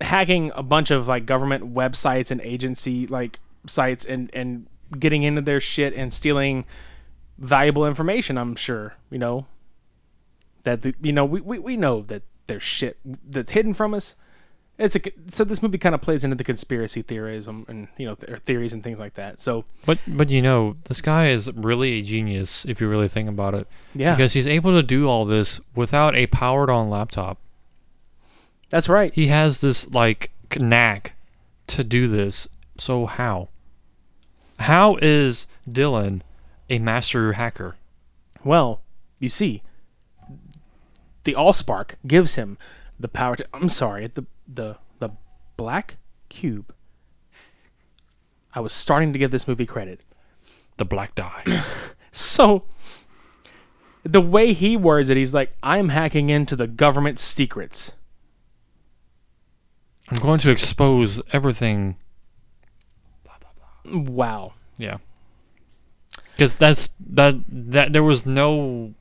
[0.00, 4.66] hacking a bunch of like government websites and agency like sites and and
[4.98, 6.64] getting into their shit and stealing
[7.38, 9.46] valuable information i'm sure you know
[10.62, 12.98] that the, you know we, we, we know that there's shit
[13.28, 14.16] that's hidden from us
[14.78, 18.14] it's a so this movie kind of plays into the conspiracy theorism and you know
[18.14, 21.98] th- theories and things like that so But but you know, this guy is really
[21.98, 23.68] a genius if you really think about it.
[23.94, 24.14] Yeah.
[24.14, 27.38] Because he's able to do all this without a powered on laptop.
[28.70, 31.12] That's right He has this like knack
[31.68, 32.48] to do this.
[32.78, 33.48] So how?
[34.60, 36.22] How is Dylan
[36.68, 37.76] a master hacker?
[38.44, 38.80] well
[39.18, 39.62] you see
[41.24, 42.56] the allspark gives him
[42.98, 45.10] the power to i'm sorry the the the
[45.58, 45.96] black
[46.30, 46.72] cube
[48.54, 50.04] i was starting to give this movie credit
[50.78, 51.42] The black die.
[52.12, 52.64] So
[54.02, 57.94] the way he words it, he's like, I'm hacking into the government's secrets.
[60.10, 61.96] I'm going to expose everything.
[63.84, 64.54] Wow.
[64.76, 64.98] Yeah.
[66.32, 68.94] Because that's that that there was no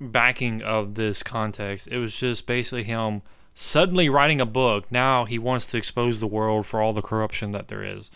[0.00, 1.88] backing of this context.
[1.90, 3.22] It was just basically him
[3.54, 4.90] suddenly writing a book.
[4.90, 8.10] Now he wants to expose the world for all the corruption that there is.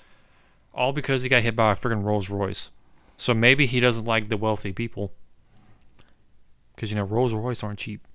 [0.75, 2.71] All because he got hit by a freaking Rolls Royce.
[3.17, 5.13] So maybe he doesn't like the wealthy people.
[6.75, 8.07] Because you know Rolls Royce aren't cheap.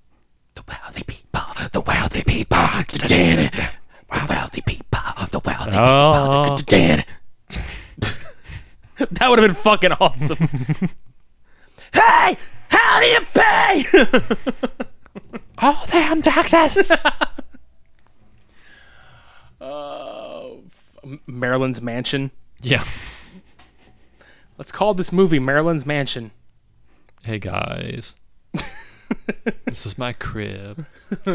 [0.54, 1.42] The wealthy people,
[1.72, 2.58] the wealthy people,
[4.12, 5.00] the wealthy people,
[5.32, 6.56] the wealthy Oh.
[6.58, 7.04] people.
[9.12, 10.38] That would have been fucking awesome.
[11.94, 12.38] Hey,
[12.70, 13.84] how do you pay?
[15.64, 16.78] Oh damn taxes!
[19.60, 20.50] Uh,
[21.28, 22.32] Maryland's Mansion.
[22.62, 22.84] yeah.
[24.58, 26.32] Let's call this movie Maryland's Mansion.
[27.24, 28.16] Hey guys.
[29.66, 30.86] This is my crib.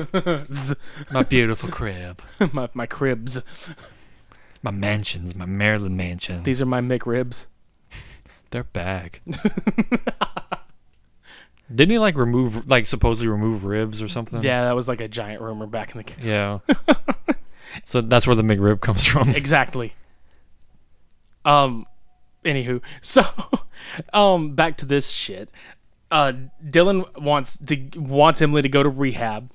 [1.12, 2.20] my beautiful crib.
[2.52, 3.40] my, my cribs.
[4.62, 6.42] My mansions, my Maryland mansion.
[6.42, 7.46] These are my McRibs.
[8.50, 9.22] They're back.
[11.74, 14.42] Didn't he like remove, like supposedly remove ribs or something?
[14.42, 16.14] Yeah, that was like a giant rumor back in the.
[16.22, 16.58] Yeah.
[17.84, 19.30] so that's where the McRib comes from.
[19.30, 19.94] Exactly.
[21.44, 21.86] Um,
[22.44, 23.24] anywho, so,
[24.12, 25.50] um, back to this shit.
[26.10, 26.32] Uh,
[26.64, 29.50] Dylan wants to wants Emily to go to rehab.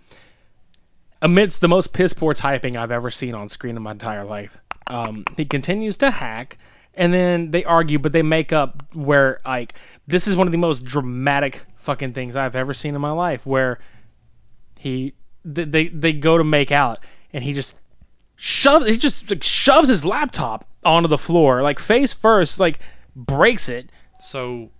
[1.22, 4.58] Amidst the most piss poor typing I've ever seen on screen in my entire life,
[4.88, 6.58] um, he continues to hack,
[6.96, 9.76] and then they argue, but they make up where like
[10.08, 13.46] this is one of the most dramatic fucking things I've ever seen in my life,
[13.46, 13.80] where
[14.78, 15.14] he
[15.44, 17.00] th- they they go to make out,
[17.32, 17.76] and he just
[18.36, 22.80] shoves he just like, shoves his laptop onto the floor like face first like
[23.16, 24.72] breaks it So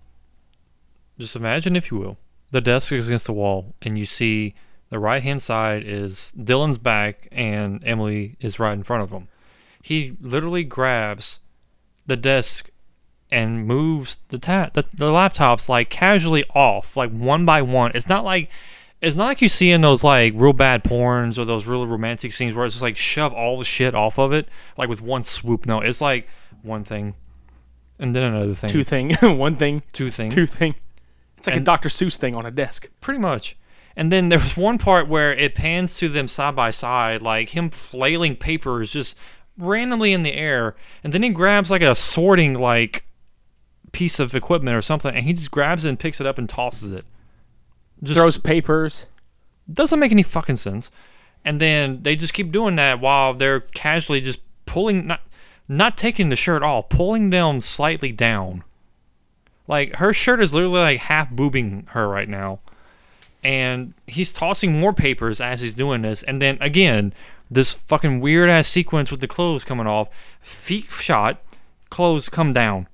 [1.18, 2.18] just imagine, if you will,
[2.50, 4.54] the desk is against the wall, and you see
[4.90, 9.28] the right hand side is Dylan's back, and Emily is right in front of him.
[9.82, 11.38] He literally grabs
[12.06, 12.70] the desk
[13.30, 17.90] and moves the, ta- the the laptops like casually off, like one by one.
[17.94, 18.50] It's not like
[19.00, 22.30] it's not like you see in those like real bad porns or those really romantic
[22.32, 25.22] scenes where it's just like shove all the shit off of it like with one
[25.24, 25.66] swoop.
[25.66, 26.28] No, it's like
[26.62, 27.14] one thing
[27.98, 28.68] and then another thing.
[28.68, 30.28] Two thing, one thing, Two thing.
[30.30, 30.74] two thing.
[31.42, 31.88] It's like a Dr.
[31.88, 32.88] Seuss thing on a desk.
[33.00, 33.56] Pretty much.
[33.96, 37.48] And then there was one part where it pans to them side by side, like
[37.48, 39.16] him flailing papers just
[39.58, 43.04] randomly in the air, and then he grabs like a sorting like
[43.90, 46.48] piece of equipment or something, and he just grabs it and picks it up and
[46.48, 47.04] tosses it.
[48.04, 49.06] Just Throws papers.
[49.70, 50.92] doesn't make any fucking sense.
[51.44, 55.22] And then they just keep doing that while they're casually just pulling not
[55.66, 58.62] not taking the shirt off, pulling them slightly down.
[59.68, 62.60] Like her shirt is literally like half boobing her right now.
[63.44, 66.22] And he's tossing more papers as he's doing this.
[66.22, 67.12] And then again,
[67.50, 70.08] this fucking weird ass sequence with the clothes coming off,
[70.40, 71.42] feet shot,
[71.90, 72.88] clothes come down.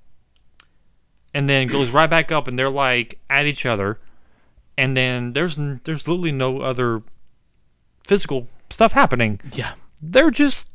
[1.34, 3.98] And then goes right back up and they're like at each other.
[4.76, 7.02] And then there's there's literally no other
[8.04, 9.40] physical stuff happening.
[9.52, 9.74] Yeah.
[10.00, 10.70] They're just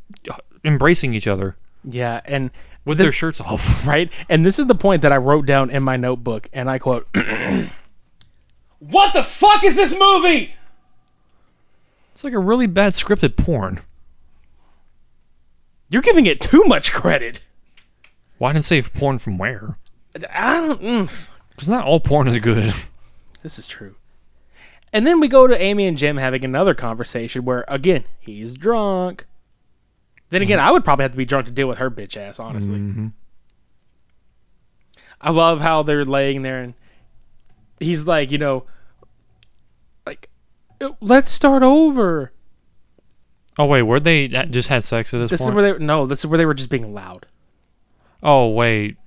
[0.63, 2.51] embracing each other Yeah, and
[2.85, 3.85] with this- their shirts off.
[3.87, 4.11] right?
[4.29, 7.07] And this is the point that I wrote down in my notebook, and I quote
[8.79, 10.55] What the fuck is this movie?
[12.13, 13.79] It's like a really bad scripted porn.
[15.89, 17.41] You're giving it too much credit.
[18.37, 19.77] Why didn't say porn from where?
[20.29, 21.27] I don't mm.
[21.49, 22.73] Because not all porn is good.
[23.41, 23.95] This is true.
[24.93, 29.25] And then we go to Amy and Jim having another conversation where, again, he's drunk.
[30.33, 30.67] Then again, mm-hmm.
[30.67, 32.79] I would probably have to be drunk to deal with her bitch ass, honestly.
[32.79, 33.07] Mm-hmm.
[35.21, 36.73] I love how they're laying there and
[37.79, 38.65] he's like, you know,
[40.07, 40.31] like,
[41.01, 42.31] let's start over.
[43.59, 45.51] Oh wait, where they that just had sex at this, This point?
[45.51, 47.27] is where they no, this is where they were just being loud.
[48.23, 48.97] oh wait,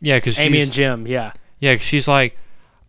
[0.00, 1.34] yeah, because Amy and Jim, yeah.
[1.60, 2.36] yeah, 'cause she's like,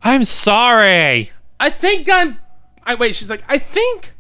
[0.01, 1.29] I'm sorry.
[1.59, 2.39] I think I'm.
[2.83, 3.13] I wait.
[3.13, 4.15] She's like, I think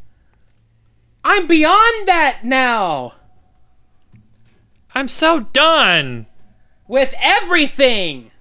[1.23, 3.14] I'm beyond that now
[4.95, 6.25] I'm so done.
[6.87, 8.31] with everything.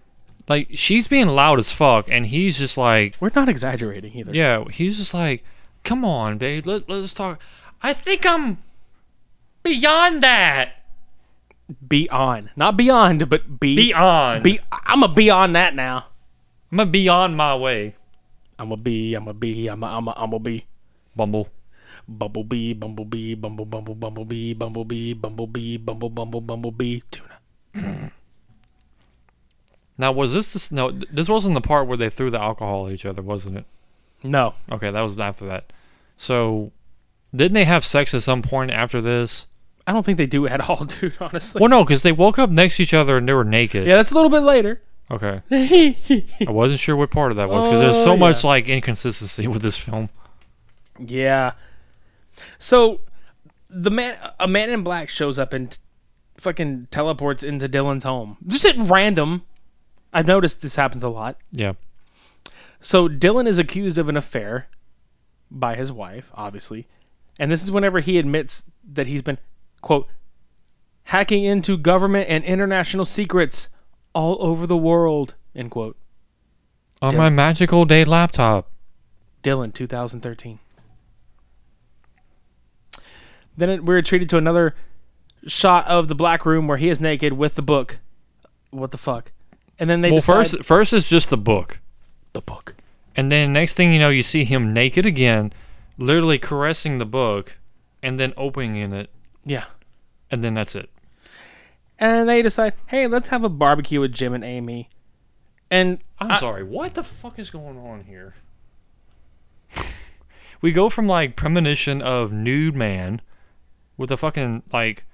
[0.49, 4.33] Like she's being loud as fuck, and he's just like, We're not exaggerating either.
[4.35, 5.43] yeah, he's just like,
[5.85, 7.41] come on, babe, let, let's talk.
[7.83, 8.59] I think I'm
[9.63, 10.73] beyond that.
[11.89, 12.51] Beyond.
[12.57, 14.45] not beyond, but be Beyond.
[14.45, 14.61] Be.
[14.71, 16.09] I'm a be on that now.
[16.71, 17.97] I'm a beyond my way.
[18.59, 19.15] I'm a be.
[19.15, 19.67] I'm a be.
[19.69, 19.87] I'm a.
[19.87, 20.15] I'm a.
[20.15, 20.67] I'm a be.
[21.17, 21.49] Bumble.
[22.07, 28.11] Bumblebee, bumblebee, bumble, bumble, bumblebee, bumblebee, bumblebee, bumble, bumble, bumblebee, tuna.
[29.97, 30.91] Now was this this no?
[30.91, 33.65] This wasn't the part where they threw the alcohol at each other, wasn't it?
[34.25, 35.73] No, Okay, that was after that.
[36.17, 36.73] So,
[37.35, 39.47] didn't they have sex at some point after this?
[39.87, 41.17] I don't think they do at all, dude.
[41.21, 41.61] Honestly.
[41.61, 43.87] Well, no, because they woke up next to each other and they were naked.
[43.87, 44.81] Yeah, that's a little bit later.
[45.11, 45.43] Okay.
[46.47, 49.47] I wasn't sure what part of that was because there's so Oh, much like inconsistency
[49.49, 50.09] with this film.
[50.99, 51.53] Yeah.
[52.59, 53.01] So
[53.69, 55.79] the man, a man in black, shows up and t-
[56.37, 59.43] fucking teleports into Dylan's home, just at random.
[60.13, 61.39] I've noticed this happens a lot.
[61.53, 61.73] Yeah.
[62.81, 64.69] So Dylan is accused of an affair
[65.51, 66.87] by his wife, obviously,
[67.39, 69.39] and this is whenever he admits that he's been
[69.81, 70.07] quote
[71.05, 73.69] hacking into government and international secrets
[74.15, 75.35] all over the world.
[75.55, 75.97] End quote.
[77.03, 77.17] On Dylan.
[77.17, 78.71] my magical day laptop.
[79.43, 80.59] Dylan, 2013.
[83.57, 84.75] Then it, we're treated to another
[85.47, 87.99] shot of the black room where he is naked with the book.
[88.71, 89.31] What the fuck?
[89.79, 91.81] And then they well, decide first first is just the book,
[92.33, 92.75] the book.
[93.17, 95.53] and then next thing you know, you see him naked again,
[95.99, 97.57] literally caressing the book,
[98.03, 99.11] and then opening it,
[99.45, 99.65] Yeah.
[100.31, 100.91] and then that's it.
[101.99, 104.89] And they decide, hey, let's have a barbecue with Jim and Amy.
[105.71, 106.63] And I'm I- sorry.
[106.63, 108.35] What the fuck is going on here?
[110.61, 113.21] we go from like premonition of nude man
[113.97, 115.05] with a fucking like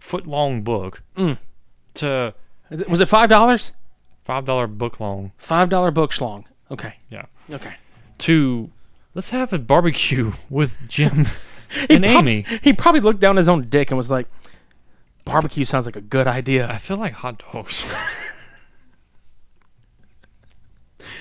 [0.00, 1.38] foot long book Mm.
[1.94, 2.34] to
[2.88, 3.72] was it five dollars?
[4.22, 5.32] five dollar book long.
[5.38, 6.44] Five dollar book schlong.
[6.70, 6.94] Okay.
[7.10, 7.24] Yeah.
[7.50, 7.74] Okay.
[8.18, 8.70] To
[9.14, 11.26] let's have a barbecue with Jim
[11.70, 12.44] He and prob- Amy.
[12.62, 14.26] He probably looked down his own dick and was like,
[15.24, 16.66] barbecue sounds like a good idea.
[16.68, 17.82] I feel like hot dogs.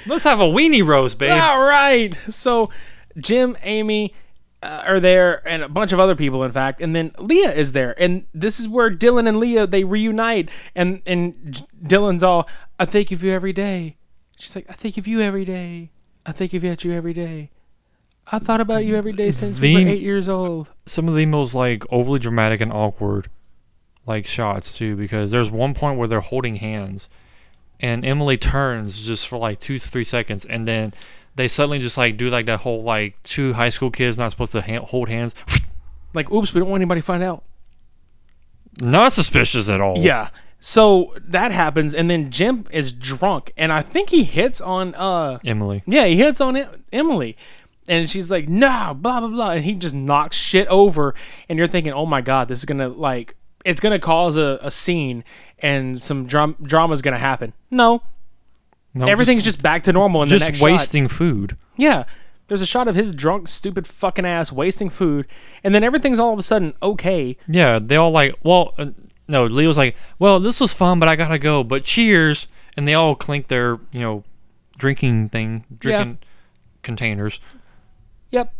[0.05, 1.31] let's have a weenie roast, babe.
[1.31, 2.15] All right.
[2.29, 2.69] So
[3.17, 4.13] Jim, Amy
[4.63, 7.73] uh, are there, and a bunch of other people, in fact, and then Leah is
[7.73, 12.49] there, and this is where Dylan and Leah they reunite, and and J- Dylan's all,
[12.79, 13.97] "I think of you every day."
[14.37, 15.91] She's like, "I think of you every day.
[16.25, 17.51] I think of you every day.
[18.29, 21.25] I thought about you every day since we were eight years old." some of the
[21.25, 23.29] most like overly dramatic and awkward
[24.05, 27.09] like shots too because there's one point where they're holding hands
[27.79, 30.93] and Emily turns just for like two three seconds, and then
[31.37, 34.51] they suddenly just like do like that whole like two high school kids not supposed
[34.51, 35.33] to ha- hold hands.
[36.13, 37.43] Like, oops, we don't want anybody to find out.
[38.81, 39.97] Not suspicious at all.
[39.99, 40.29] Yeah.
[40.59, 45.37] So that happens, and then Jim is drunk, and I think he hits on uh
[45.45, 45.83] Emily.
[45.85, 47.35] yeah he hits on it, Emily,
[47.87, 51.13] and she's like no blah blah blah, and he just knocks shit over,
[51.47, 54.71] and you're thinking oh my god this is gonna like it's gonna cause a, a
[54.71, 55.23] scene
[55.59, 57.53] and some drama is gonna happen.
[57.69, 58.01] No,
[58.93, 60.65] No, everything's just, back to normal in the just next shot.
[60.65, 61.55] wasting food.
[61.75, 62.05] Yeah.
[62.47, 65.27] There's a shot of his drunk, stupid fucking ass wasting food,
[65.63, 67.35] and then everything's all of a sudden okay.
[67.47, 68.91] Yeah, they all like, well, uh,
[69.27, 71.63] no, Leo's like, well, this was fun, but I gotta go.
[71.63, 72.47] But cheers,
[72.77, 74.23] and they all clink their, you know,
[74.77, 76.19] drinking thing, drinking
[76.83, 77.41] containers.
[78.31, 78.53] Yep.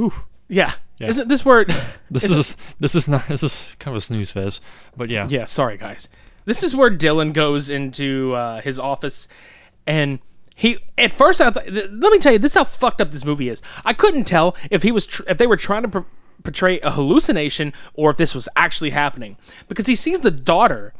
[0.00, 0.12] Ooh.
[0.48, 0.74] Yeah.
[0.98, 1.08] Yeah.
[1.08, 1.66] Isn't this where?
[2.10, 4.62] This is this is not this is kind of a snooze fest,
[4.96, 5.44] but yeah, yeah.
[5.44, 6.08] Sorry, guys.
[6.48, 9.28] This is where Dylan goes into uh, his office,
[9.86, 10.18] and
[10.56, 11.66] he at first I thought.
[11.66, 13.60] th- Let me tell you, this is how fucked up this movie is.
[13.84, 15.88] I couldn't tell if he was tr- if they were trying to.
[15.88, 16.08] Pr-
[16.44, 20.94] portray a hallucination or if this was actually happening because he sees the daughter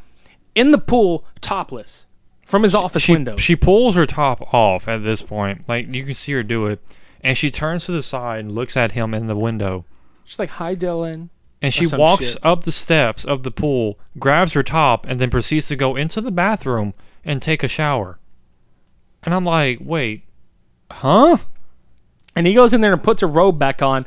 [0.56, 2.06] in the pool topless
[2.44, 6.02] from his office she window she pulls her top off at this point, like you
[6.04, 6.80] can see her do it,
[7.20, 9.84] and she turns to the side and looks at him in the window.
[10.24, 11.28] she's like hi dylan
[11.60, 12.38] And she walks shit.
[12.44, 16.20] up the steps of the pool, grabs her top, and then proceeds to go into
[16.20, 16.94] the bathroom
[17.24, 18.18] and take a shower.
[19.24, 20.22] And I'm like, wait,
[20.90, 21.38] huh?
[22.38, 24.06] and he goes in there and puts her robe back on.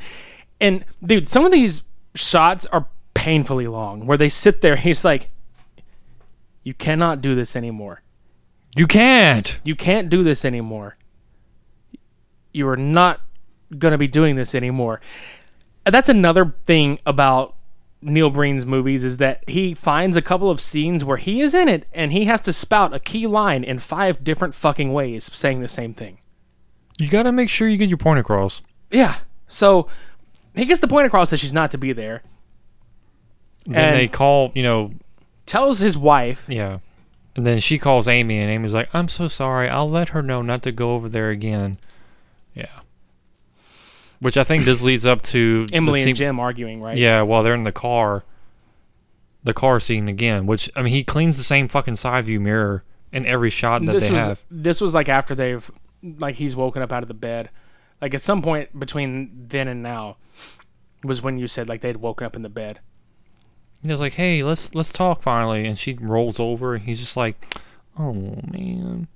[0.61, 1.83] And dude, some of these
[2.15, 4.77] shots are painfully long where they sit there.
[4.77, 5.29] He's like,
[6.63, 8.03] You cannot do this anymore.
[8.73, 9.59] You can't.
[9.65, 10.95] You can't do this anymore.
[12.53, 13.19] You are not
[13.77, 15.01] going to be doing this anymore.
[15.85, 17.55] That's another thing about
[18.01, 21.67] Neil Breen's movies is that he finds a couple of scenes where he is in
[21.67, 25.61] it and he has to spout a key line in five different fucking ways saying
[25.61, 26.17] the same thing.
[26.99, 28.61] You got to make sure you get your point across.
[28.91, 29.19] Yeah.
[29.47, 29.87] So
[30.55, 32.21] he gets the point across that she's not to be there.
[33.65, 34.91] Then And- they call, you know,
[35.47, 36.77] Tells his wife, yeah.
[37.35, 39.67] And then she calls Amy, and Amy's like, I'm so sorry.
[39.67, 41.77] I'll let her know not to go over there again.
[44.21, 46.97] Which I think this leads up to Emily scene- and Jim arguing, right?
[46.97, 48.23] Yeah, while they're in the car,
[49.43, 50.45] the car scene again.
[50.45, 53.91] Which I mean, he cleans the same fucking side view mirror in every shot that
[53.91, 54.43] This they was have.
[54.51, 55.69] this was like after they've
[56.03, 57.49] like he's woken up out of the bed.
[57.99, 60.17] Like at some point between then and now
[61.03, 62.79] was when you said like they'd woken up in the bed.
[63.81, 67.17] He was like, "Hey, let's let's talk finally," and she rolls over, and he's just
[67.17, 67.55] like,
[67.97, 69.07] "Oh man,"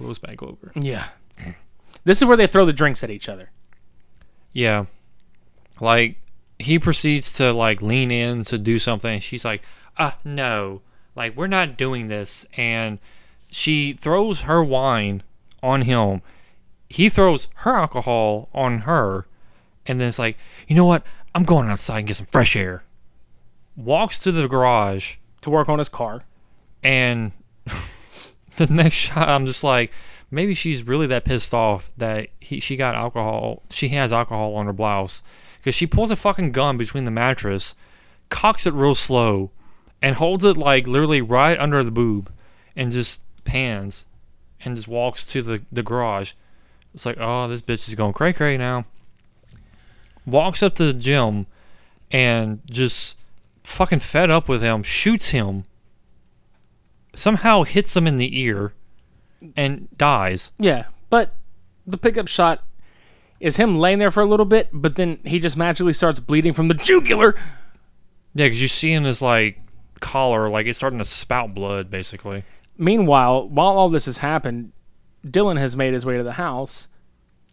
[0.00, 0.72] rolls back over.
[0.74, 1.06] Yeah.
[2.02, 3.50] This is where they throw the drinks at each other.
[4.54, 4.86] Yeah,
[5.80, 6.16] like
[6.58, 9.60] he proceeds to like lean in to do something, and she's like,
[9.98, 10.80] "Uh, no,
[11.14, 12.98] like we're not doing this," and
[13.50, 15.22] she throws her wine
[15.62, 16.22] on him.
[16.88, 19.26] He throws her alcohol on her,
[19.86, 20.36] and then it's like,
[20.68, 21.04] you know what?
[21.34, 22.84] I'm going outside and get some fresh air.
[23.76, 26.22] Walks to the garage, To work on his car.
[26.84, 27.32] and
[28.56, 29.90] the next shot, I'm just like,
[30.34, 33.62] maybe she's really that pissed off that he she got alcohol.
[33.70, 35.22] She has alcohol on her blouse
[35.58, 37.74] because she pulls a fucking gun between the mattress,
[38.28, 39.50] cocks it real slow,
[40.02, 42.32] and holds it like literally right under the boob,
[42.76, 44.06] and just pans,
[44.64, 46.32] and just walks to the the garage.
[46.94, 48.84] It's like, oh, this bitch is going cray cray now.
[50.26, 51.46] Walks up to the Jim,
[52.10, 53.16] and just
[53.62, 55.64] fucking fed up with him, shoots him
[57.14, 58.72] somehow hits him in the ear
[59.56, 60.52] and dies.
[60.58, 60.84] Yeah.
[61.10, 61.34] But
[61.86, 62.64] the pickup shot
[63.40, 66.52] is him laying there for a little bit, but then he just magically starts bleeding
[66.52, 67.34] from the jugular.
[68.34, 69.60] Yeah, because you see in his like
[70.00, 72.44] collar, like it's starting to spout blood, basically.
[72.76, 74.72] Meanwhile, while all this has happened,
[75.24, 76.88] Dylan has made his way to the house.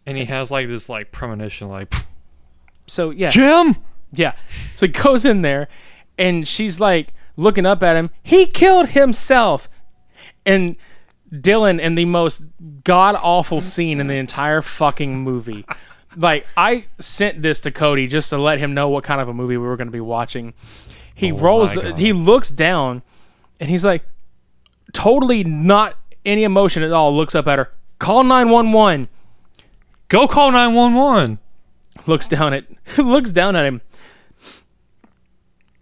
[0.04, 1.92] And he has like this like premonition, like
[2.86, 3.28] So yeah.
[3.28, 3.76] Jim.
[4.12, 4.34] Yeah.
[4.74, 5.68] So he goes in there
[6.18, 8.10] and she's like looking up at him.
[8.22, 9.68] He killed himself.
[10.44, 10.76] And
[11.32, 12.42] Dylan in the most
[12.84, 15.64] god awful scene in the entire fucking movie.
[16.16, 19.34] Like I sent this to Cody just to let him know what kind of a
[19.34, 20.52] movie we were going to be watching.
[21.14, 23.02] He oh rolls he looks down
[23.58, 24.04] and he's like
[24.92, 27.72] totally not any emotion at all looks up at her.
[27.98, 29.08] Call 911
[30.12, 31.38] Go call nine one one.
[32.06, 32.66] looks down at
[32.98, 33.80] looks down at him.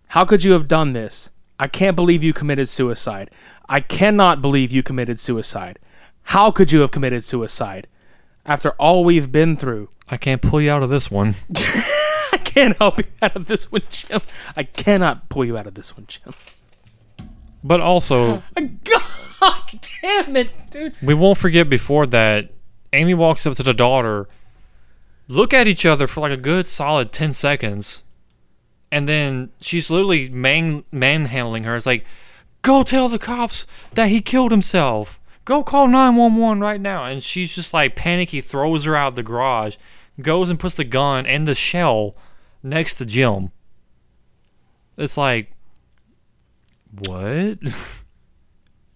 [0.06, 1.30] How could you have done this?
[1.60, 3.30] I can't believe you committed suicide.
[3.68, 5.78] I cannot believe you committed suicide.
[6.22, 7.86] How could you have committed suicide?
[8.46, 9.90] After all we've been through.
[10.08, 11.34] I can't pull you out of this one.
[12.32, 14.22] I can't help you out of this one, Jim.
[14.56, 16.32] I cannot pull you out of this one, Jim.
[17.62, 19.62] But also, God
[20.00, 20.94] damn it, dude.
[21.02, 22.54] we won't forget before that,
[22.94, 24.28] Amy walks up to the daughter,
[25.28, 28.02] look at each other for like a good solid 10 seconds,
[28.92, 31.76] and then she's literally man manhandling her.
[31.76, 32.04] It's like,
[32.62, 35.20] go tell the cops that he killed himself.
[35.44, 37.04] Go call 911 right now.
[37.04, 39.76] And she's just like panicky, throws her out of the garage,
[40.20, 42.14] goes and puts the gun and the shell
[42.62, 43.50] next to Jim.
[44.96, 45.52] It's like,
[47.06, 47.58] what?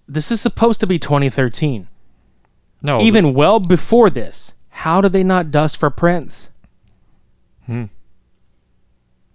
[0.06, 1.88] This is supposed to be 2013.
[2.82, 4.54] No, Even this- well before this.
[4.68, 6.50] How do they not dust for prints?
[7.64, 7.84] Hmm.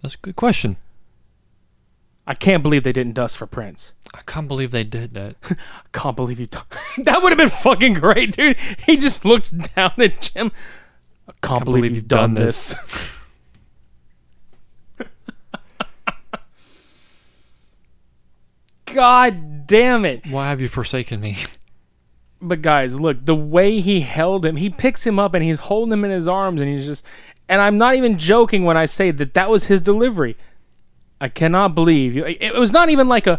[0.02, 0.76] That's a good question.
[2.26, 3.94] I can't believe they didn't dust for prints.
[4.14, 5.36] I can't believe they did that.
[5.50, 5.56] I
[5.92, 6.46] can't believe you.
[6.46, 6.60] T-
[7.02, 8.56] that would have been fucking great, dude.
[8.86, 10.52] He just looks down at Jim.
[11.28, 12.74] I can't, believe, you've done, this.
[18.86, 20.26] God damn it.
[20.26, 21.36] Why have you forsaken me?
[22.42, 25.92] But guys, look, the way he held him, he picks him up and he's holding
[25.92, 27.04] him in his arms and he's just
[27.50, 30.36] and I'm not even joking when I say that that was his delivery.
[31.20, 32.24] I cannot believe you.
[32.24, 33.38] It was not even like a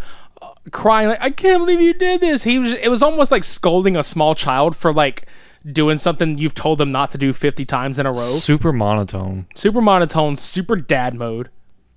[0.72, 2.44] crying like I can't believe you did this.
[2.44, 5.26] He was it was almost like scolding a small child for like
[5.66, 8.18] doing something you've told them not to do 50 times in a row.
[8.18, 9.48] Super monotone.
[9.56, 11.50] Super monotone, super dad mode.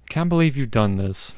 [0.08, 1.34] Can't believe you've done this.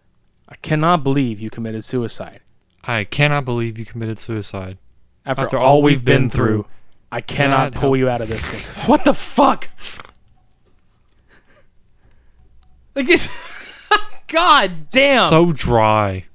[0.48, 2.40] I cannot believe you committed suicide.
[2.84, 4.78] I cannot believe you committed suicide.
[5.26, 6.66] After, After all we've been, through,
[7.10, 8.60] I cannot pull help- you out of this one.
[8.88, 9.70] what the fuck?
[12.94, 13.28] Like it's
[14.28, 15.28] God damn.
[15.28, 16.26] So dry.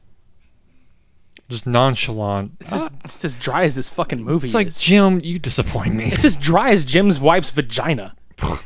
[1.49, 2.51] Just nonchalant.
[2.59, 4.77] it's, just, it's as dry as this fucking movie It's like, is.
[4.77, 6.05] Jim, you disappoint me.
[6.05, 8.15] It's as dry as Jim's wife's vagina.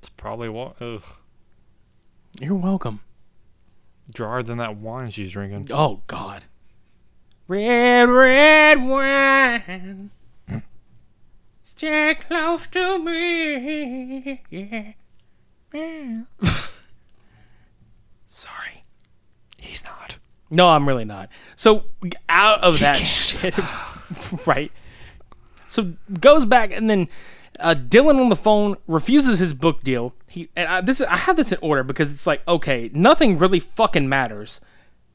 [0.00, 1.02] It's probably what ugh,
[2.40, 3.00] You're welcome.
[4.14, 5.66] drier than that wine she's drinking.
[5.72, 6.44] Oh God.
[7.48, 10.10] Red, red wine.
[11.64, 14.42] Stay close to me.
[15.74, 16.22] Yeah.
[18.38, 18.84] Sorry.
[19.56, 20.18] He's not.
[20.48, 21.28] No, I'm really not.
[21.56, 21.86] So
[22.28, 23.52] out of that shit,
[24.46, 24.70] right?
[25.66, 27.08] So goes back and then
[27.58, 30.14] uh, Dylan on the phone refuses his book deal.
[30.30, 33.38] He and I, this is, I have this in order because it's like okay, nothing
[33.38, 34.60] really fucking matters.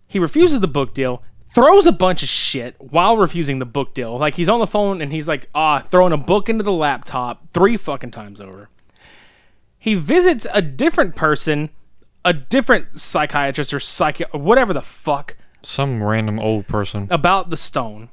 [0.06, 4.18] He refuses the book deal, throws a bunch of shit while refusing the book deal.
[4.18, 7.54] Like he's on the phone and he's like ah throwing a book into the laptop
[7.54, 8.68] three fucking times over.
[9.80, 11.70] He visits a different person,
[12.26, 17.08] a different psychiatrist or psychi whatever the fuck Some random old person.
[17.10, 18.10] about the stone.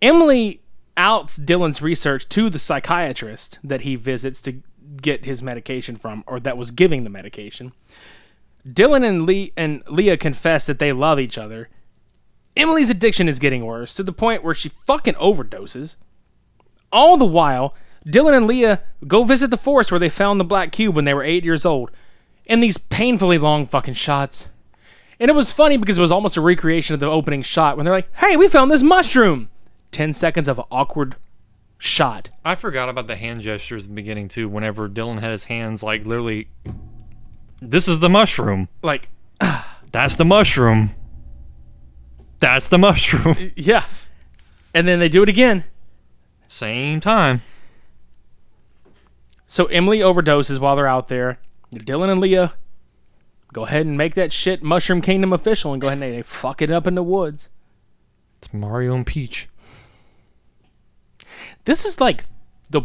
[0.00, 0.60] Emily
[0.96, 4.62] outs Dylan's research to the psychiatrist that he visits to
[5.00, 7.72] get his medication from, or that was giving the medication.
[8.68, 11.68] Dylan and Lee and Leah confess that they love each other.
[12.56, 15.96] Emily's addiction is getting worse to the point where she fucking overdoses.
[16.92, 17.74] All the while,
[18.06, 21.14] Dylan and Leah go visit the forest where they found the black cube when they
[21.14, 21.90] were eight years old.
[22.46, 24.48] In these painfully long fucking shots.
[25.20, 27.84] And it was funny because it was almost a recreation of the opening shot when
[27.84, 29.48] they're like, hey, we found this mushroom.
[29.92, 31.16] 10 seconds of awkward
[31.78, 32.30] shot.
[32.44, 34.48] I forgot about the hand gestures in the beginning too.
[34.48, 36.48] Whenever Dylan had his hands like literally,
[37.60, 38.68] this is the mushroom.
[38.82, 39.10] Like,
[39.92, 40.90] That's the mushroom.
[42.40, 43.52] That's the mushroom.
[43.56, 43.84] yeah.
[44.74, 45.64] And then they do it again.
[46.48, 47.42] Same time.
[49.46, 51.38] So Emily overdoses while they're out there.
[51.72, 52.54] Dylan and Leah
[53.52, 56.62] go ahead and make that shit Mushroom Kingdom official and go ahead and they fuck
[56.62, 57.48] it up in the woods.
[58.38, 59.48] It's Mario and Peach.
[61.64, 62.24] This is like
[62.70, 62.82] the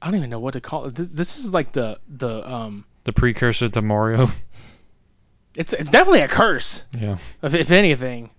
[0.00, 0.96] I don't even know what to call it.
[0.96, 4.30] This, this is like the the um The precursor to Mario.
[5.56, 6.84] it's it's definitely a curse.
[6.92, 7.18] yeah.
[7.42, 8.30] If, if anything.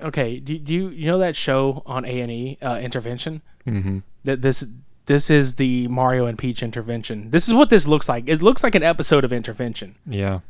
[0.00, 3.42] Okay, do, do you you know that show on A and E, uh, Intervention?
[3.66, 3.98] Mm-hmm.
[4.24, 4.66] That this
[5.06, 7.30] this is the Mario and Peach intervention.
[7.30, 8.24] This is what this looks like.
[8.26, 10.40] It looks like an episode of Intervention, Yeah.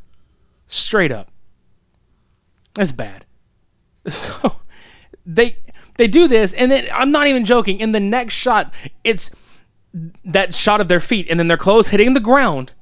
[0.67, 1.31] straight up.
[2.75, 3.25] That's bad.
[4.09, 4.61] So
[5.27, 5.57] they
[5.97, 7.81] they do this, and then I'm not even joking.
[7.81, 8.73] In the next shot,
[9.03, 9.33] it's
[10.25, 12.73] that shot of their feet, and then their clothes hitting the ground,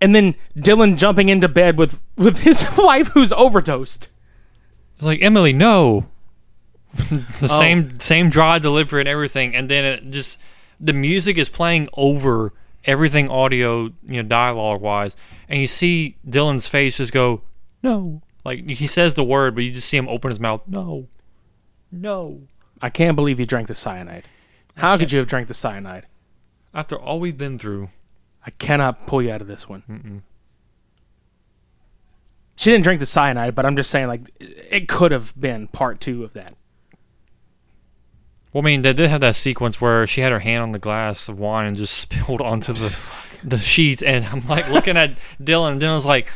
[0.00, 4.10] and then Dylan jumping into bed with with his wife who's overdosed.
[4.94, 6.06] It's like Emily, no.
[6.94, 7.46] the oh.
[7.46, 10.38] same same dry delivery and everything, and then it just
[10.80, 12.52] the music is playing over
[12.84, 15.16] everything audio, you know, dialogue wise,
[15.48, 17.42] and you see Dylan's face just go,
[17.82, 18.22] no.
[18.44, 21.06] Like he says the word, but you just see him open his mouth, no,
[21.92, 22.40] no.
[22.80, 24.24] I can't believe you drank the cyanide.
[24.76, 26.06] How could you have drank the cyanide?
[26.72, 27.90] After all we've been through,
[28.46, 30.22] I cannot pull you out of this one.
[32.56, 36.00] She didn't drink the cyanide, but I'm just saying, like, it could have been part
[36.00, 36.54] two of that.
[38.52, 40.78] Well, I mean, they did have that sequence where she had her hand on the
[40.78, 43.10] glass of wine and just spilled onto the
[43.42, 46.28] the sheets, and I'm like looking at Dylan, and Dylan's like,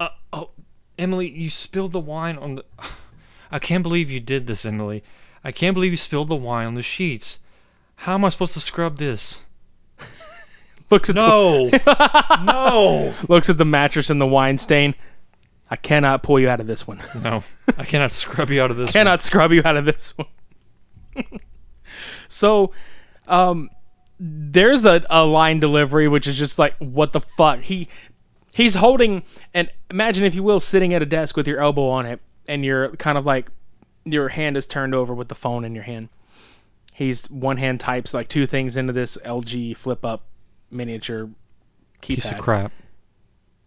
[0.00, 0.50] uh, "Oh,
[0.98, 2.64] Emily, you spilled the wine on the.
[3.50, 5.02] I can't believe you did this, Emily.
[5.44, 7.38] I can't believe you spilled the wine on the sheets.
[7.96, 9.44] How am I supposed to scrub this?
[10.90, 11.64] Looks at No,
[12.44, 14.94] no, the, looks at the mattress and the wine stain.
[15.70, 17.00] I cannot pull you out of this one.
[17.22, 17.44] no!
[17.78, 18.88] I cannot scrub you out of this.
[18.88, 18.92] one.
[18.92, 20.28] cannot scrub you out of this one.
[22.32, 22.72] So,
[23.28, 23.70] um,
[24.18, 27.60] there's a, a line delivery which is just like, what the fuck?
[27.60, 27.88] He
[28.54, 29.22] he's holding
[29.52, 32.64] and imagine if you will, sitting at a desk with your elbow on it, and
[32.64, 33.50] you're kind of like
[34.04, 36.08] your hand is turned over with the phone in your hand.
[36.94, 40.24] He's one hand types like two things into this LG flip up
[40.70, 41.26] miniature
[42.00, 42.16] keypad.
[42.16, 42.72] Piece of crap.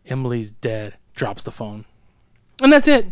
[0.06, 0.96] Emily's dead.
[1.16, 1.86] Drops the phone.
[2.62, 3.12] And that's it.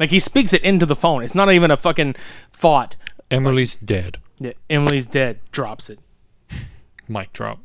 [0.00, 1.22] Like he speaks it into the phone.
[1.22, 2.14] It's not even a fucking
[2.52, 2.96] thought.
[3.30, 4.18] Emily's dead.
[4.38, 5.40] Yeah, Emily's dead.
[5.52, 5.98] Drops it.
[7.08, 7.58] Mic drop.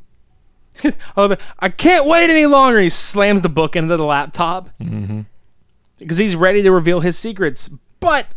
[1.15, 2.79] Oh, I can't wait any longer.
[2.81, 5.21] He slams the book into the laptop Mm-hmm.
[5.97, 7.69] because he's ready to reveal his secrets.
[8.01, 8.27] But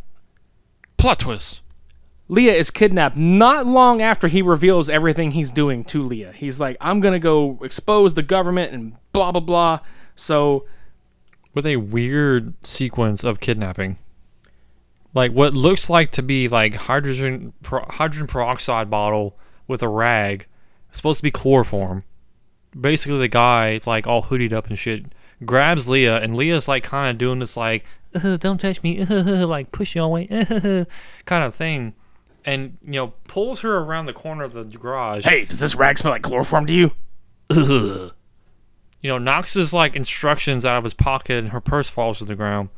[0.98, 1.60] Plot twist.
[2.28, 6.32] Leah is kidnapped not long after he reveals everything he's doing to Leah.
[6.32, 9.80] He's like, I'm going to go expose the government and blah, blah, blah.
[10.14, 10.64] So
[11.54, 13.96] with a weird sequence of kidnapping.
[15.14, 19.36] Like what looks like to be like hydrogen per, hydrogen peroxide bottle
[19.66, 20.46] with a rag,
[20.88, 22.04] it's supposed to be chloroform.
[22.78, 25.06] Basically, the guy it's like all hoodied up and shit
[25.44, 29.72] grabs Leah, and Leah's like kind of doing this like "Uh, "don't touch me," like
[29.72, 30.26] push you away,
[31.24, 31.94] kind of thing,
[32.44, 35.24] and you know pulls her around the corner of the garage.
[35.24, 36.92] Hey, does this rag smell like chloroform to you?
[39.00, 42.24] you know, knocks his like instructions out of his pocket and her purse falls to
[42.24, 42.68] the ground.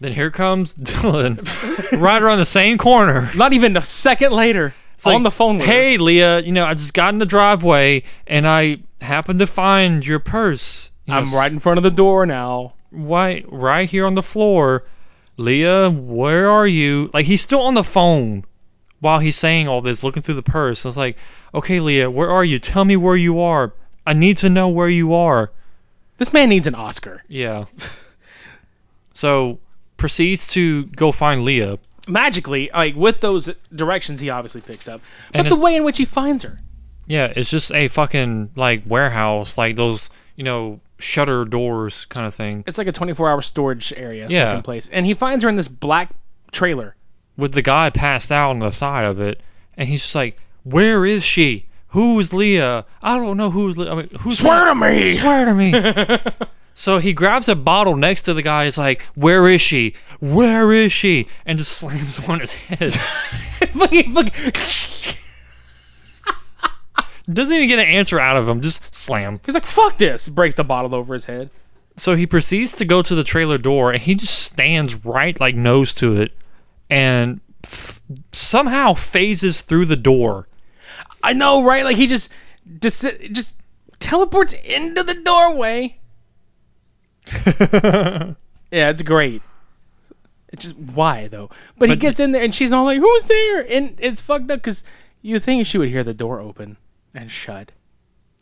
[0.00, 3.30] Then here comes Dylan, right around the same corner.
[3.36, 5.72] Not even a second later, It's on like, the phone with her.
[5.72, 10.04] Hey, Leah, you know, I just got in the driveway and I happened to find
[10.06, 10.90] your purse.
[11.04, 12.74] You I'm right in front of the door now.
[12.90, 14.84] right, right here on the floor.
[15.36, 17.10] Leah, where are you?
[17.12, 18.44] Like he's still on the phone
[19.00, 20.84] while he's saying all this, looking through the purse.
[20.84, 21.16] I was like,
[21.54, 22.58] okay, Leah, where are you?
[22.58, 23.72] Tell me where you are.
[24.06, 25.50] I need to know where you are.
[26.18, 27.22] This man needs an Oscar.
[27.28, 27.64] Yeah.
[29.14, 29.58] so
[30.00, 31.78] proceeds to go find Leah.
[32.08, 35.00] Magically, like with those directions he obviously picked up,
[35.32, 36.58] but the way in which he finds her.
[37.06, 42.34] Yeah, it's just a fucking like warehouse, like those, you know, shutter doors kind of
[42.34, 42.64] thing.
[42.66, 44.60] It's like a 24 hour storage area Yeah.
[44.62, 44.88] place.
[44.92, 46.10] And he finds her in this black
[46.52, 46.96] trailer.
[47.36, 49.40] With the guy passed out on the side of it,
[49.76, 51.66] and he's just like, "Where is she?
[51.88, 52.84] Who's Leah?
[53.02, 53.76] I don't know who's.
[53.76, 55.72] Le- I mean, who's Swear to me!" Swear to me!"
[56.74, 58.64] so he grabs a bottle next to the guy.
[58.64, 59.94] It's like, "Where is she?
[60.20, 62.92] Where is she?" And just slams on his head.
[63.70, 64.52] fucking, fucking,
[67.32, 68.60] Doesn't even get an answer out of him.
[68.60, 69.40] Just slam.
[69.44, 70.28] he's like, fuck this.
[70.28, 71.50] Breaks the bottle over his head.
[71.96, 75.54] So he proceeds to go to the trailer door and he just stands right like
[75.54, 76.32] nose to it
[76.88, 78.00] and f-
[78.32, 80.48] somehow phases through the door.
[81.22, 81.84] I know, right?
[81.84, 82.30] Like he just,
[82.80, 83.54] just, just
[83.98, 85.98] teleports into the doorway.
[88.70, 89.42] yeah, it's great.
[90.52, 91.50] It's just why though?
[91.78, 94.60] But, he gets in there and she's all like, "Who's there?" And it's fucked up
[94.60, 94.82] because
[95.22, 96.76] you think she would hear the door open
[97.14, 97.72] and shut.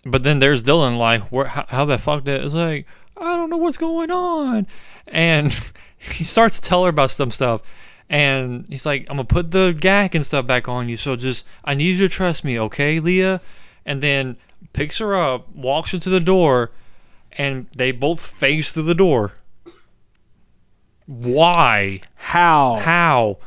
[0.05, 2.45] But then there's Dylan like, Where, how, how the fuck that?
[2.45, 2.87] It's like,
[3.17, 4.67] I don't know what's going on.
[5.07, 5.59] And
[5.99, 7.63] he starts to tell her about some stuff.
[8.09, 10.97] And he's like, I'm to put the gag and stuff back on you.
[10.97, 13.41] So just, I need you to trust me, okay, Leah?
[13.85, 14.39] And then
[14.73, 16.71] picks her up, walks her to the door,
[17.39, 19.33] and they both phase through the door.
[21.07, 22.01] Why?
[22.17, 22.77] How?
[22.77, 23.39] How?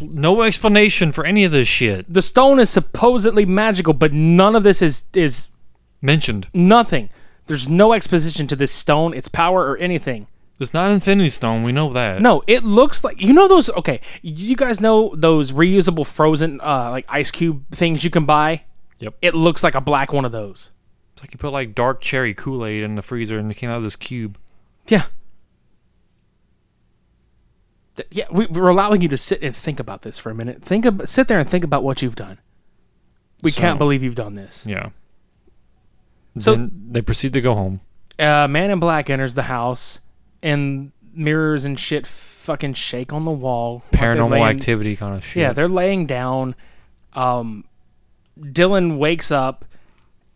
[0.00, 2.10] No explanation for any of this shit.
[2.10, 5.48] The stone is supposedly magical, but none of this is is
[6.00, 6.48] Mentioned.
[6.54, 7.10] nothing.
[7.46, 10.28] There's no exposition to this stone, its power, or anything.
[10.60, 11.62] It's not Infinity Stone.
[11.62, 12.20] We know that.
[12.20, 13.68] No, it looks like you know those.
[13.70, 18.62] Okay, you guys know those reusable frozen uh, like ice cube things you can buy.
[19.00, 19.14] Yep.
[19.22, 20.70] It looks like a black one of those.
[21.20, 23.68] It's like you put like dark cherry Kool Aid in the freezer and it came
[23.68, 24.38] out of this cube.
[24.88, 25.04] Yeah.
[27.96, 30.62] Th- Yeah, we, we're allowing you to sit and think about this for a minute.
[30.62, 32.38] Think about, sit there and think about what you've done.
[33.42, 34.64] We So- can't believe you've done this.
[34.66, 34.90] Yeah.
[36.38, 37.80] So- then they proceed to go home.
[38.18, 40.00] uh, man in black enters the house
[40.42, 45.14] and mirrors and shit fucking shake on the wall Like they're Paranormal laying- activity kind
[45.16, 45.40] of shit.
[45.42, 46.54] yeah they're laying down
[47.14, 47.64] um
[48.38, 49.64] dylan wakes up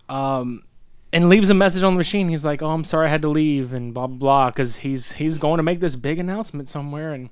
[0.09, 0.64] um
[1.15, 2.29] and leaves a message on the machine.
[2.29, 5.13] He's like, "Oh, I'm sorry, I had to leave," and blah blah blah, because he's
[5.13, 7.31] he's going to make this big announcement somewhere, and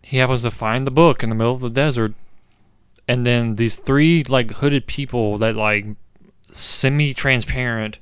[0.00, 2.14] he happens to find the book in the middle of the desert,
[3.06, 5.84] and then these three like hooded people that like
[6.50, 7.98] semi-transparent,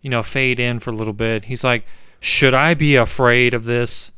[0.00, 1.44] you know, fade in for a little bit.
[1.44, 1.84] He's like,
[2.18, 4.10] "Should I be afraid of this?"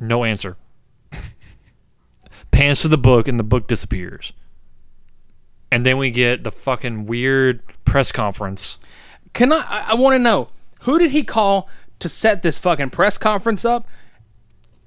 [0.00, 0.56] No answer.
[2.50, 4.32] Pans to the book, and the book disappears.
[5.70, 8.78] And then we get the fucking weird press conference.
[9.32, 9.58] Can I?
[9.58, 10.48] I, I want to know
[10.82, 11.68] who did he call
[11.98, 13.86] to set this fucking press conference up?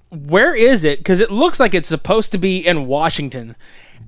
[0.10, 1.00] Where is it?
[1.00, 3.56] Because it looks like it's supposed to be in Washington.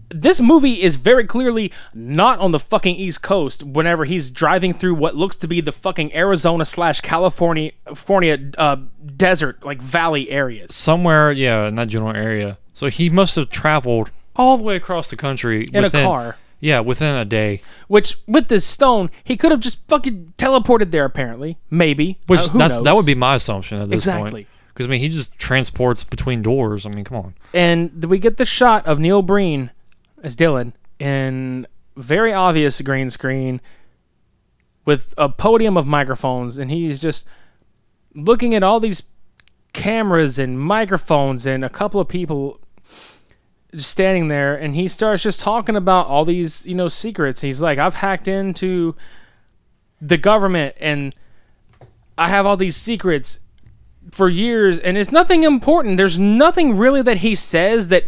[0.10, 3.64] This movie is very clearly not on the fucking East Coast.
[3.64, 8.78] Whenever he's driving through what looks to be the fucking Arizona slash California, California uh,
[9.16, 12.58] desert like valley areas Somewhere, yeah, in that general area.
[12.74, 16.38] So he must have traveled all the way across the country in within- a car.
[16.64, 17.60] Yeah, within a day.
[17.90, 21.04] Which with this stone, he could have just fucking teleported there.
[21.04, 22.20] Apparently, maybe.
[22.28, 24.20] Which Uh, that's that would be my assumption at this point.
[24.20, 24.48] Exactly.
[24.70, 26.86] Because I mean, he just transports between doors.
[26.86, 27.34] I mean, come on.
[27.54, 29.72] and we get the shot of Neil Breen
[30.24, 31.68] as Dylan in
[31.98, 33.60] very obvious green screen
[34.86, 37.26] with a podium of microphones, and he's just
[38.16, 39.04] looking at all these
[39.74, 42.60] cameras and microphones and a couple of people
[43.78, 47.42] standing there, and he starts just talking about all these you know secrets.
[47.42, 48.96] He's like, I've hacked into
[50.04, 51.16] the government and
[52.18, 53.40] I have all these secrets
[54.12, 55.98] for years and it's nothing important.
[55.98, 58.04] There's nothing really that he says that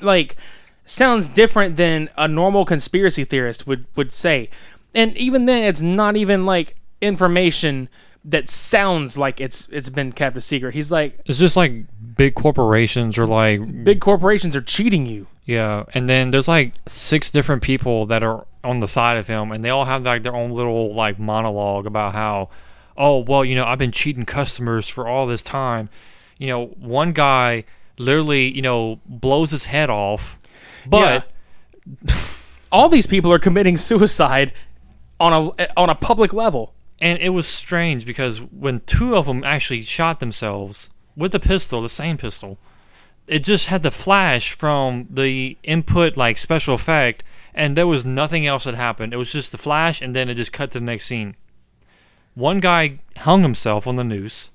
[0.00, 0.36] like
[0.84, 4.48] sounds different than a normal conspiracy theorist would would say.
[4.94, 7.88] And even then it's not even like information
[8.24, 10.74] that sounds like it's it's been kept a secret.
[10.74, 11.72] He's like It's just like
[12.20, 15.26] big corporations or like big corporations are cheating you.
[15.46, 19.50] yeah, and then there's like six different people that are on the side of him,
[19.52, 22.50] and they all have like their own little like monologue about how,
[22.94, 25.88] oh well, you know, I've been cheating customers for all this time.
[26.36, 27.64] You know, one guy
[27.98, 30.38] literally, you know, blows his head off,
[30.86, 31.26] but
[32.72, 34.52] All these people are committing suicide
[35.18, 36.74] on a on a public level.
[37.00, 41.82] And it was strange because when two of them actually shot themselves with the pistol,
[41.82, 42.58] the same pistol,
[43.26, 47.22] it just had the flash from the input like special effect,
[47.54, 49.12] and there was nothing else that happened.
[49.12, 51.36] It was just the flash, and then it just cut to the next scene.
[52.34, 54.50] One guy hung himself on the noose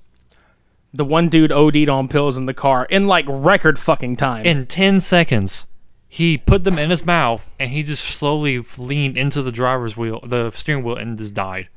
[0.92, 4.44] The one dude OD'd on pills in the car in like record fucking time.
[4.44, 5.66] in 10 seconds.
[6.08, 10.20] He put them in his mouth, and he just slowly leaned into the driver's wheel,
[10.24, 11.68] the steering wheel, and just died.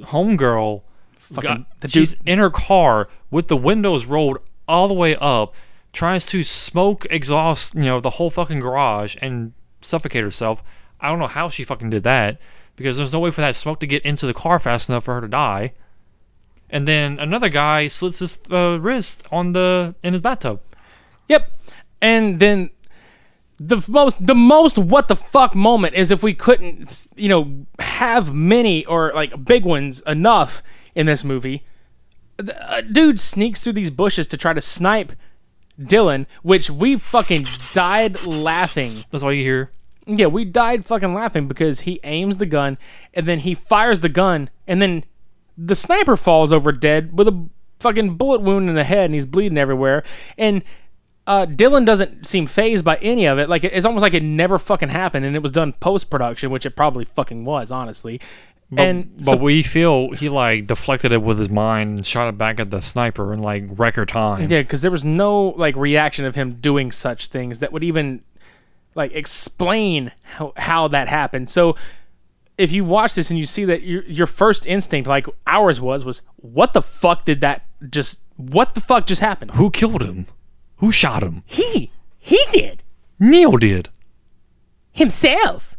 [0.00, 0.82] Homegirl
[1.24, 4.38] Fucking- got, the she's in her car with the windows rolled
[4.68, 5.54] all the way up,
[5.92, 10.62] tries to smoke exhaust, you know, the whole fucking garage and suffocate herself.
[11.00, 12.40] I don't know how she fucking did that
[12.76, 15.14] because there's no way for that smoke to get into the car fast enough for
[15.14, 15.72] her to die.
[16.70, 20.60] And then another guy slits his uh, wrist on the in his bathtub.
[21.28, 21.52] Yep.
[22.00, 22.70] And then
[23.58, 28.32] the most the most what the fuck moment is if we couldn't you know have
[28.34, 30.62] many or like big ones enough
[30.94, 31.64] in this movie.
[32.36, 35.12] The- A dude sneaks through these bushes to try to snipe
[35.80, 37.42] Dylan, which we fucking
[37.72, 38.90] died laughing.
[39.10, 39.70] That's all you hear.
[40.06, 42.76] Yeah, we died fucking laughing because he aims the gun
[43.14, 45.04] and then he fires the gun and then
[45.56, 47.48] the sniper falls over dead with a
[47.80, 50.02] fucking bullet wound in the head and he's bleeding everywhere.
[50.36, 50.62] And
[51.26, 53.48] uh, Dylan doesn't seem phased by any of it.
[53.48, 56.66] Like it's almost like it never fucking happened and it was done post production, which
[56.66, 58.20] it probably fucking was, honestly.
[58.70, 62.28] But, and but so- we feel he like deflected it with his mind and shot
[62.28, 64.50] it back at the sniper in like record time.
[64.50, 68.22] Yeah, because there was no like reaction of him doing such things that would even
[68.94, 71.50] like explain how how that happened.
[71.50, 71.76] So
[72.56, 76.04] if you watch this and you see that your your first instinct, like ours was,
[76.04, 79.52] was what the fuck did that just what the fuck just happened?
[79.52, 80.26] Who killed him?
[80.76, 81.42] Who shot him?
[81.46, 82.82] He he did
[83.20, 83.90] Neil did.
[84.92, 85.76] himself.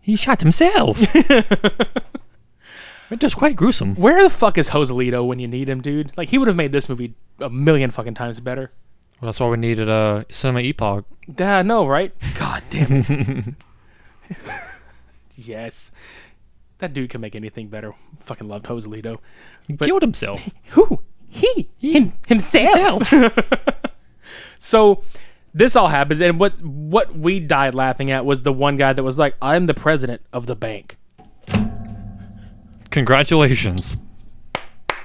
[0.00, 0.98] He shot himself.
[3.14, 3.94] It is quite gruesome.
[3.94, 6.10] Where the fuck is Joselito when you need him, dude?
[6.16, 8.72] Like he would have made this movie a million fucking times better.
[9.20, 11.04] Well, that's why we needed a cinema epoch.
[11.38, 12.12] Yeah, no, right?
[12.38, 13.54] God damn it.
[15.36, 15.92] yes.
[16.78, 17.94] That dude can make anything better.
[18.18, 19.18] Fucking loved Joselito.
[19.68, 20.50] He killed himself.
[20.70, 21.00] Who?
[21.28, 23.12] He, him himself.
[24.58, 25.02] So
[25.52, 29.02] this all happens, and what what we died laughing at was the one guy that
[29.02, 30.96] was like, "I'm the president of the bank."
[32.94, 33.96] Congratulations.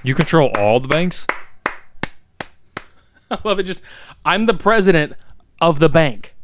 [0.03, 1.25] You control all the banks?
[3.31, 3.63] I love it.
[3.63, 3.81] Just,
[4.23, 5.13] I'm the president
[5.59, 6.35] of the bank.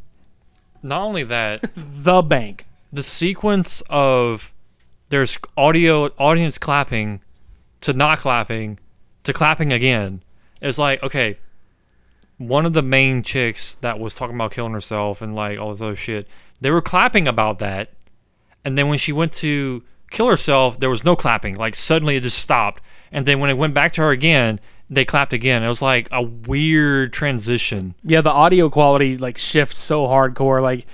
[0.82, 2.66] Not only that, The bank.
[2.92, 4.52] the sequence of
[5.10, 7.20] there's audio audience clapping
[7.82, 8.80] to not clapping
[9.22, 10.24] to clapping again.
[10.60, 11.38] It's like okay,
[12.38, 15.80] one of the main chicks that was talking about killing herself and like all this
[15.80, 16.26] other shit,
[16.60, 17.92] they were clapping about that,
[18.64, 19.84] and then when she went to
[20.16, 21.56] kill herself, there was no clapping.
[21.56, 22.82] Like suddenly it just stopped,
[23.12, 25.62] and then when it went back to her again, they clapped again.
[25.62, 27.94] It was like a weird transition.
[28.02, 30.62] Yeah, the audio quality like shifts so hardcore.
[30.62, 30.86] Like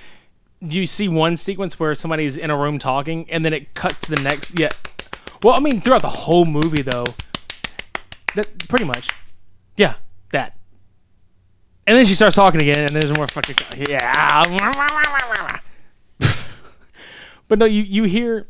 [0.61, 4.11] you see one sequence where somebody's in a room talking, and then it cuts to
[4.11, 4.59] the next.
[4.59, 4.70] Yeah.
[5.43, 7.05] Well, I mean, throughout the whole movie, though,
[8.35, 9.09] that pretty much.
[9.77, 9.94] Yeah,
[10.31, 10.57] that.
[11.86, 13.57] And then she starts talking again, and there's more fucking
[13.89, 14.43] yeah.
[17.49, 18.47] but no, you you hear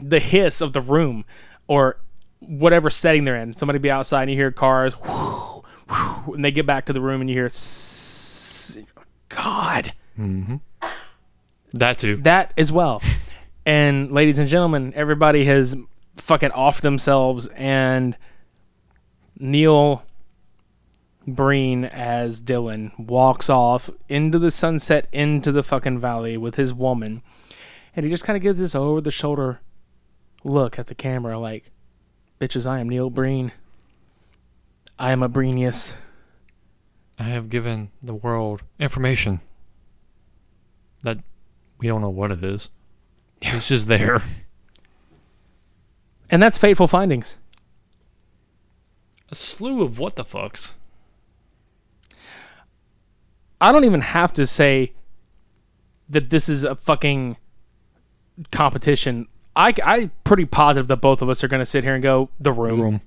[0.00, 1.24] the hiss of the room
[1.66, 1.98] or
[2.40, 3.54] whatever setting they're in.
[3.54, 4.94] Somebody be outside, and you hear cars,
[6.26, 8.84] and they get back to the room, and you hear, "Sss."
[9.28, 10.56] God, mm-hmm.
[11.72, 12.16] That too.
[12.18, 13.00] that as well.
[13.64, 15.76] And ladies and gentlemen, everybody has
[16.16, 18.16] fucking off themselves, and
[19.38, 20.04] Neil
[21.26, 27.22] Breen as Dylan walks off into the sunset, into the fucking valley with his woman,
[27.94, 29.60] and he just kind of gives this over the shoulder
[30.44, 31.70] look at the camera, like,
[32.40, 33.52] "Bitches, I am Neil Breen.
[34.98, 35.96] I am a Breenius."
[37.18, 39.40] I have given the world information
[41.02, 41.18] that
[41.78, 42.68] we don't know what it is.
[43.42, 44.22] It's just there.
[46.30, 47.38] And that's fateful findings.
[49.30, 50.74] A slew of what the fucks.
[53.60, 54.92] I don't even have to say
[56.08, 57.36] that this is a fucking
[58.50, 59.28] competition.
[59.60, 62.30] I I'm pretty positive that both of us are going to sit here and go
[62.40, 62.80] the room.
[62.80, 63.00] Room.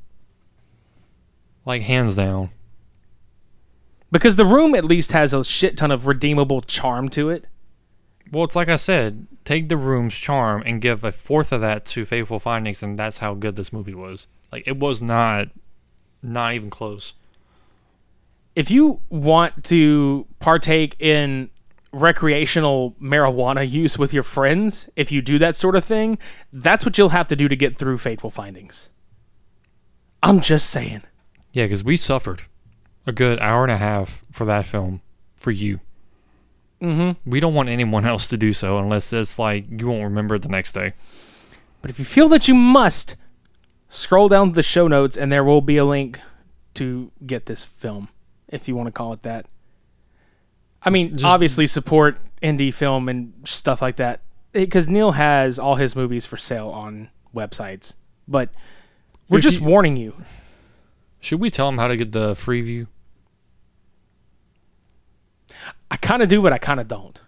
[1.65, 2.49] Like hands down.
[4.11, 7.45] because the room at least has a shit ton of redeemable charm to it.
[8.31, 11.85] Well, it's like I said, take the room's charm and give a fourth of that
[11.85, 14.27] to Fateful Findings, and that's how good this movie was.
[14.51, 15.49] Like it was not,
[16.21, 17.13] not even close.
[18.55, 21.49] If you want to partake in
[21.93, 26.17] recreational marijuana use with your friends, if you do that sort of thing,
[26.51, 28.89] that's what you'll have to do to get through Fateful Findings.
[30.21, 31.03] I'm just saying.
[31.53, 32.43] Yeah, because we suffered
[33.05, 35.01] a good hour and a half for that film
[35.35, 35.79] for you.
[36.81, 37.29] Mm-hmm.
[37.29, 40.41] We don't want anyone else to do so unless it's like you won't remember it
[40.41, 40.93] the next day.
[41.81, 43.15] But if you feel that you must,
[43.89, 46.19] scroll down to the show notes and there will be a link
[46.75, 48.09] to get this film,
[48.47, 49.45] if you want to call it that.
[50.85, 54.19] I mean, Just- obviously support indie film and stuff like that
[54.51, 57.95] because Neil has all his movies for sale on websites.
[58.27, 58.49] But
[59.29, 60.15] we're just you- warning you.
[61.19, 62.87] Should we tell him how to get the free view?
[65.89, 67.21] I kind of do, but I kind of don't.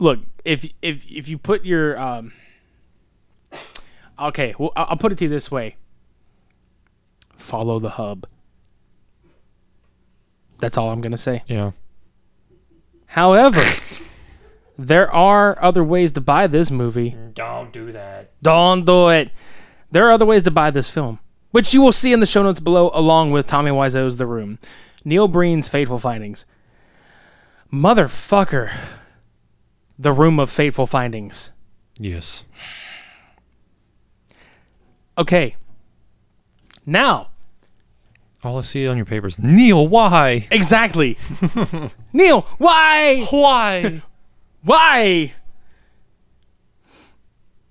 [0.00, 2.32] Look, if if if you put your um,
[4.18, 5.76] okay, well, I'll I'll put it to you this way:
[7.36, 8.26] follow the hub.
[10.58, 11.42] That's all I'm gonna say.
[11.46, 11.72] Yeah.
[13.08, 13.62] However,
[14.78, 17.16] there are other ways to buy this movie.
[17.34, 18.30] Don't do that.
[18.42, 19.30] Don't do it.
[19.90, 21.18] There are other ways to buy this film,
[21.50, 24.58] which you will see in the show notes below, along with Tommy Wiseau's The Room,
[25.04, 26.46] Neil Breen's Fateful Findings.
[27.72, 28.70] Motherfucker.
[29.98, 31.50] The Room of Fateful Findings.
[31.98, 32.44] Yes.
[35.16, 35.56] Okay.
[36.86, 37.30] Now,
[38.44, 39.38] All I see on your papers.
[39.38, 40.46] Neil, why?
[40.50, 41.18] exactly.
[42.12, 43.24] Neil, why?
[43.30, 44.02] Why?
[44.62, 45.32] Why?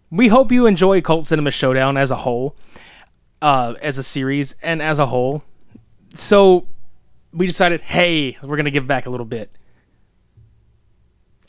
[0.09, 2.55] We hope you enjoy Cult Cinema Showdown as a whole,
[3.41, 5.43] uh, as a series, and as a whole.
[6.13, 6.67] So
[7.33, 9.51] we decided, hey, we're gonna give back a little bit.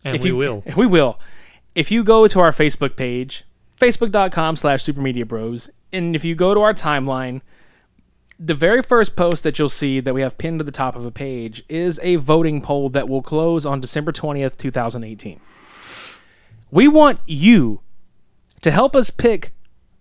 [0.04, 0.62] And If we you- will.
[0.76, 1.18] We will.
[1.74, 3.44] If you go to our Facebook page,
[3.80, 7.40] facebook.com slash supermedia bros, and if you go to our timeline,
[8.38, 11.04] the very first post that you'll see that we have pinned to the top of
[11.04, 15.40] a page is a voting poll that will close on December 20th, 2018.
[16.70, 17.80] We want you
[18.60, 19.52] to help us pick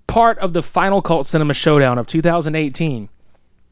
[0.06, 3.10] part of the final Cult Cinema Showdown of 2018.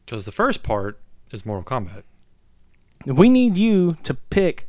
[0.04, 0.98] Because the first part
[1.32, 2.02] is Mortal Kombat.
[3.04, 4.68] We need you to pick.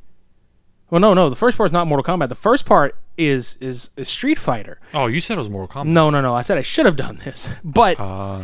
[0.90, 1.30] Well, no, no.
[1.30, 2.30] The first part is not Mortal Kombat.
[2.30, 4.80] The first part is is, is Street Fighter.
[4.94, 5.88] Oh, you said it was Mortal Kombat.
[5.88, 6.36] No, no, no.
[6.36, 8.44] I said I should have done this, but Uh,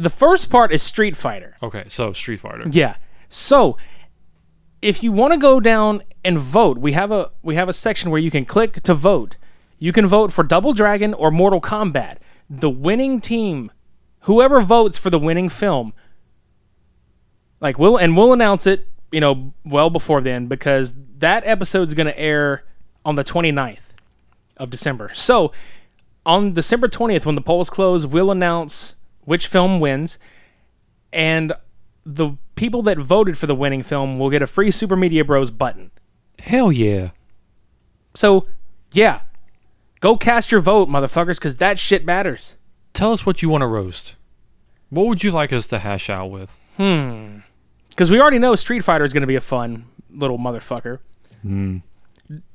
[0.00, 1.56] the first part is Street Fighter.
[1.62, 2.68] okay, so Street Fighter.
[2.70, 2.96] Yeah.
[3.28, 3.76] So,
[4.82, 8.10] if you want to go down and vote, we have a we have a section
[8.10, 9.36] where you can click to vote.
[9.78, 12.16] You can vote for Double Dragon or Mortal Kombat.
[12.48, 13.70] The winning team,
[14.20, 15.92] whoever votes for the winning film,
[17.60, 22.06] like we'll and we'll announce it, you know, well before then because that episode's going
[22.06, 22.64] to air
[23.04, 23.94] on the 29th
[24.56, 25.10] of December.
[25.14, 25.52] So,
[26.26, 28.96] on December 20th, when the polls close, we'll announce
[29.30, 30.18] which film wins,
[31.12, 31.52] and
[32.04, 35.52] the people that voted for the winning film will get a free Super Media Bros
[35.52, 35.92] button.
[36.40, 37.10] Hell yeah.
[38.12, 38.48] So,
[38.92, 39.20] yeah,
[40.00, 42.56] go cast your vote, motherfuckers, because that shit matters.
[42.92, 44.16] Tell us what you want to roast.
[44.88, 46.58] What would you like us to hash out with?
[46.76, 47.38] Hmm.
[47.90, 50.98] Because we already know Street Fighter is going to be a fun little motherfucker.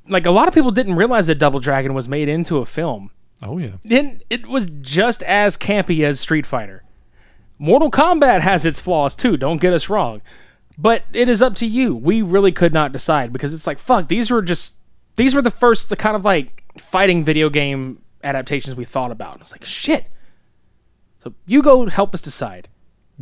[0.09, 3.11] Like, a lot of people didn't realize that Double Dragon was made into a film.
[3.45, 3.77] Oh yeah.
[3.83, 6.83] It, it was just as campy as Street Fighter.
[7.57, 10.21] Mortal Kombat has its flaws too, don't get us wrong.
[10.77, 11.95] But it is up to you.
[11.95, 14.75] We really could not decide because it's like, fuck, these were just,
[15.15, 19.39] these were the first, the kind of like fighting video game adaptations we thought about.
[19.39, 20.07] It's like, shit.
[21.19, 22.67] So you go help us decide.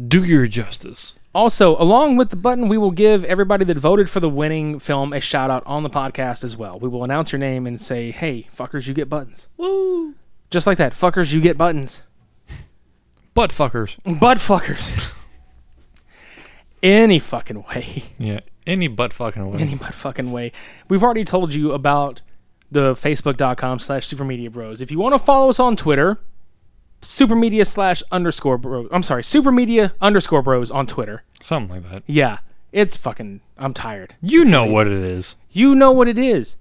[0.07, 1.13] Do your justice.
[1.35, 5.13] Also, along with the button, we will give everybody that voted for the winning film
[5.13, 6.77] a shout out on the podcast as well.
[6.77, 9.47] We will announce your name and say, hey, fuckers, you get buttons.
[9.57, 10.13] Woo!
[10.51, 10.93] Just like that.
[10.93, 12.03] Fuckers, you get buttons.
[13.33, 13.97] Butt fuckers.
[14.19, 15.11] Butt fuckers.
[16.83, 18.03] Any fucking way.
[18.19, 18.41] Yeah.
[18.67, 19.59] Any butt fucking way.
[19.59, 20.51] Any butt fucking way.
[20.87, 22.21] We've already told you about
[22.69, 24.81] the facebook.com slash supermedia bros.
[24.81, 26.19] If you want to follow us on Twitter,
[27.03, 28.87] supermedia slash underscore bros.
[28.91, 31.23] I'm sorry, supermedia underscore bros on Twitter.
[31.41, 32.03] Something like that.
[32.07, 32.39] Yeah.
[32.71, 34.15] It's fucking, I'm tired.
[34.19, 35.35] You know what it is.
[35.51, 36.57] You know what it is.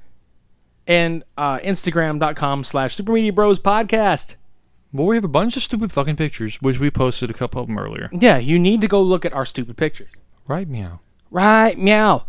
[0.86, 4.36] And uh, Instagram.com slash supermedia bros podcast.
[4.92, 7.66] Well, we have a bunch of stupid fucking pictures, which we posted a couple of
[7.66, 8.10] them earlier.
[8.12, 10.10] Yeah, you need to go look at our stupid pictures.
[10.46, 11.00] Right, meow.
[11.30, 12.26] Right, meow.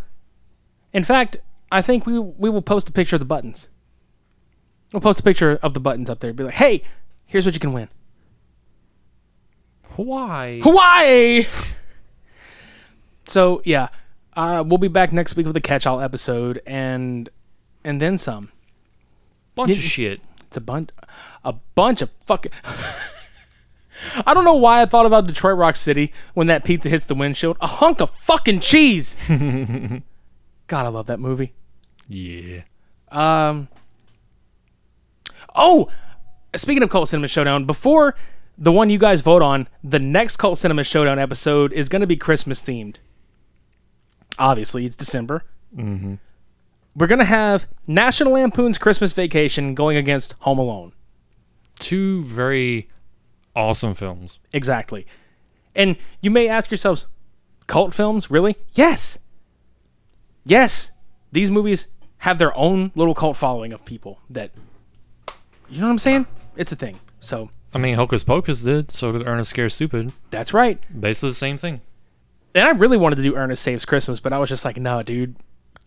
[0.94, 1.38] In fact,
[1.70, 3.68] I think we we will post a picture of the buttons.
[4.94, 6.32] We'll post a picture of the buttons up there.
[6.32, 6.84] Be like, hey,
[7.26, 7.90] here's what you can win.
[9.96, 10.60] Why?
[10.64, 11.46] Hawaii.
[13.26, 13.90] so yeah,
[14.36, 17.30] uh, we'll be back next week with a catch-all episode and
[17.84, 18.52] and then some.
[19.56, 20.22] Bunch of shit.
[20.48, 20.90] It's a bunch,
[21.44, 22.52] a bunch of fucking.
[24.26, 27.16] I don't know why I thought about Detroit Rock City when that pizza hits the
[27.16, 27.58] windshield.
[27.62, 29.16] A hunk of fucking cheese.
[29.30, 31.54] God, I love that movie.
[32.08, 32.62] Yeah.
[33.12, 33.68] Um.
[35.56, 35.90] Oh,
[36.56, 38.16] speaking of Cult Cinema Showdown, before
[38.64, 42.08] the one you guys vote on, the next Cult Cinema Showdown episode is going to
[42.08, 42.96] be Christmas themed.
[44.40, 45.44] Obviously, it's December.
[45.76, 46.16] Mm-hmm.
[46.96, 50.94] We're going to have National Lampoon's Christmas Vacation going against Home Alone.
[51.78, 52.88] Two very
[53.54, 54.40] awesome films.
[54.54, 55.06] Exactly.
[55.76, 57.08] And you may ask yourselves,
[57.68, 58.56] cult films, really?
[58.76, 59.20] Yes.
[60.46, 60.92] Yes.
[61.34, 64.52] These movies have their own little cult following of people that,
[65.68, 66.28] you know what I'm saying?
[66.56, 67.02] It's a thing.
[67.20, 70.12] So I mean, Hocus Pocus did, so did Ernest Scares Stupid.
[70.30, 70.80] that's right.
[71.00, 71.82] Basically the same thing.
[72.56, 75.02] And I really wanted to do Ernest Saves Christmas, but I was just like, no,
[75.02, 75.36] dude.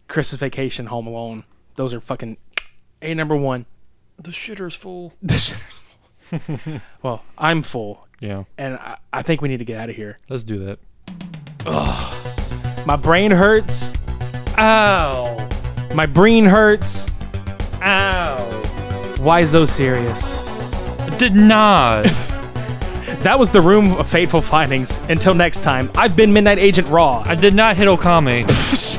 [0.09, 1.45] Christmas Vacation, Home Alone.
[1.77, 2.37] Those are fucking
[3.03, 3.67] A number one.
[4.19, 5.13] The shitter's full.
[7.03, 8.45] well, I'm full, Yeah.
[8.57, 10.17] and I, I think we need to get out of here.
[10.31, 10.79] Let's do that.
[11.67, 12.87] Ugh.
[12.87, 13.93] My brain hurts.
[14.59, 15.49] Ow.
[15.95, 17.09] My brain hurts.
[17.83, 18.39] Ow.
[19.19, 20.46] Why so serious?
[21.19, 22.07] Did not.
[23.27, 24.99] That was the Room of Fateful Findings.
[25.09, 27.25] Until next time, I've been Midnight Agent Raw.
[27.27, 28.47] I did not hit Okami.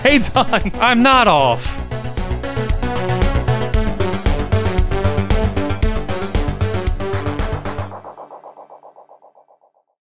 [0.03, 0.71] Shades on.
[0.81, 1.86] I'm not off.